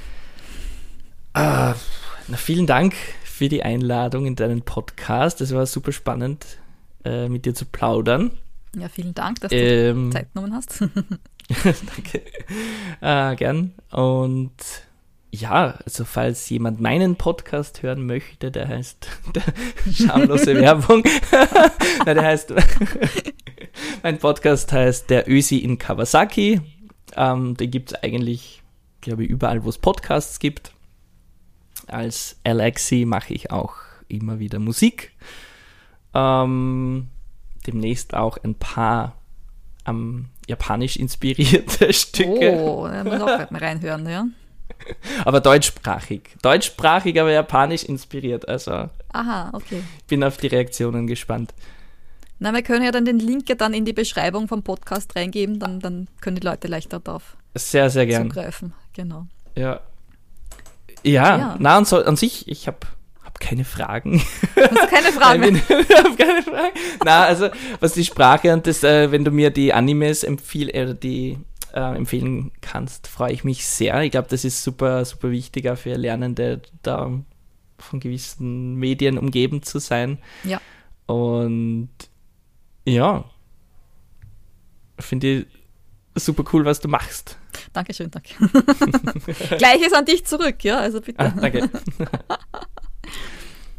[1.33, 1.75] Ah,
[2.29, 2.95] na, vielen Dank
[3.25, 5.41] für die Einladung in deinen Podcast.
[5.41, 6.59] Es war super spannend,
[7.05, 8.33] äh, mit dir zu plaudern.
[8.77, 10.81] Ja, vielen Dank, dass du ähm, Zeit genommen hast.
[11.65, 12.23] Danke.
[13.01, 13.73] Äh, gern.
[13.91, 14.53] Und
[15.31, 19.43] ja, also falls jemand meinen Podcast hören möchte, der heißt der
[19.93, 21.03] schamlose Werbung.
[22.07, 22.55] Nein, der heißt
[24.03, 26.61] mein Podcast heißt der Ösi in Kawasaki.
[27.17, 28.63] Ähm, den gibt es eigentlich,
[29.01, 30.73] glaube ich, überall, wo es Podcasts gibt.
[31.87, 33.75] Als Alexi mache ich auch
[34.09, 35.13] immer wieder Musik.
[36.15, 37.09] Ähm,
[37.67, 39.17] demnächst auch ein paar
[39.87, 42.63] ähm, japanisch inspirierte Stücke.
[42.63, 44.27] Oh, da muss auch mal reinhören, ja.
[45.25, 46.23] aber deutschsprachig.
[46.43, 48.49] Deutschsprachig, aber japanisch inspiriert.
[48.49, 48.89] Also.
[49.13, 49.83] Aha, okay.
[50.07, 51.55] Bin auf die Reaktionen gespannt.
[52.39, 55.59] Na, wir können ja dann den Link ja dann in die Beschreibung vom Podcast reingeben,
[55.59, 58.29] dann, dann können die Leute leichter darauf sehr, sehr gern.
[58.29, 58.73] zugreifen.
[58.95, 59.27] Genau.
[59.55, 59.81] Ja.
[61.03, 61.57] Ja, ja.
[61.59, 62.79] na, und so, an sich, ich habe
[63.25, 64.23] hab keine Fragen.
[64.57, 65.57] Hast keine Fragen?
[65.69, 66.79] ich habe keine Fragen.
[67.05, 67.49] Na, also,
[67.81, 71.39] was die Sprache und das, äh, wenn du mir die Animes empfiehlst, äh, die
[71.79, 74.03] äh, empfehlen kannst, freue ich mich sehr.
[74.03, 77.13] Ich glaube, das ist super, super wichtig auch für Lernende, da
[77.79, 80.19] von gewissen Medien umgeben zu sein.
[80.43, 80.61] Ja.
[81.07, 81.91] Und
[82.85, 83.25] ja,
[84.99, 85.47] finde ich
[86.17, 87.39] super cool, was du machst.
[87.73, 88.35] Dankeschön, danke.
[89.59, 91.21] Gleiches an dich zurück, ja, also bitte.
[91.21, 91.71] Ah, danke.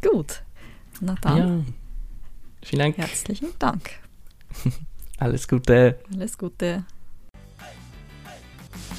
[0.00, 0.42] Gut.
[1.00, 1.36] Na dann.
[1.36, 1.64] Ja.
[2.62, 2.96] Vielen Dank.
[2.96, 3.90] Herzlichen Dank.
[5.18, 5.98] Alles Gute.
[6.14, 6.84] Alles Gute.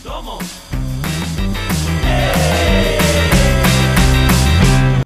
[0.04, 0.42] Somos.